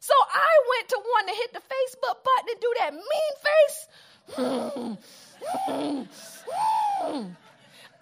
So 0.00 0.14
I 0.14 0.52
went 0.76 0.88
to 0.90 0.96
one 0.96 1.26
to 1.26 1.34
hit 1.34 1.52
the 1.52 1.60
Facebook 1.60 2.22
button 2.22 2.48
and 2.50 2.60
do 2.60 2.74
that 2.78 2.92
mean 2.92 3.34
face. 3.40 3.88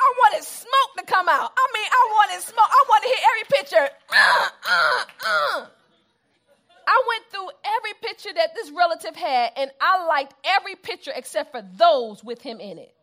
I 0.03 0.15
wanted 0.19 0.45
smoke 0.45 0.97
to 0.99 1.05
come 1.07 1.29
out. 1.29 1.53
I 1.57 1.67
mean, 1.73 1.87
I 1.91 2.09
wanted 2.11 2.43
smoke. 2.43 2.69
I 2.69 2.85
wanted 2.89 3.07
to 3.07 3.15
hit 3.15 3.23
every 3.31 3.47
picture. 3.57 3.89
I 6.85 7.03
went 7.09 7.25
through 7.31 7.51
every 7.65 7.95
picture 8.03 8.35
that 8.35 8.55
this 8.55 8.71
relative 8.71 9.15
had, 9.15 9.53
and 9.57 9.71
I 9.81 10.05
liked 10.07 10.35
every 10.45 10.75
picture 10.75 11.13
except 11.15 11.53
for 11.53 11.63
those 11.63 12.25
with 12.25 12.43
him 12.43 12.61
in 12.61 12.79
it. 12.79 12.95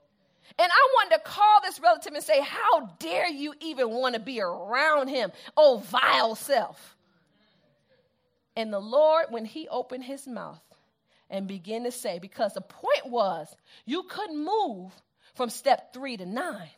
And 0.60 0.70
I 0.70 0.88
wanted 0.95 1.16
to 1.16 1.22
call 1.22 1.62
this 1.64 1.80
relative 1.80 2.14
and 2.14 2.24
say, 2.24 2.41
How 2.41 2.91
dare 2.99 3.30
you 3.30 3.53
even 3.62 3.89
want 3.91 4.16
to 4.16 4.20
be 4.20 4.41
around 4.41 5.07
him? 5.07 5.32
Oh, 5.55 5.82
vile 5.86 6.36
self. 6.36 6.97
And 8.57 8.74
the 8.74 8.80
Lord, 8.80 9.28
when 9.30 9.45
he 9.45 9.70
opened 9.70 10.03
his 10.03 10.28
mouth 10.28 10.62
and 11.30 11.47
began 11.47 11.86
to 11.86 11.91
say, 11.91 12.20
because 12.20 12.55
the 12.55 12.62
point 12.62 13.05
was, 13.05 13.47
you 13.86 14.03
couldn't 14.03 14.43
move 14.43 14.91
from 15.36 15.49
step 15.49 15.93
three 15.93 16.18
to 16.18 16.26
nine 16.26 16.70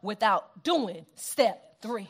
without 0.00 0.62
doing 0.62 1.04
step 1.16 1.82
three. 1.82 2.08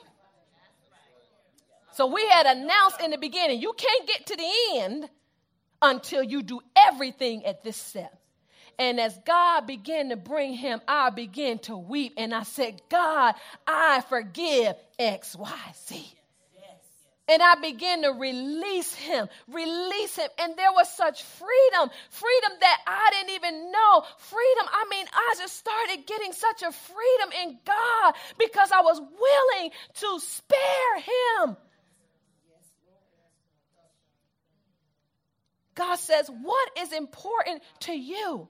So 1.92 2.06
we 2.06 2.28
had 2.28 2.44
announced 2.44 3.00
in 3.00 3.12
the 3.12 3.18
beginning, 3.18 3.62
you 3.62 3.72
can't 3.72 4.06
get 4.06 4.26
to 4.26 4.36
the 4.36 4.82
end 4.82 5.08
until 5.80 6.22
you 6.22 6.42
do 6.42 6.60
everything 6.76 7.46
at 7.46 7.62
this 7.62 7.76
step. 7.76 8.12
And 8.78 9.00
as 9.00 9.18
God 9.26 9.66
began 9.66 10.10
to 10.10 10.16
bring 10.16 10.54
him, 10.54 10.80
I 10.86 11.10
began 11.10 11.58
to 11.60 11.76
weep. 11.76 12.14
And 12.16 12.34
I 12.34 12.42
said, 12.42 12.80
God, 12.88 13.34
I 13.66 14.02
forgive 14.08 14.76
X, 14.98 15.36
Y, 15.36 15.74
Z. 15.86 16.14
And 17.26 17.42
I 17.42 17.54
began 17.54 18.02
to 18.02 18.10
release 18.10 18.94
him, 18.94 19.28
release 19.48 20.16
him. 20.16 20.28
And 20.38 20.54
there 20.56 20.72
was 20.72 20.92
such 20.94 21.22
freedom, 21.22 21.90
freedom 22.10 22.52
that 22.60 22.78
I 22.86 23.10
didn't 23.12 23.34
even 23.34 23.72
know. 23.72 24.04
Freedom, 24.18 24.66
I 24.70 24.84
mean, 24.90 25.06
I 25.10 25.34
just 25.38 25.56
started 25.56 26.06
getting 26.06 26.32
such 26.32 26.62
a 26.62 26.70
freedom 26.70 27.30
in 27.42 27.58
God 27.64 28.14
because 28.38 28.70
I 28.72 28.82
was 28.82 29.00
willing 29.00 29.70
to 29.94 30.20
spare 30.20 30.98
him. 30.98 31.56
God 35.74 35.96
says, 35.96 36.28
What 36.28 36.70
is 36.78 36.92
important 36.92 37.62
to 37.80 37.92
you? 37.92 38.48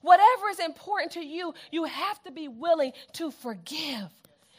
Whatever 0.00 0.48
is 0.50 0.58
important 0.58 1.12
to 1.12 1.24
you, 1.24 1.54
you 1.70 1.84
have 1.84 2.22
to 2.24 2.32
be 2.32 2.48
willing 2.48 2.92
to 3.14 3.30
forgive. 3.30 4.08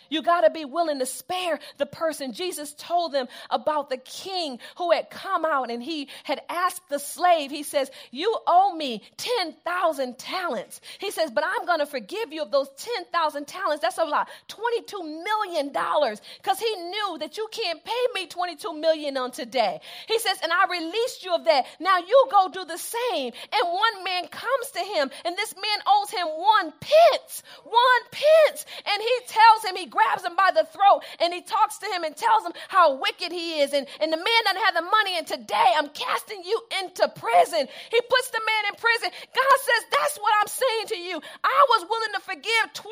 You 0.10 0.22
got 0.22 0.42
to 0.42 0.50
be 0.50 0.66
willing 0.66 1.00
to 1.00 1.06
spare 1.06 1.60
the 1.78 1.86
person. 1.86 2.34
Jesus 2.34 2.74
told 2.78 3.14
them 3.14 3.28
about 3.50 3.90
the 3.90 3.98
king 3.98 4.60
who 4.78 4.92
had 4.92 5.10
come 5.10 5.46
out 5.46 5.72
and 5.72 5.82
he 5.82 6.10
had 6.24 6.42
asked 6.50 6.88
the 6.90 7.00
slave, 7.00 7.52
he 7.52 7.64
says, 7.64 7.90
You 8.12 8.36
owe 8.48 8.76
me 8.76 9.04
10,000 9.18 10.18
talents. 10.18 10.82
He 11.00 11.12
says, 11.12 11.32
But 11.32 11.44
I'm 11.46 11.66
going 11.66 11.80
to 11.80 11.86
forgive 11.86 12.34
you 12.34 12.42
of 12.42 12.52
those 12.52 12.70
10,000 12.78 13.48
talents. 13.48 13.82
That's 13.82 13.98
a 13.98 14.04
lot, 14.04 14.30
$22 14.50 15.24
million, 15.24 15.68
because 15.72 16.60
he 16.60 16.76
knew 16.76 17.18
that 17.20 17.38
you 17.38 17.48
can't 17.52 17.84
pay 17.84 18.06
me 18.14 18.28
22 18.28 18.74
million 18.74 19.18
on 19.18 19.32
today. 19.32 19.80
He 20.08 20.20
says, 20.20 20.38
And 20.44 20.52
I 20.52 20.66
released 20.70 21.24
you 21.24 21.34
of 21.34 21.46
that. 21.46 21.66
Now 21.80 21.98
you 22.00 22.28
go 22.32 22.50
do 22.52 22.66
the 22.66 22.78
same. 22.78 23.34
And 23.54 23.68
one 23.72 24.04
man 24.04 24.28
comes 24.28 24.72
to 24.74 24.80
him, 24.80 25.10
and 25.26 25.38
this 25.38 25.54
man 25.56 25.80
owes 25.88 26.10
him 26.10 26.28
one 26.28 26.74
pence, 26.80 27.44
one 27.64 28.04
pence. 28.12 28.66
And 28.86 29.02
he 29.02 29.16
tells 29.28 29.64
him, 29.66 29.76
he 29.76 29.86
grabs 30.00 30.24
him 30.24 30.36
by 30.36 30.52
the 30.56 30.64
throat 30.72 31.04
and 31.20 31.34
he 31.34 31.42
talks 31.44 31.78
to 31.80 31.88
him 31.92 32.04
and 32.04 32.16
tells 32.16 32.46
him 32.46 32.54
how 32.68 32.96
wicked 32.96 33.32
he 33.32 33.60
is. 33.60 33.74
And, 33.74 33.88
and 34.00 34.12
the 34.12 34.18
man 34.18 34.42
doesn't 34.46 34.64
have 34.64 34.76
the 34.76 34.88
money, 34.88 35.18
and 35.18 35.28
today 35.28 35.72
I'm 35.76 35.90
casting 35.90 36.44
you 36.44 36.56
into 36.80 37.08
prison. 37.20 37.68
He 37.92 38.00
puts 38.00 38.30
the 38.32 38.40
man 38.40 38.64
in 38.72 38.76
prison. 38.80 39.10
God 39.12 39.58
says, 39.60 39.82
That's 39.92 40.18
what 40.18 40.34
I'm 40.40 40.48
saying 40.48 40.88
to 40.96 40.98
you. 40.98 41.20
I 41.44 41.60
was 41.76 41.86
willing 41.90 42.14
to 42.16 42.22
forgive 42.24 42.64
$22 42.74 42.88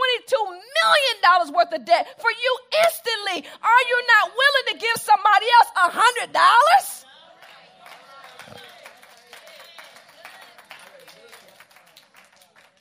million 0.51 1.53
worth 1.55 1.71
of 1.71 1.85
debt 1.85 2.07
for 2.19 2.31
you 2.31 2.51
instantly. 2.83 3.47
Are 3.47 3.83
you 3.87 3.97
not 4.11 4.25
willing 4.35 4.65
to 4.73 4.75
give 4.83 4.97
somebody 4.99 5.47
else 5.55 5.69
a 5.77 5.85
$100? 6.35 7.06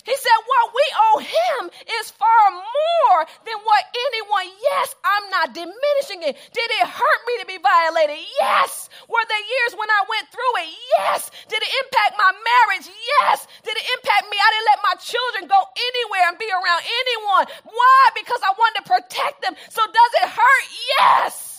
He 0.07 0.15
said, 0.15 0.39
What 0.47 0.67
we 0.71 0.87
owe 1.11 1.19
him 1.19 1.63
is 1.99 2.15
far 2.15 2.45
more 2.55 3.19
than 3.43 3.59
what 3.67 3.83
anyone. 3.91 4.55
Yes, 4.63 4.95
I'm 5.03 5.27
not 5.35 5.51
diminishing 5.53 6.23
it. 6.23 6.39
Did 6.55 6.69
it 6.79 6.87
hurt 6.87 7.21
me 7.27 7.35
to 7.43 7.47
be 7.51 7.59
violated? 7.59 8.23
Yes. 8.39 8.89
Were 9.11 9.27
there 9.27 9.45
years 9.51 9.75
when 9.75 9.91
I 9.91 10.03
went 10.07 10.31
through 10.31 10.55
it? 10.63 10.71
Yes. 10.99 11.31
Did 11.51 11.59
it 11.59 11.73
impact 11.83 12.15
my 12.15 12.31
marriage? 12.31 12.87
Yes. 12.87 13.51
Did 13.67 13.75
it 13.75 13.87
impact 13.99 14.31
me? 14.31 14.39
I 14.39 14.49
didn't 14.55 14.71
let 14.71 14.81
my 14.87 14.97
children 15.03 15.43
go 15.51 15.59
anywhere 15.59 16.25
and 16.31 16.39
be 16.39 16.49
around 16.55 16.83
anyone. 16.87 17.45
Why? 17.67 18.01
Because 18.15 18.41
I 18.47 18.55
wanted 18.55 18.79
to 18.81 18.85
protect 18.87 19.43
them. 19.43 19.59
So 19.75 19.83
does 19.83 20.13
it 20.23 20.29
hurt? 20.31 20.67
Yes. 21.03 21.57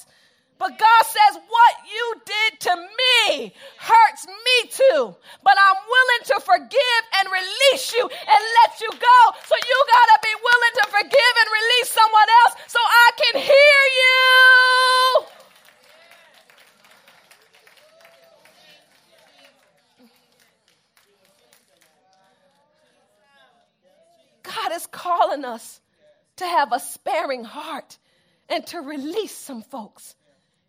But 0.60 0.80
God 0.80 1.04
says, 1.06 1.42
What 1.50 1.74
you 1.86 2.06
did 2.26 2.60
to 2.62 2.74
me 2.76 3.54
hurts 3.78 4.28
me 4.28 4.58
too. 4.70 5.16
But 5.44 5.56
I'm 5.58 5.80
willing 5.86 6.24
to 6.26 6.38
forgive 6.42 7.02
release 7.88 7.94
you 7.94 8.04
and 8.04 8.44
let 8.64 8.82
you 8.82 8.90
go. 8.90 9.38
So 9.46 9.56
you 9.56 9.86
got 9.88 10.06
to 10.14 10.20
be 10.24 10.34
willing 10.44 10.74
to 10.76 10.88
forgive 10.90 11.36
and 11.40 11.50
release 11.52 11.90
someone 11.90 12.30
else 12.46 12.56
so 12.68 12.80
I 12.80 13.12
can 13.18 13.42
hear 13.42 13.82
you. 13.98 15.26
God 24.44 24.72
is 24.74 24.88
calling 24.88 25.46
us 25.46 25.82
to 26.38 26.46
have 26.46 26.72
a 26.72 26.80
sparing 26.80 27.44
heart 27.44 27.98
and 28.50 28.66
to 28.68 28.80
release 28.80 29.36
some 29.36 29.62
folks. 29.62 30.16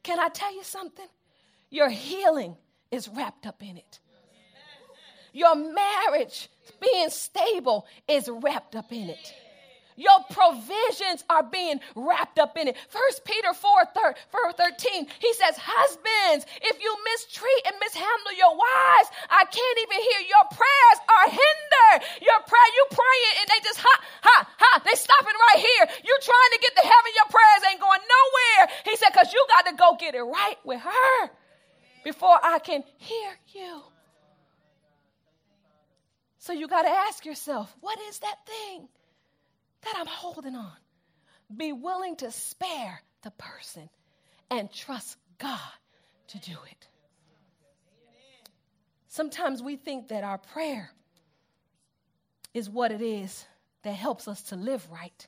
Can 0.03 0.19
I 0.19 0.29
tell 0.29 0.55
you 0.55 0.64
something? 0.64 1.07
Your 1.71 1.89
healing 1.89 2.57
is 2.91 3.09
wrapped 3.09 3.47
up 3.47 3.62
in 3.62 3.77
it. 3.77 4.01
Your 5.39 5.55
marriage 5.55 6.51
being 6.82 7.11
stable 7.11 7.86
is 8.09 8.28
wrapped 8.28 8.74
up 8.74 8.91
in 8.91 9.07
it. 9.09 9.34
Your 9.95 10.18
provisions 10.34 11.22
are 11.30 11.47
being 11.47 11.78
wrapped 11.95 12.43
up 12.43 12.59
in 12.59 12.66
it. 12.66 12.74
First 12.91 13.22
Peter 13.22 13.55
4, 13.55 13.86
13, 13.95 15.07
he 15.22 15.32
says, 15.39 15.55
Husbands, 15.55 16.43
if 16.59 16.82
you 16.82 16.91
mistreat 17.14 17.62
and 17.70 17.78
mishandle 17.78 18.34
your 18.34 18.51
wives, 18.51 19.14
I 19.30 19.47
can't 19.47 19.78
even 19.86 19.99
hear 20.03 20.20
your 20.26 20.47
prayers 20.51 20.99
are 21.07 21.28
hindered. 21.30 21.99
Your 22.18 22.41
prayer, 22.43 22.70
you 22.74 22.84
praying 22.91 23.34
and 23.39 23.47
they 23.47 23.61
just 23.62 23.78
ha, 23.78 23.95
ha, 24.26 24.39
ha, 24.43 24.72
they 24.82 24.99
stopping 24.99 25.39
right 25.55 25.62
here. 25.62 25.86
You 26.03 26.14
trying 26.18 26.53
to 26.59 26.61
get 26.66 26.74
to 26.82 26.82
heaven, 26.82 27.11
your 27.14 27.30
prayers 27.30 27.62
ain't 27.70 27.82
going 27.82 28.03
nowhere. 28.03 28.74
He 28.91 28.95
said, 28.99 29.14
because 29.14 29.30
you 29.30 29.39
got 29.55 29.70
to 29.70 29.74
go 29.78 29.95
get 30.03 30.18
it 30.18 30.26
right 30.26 30.59
with 30.66 30.82
her 30.82 31.30
before 32.03 32.39
I 32.43 32.59
can 32.59 32.82
hear 32.99 33.39
you. 33.55 33.97
So 36.49 36.55
you 36.55 36.66
got 36.66 36.84
to 36.84 36.88
ask 36.88 37.26
yourself, 37.26 37.76
what 37.82 37.99
is 38.09 38.20
that 38.20 38.36
thing? 38.46 38.88
that 39.82 39.94
I'm 39.99 40.07
holding 40.07 40.57
on. 40.57 40.72
be 41.55 41.74
willing 41.74 42.16
to 42.16 42.30
spare 42.30 43.03
the 43.22 43.30
person 43.32 43.90
and 44.51 44.72
trust 44.72 45.18
God 45.38 45.61
to 46.28 46.38
do 46.38 46.53
it. 46.70 46.88
Sometimes 49.09 49.62
we 49.62 49.76
think 49.76 50.09
that 50.09 50.24
our 50.24 50.38
prayer 50.38 50.90
is 52.55 52.70
what 52.70 52.92
it 52.92 53.03
is 53.03 53.44
that 53.82 53.92
helps 53.92 54.26
us 54.26 54.40
to 54.44 54.57
live 54.57 54.90
right, 54.90 55.26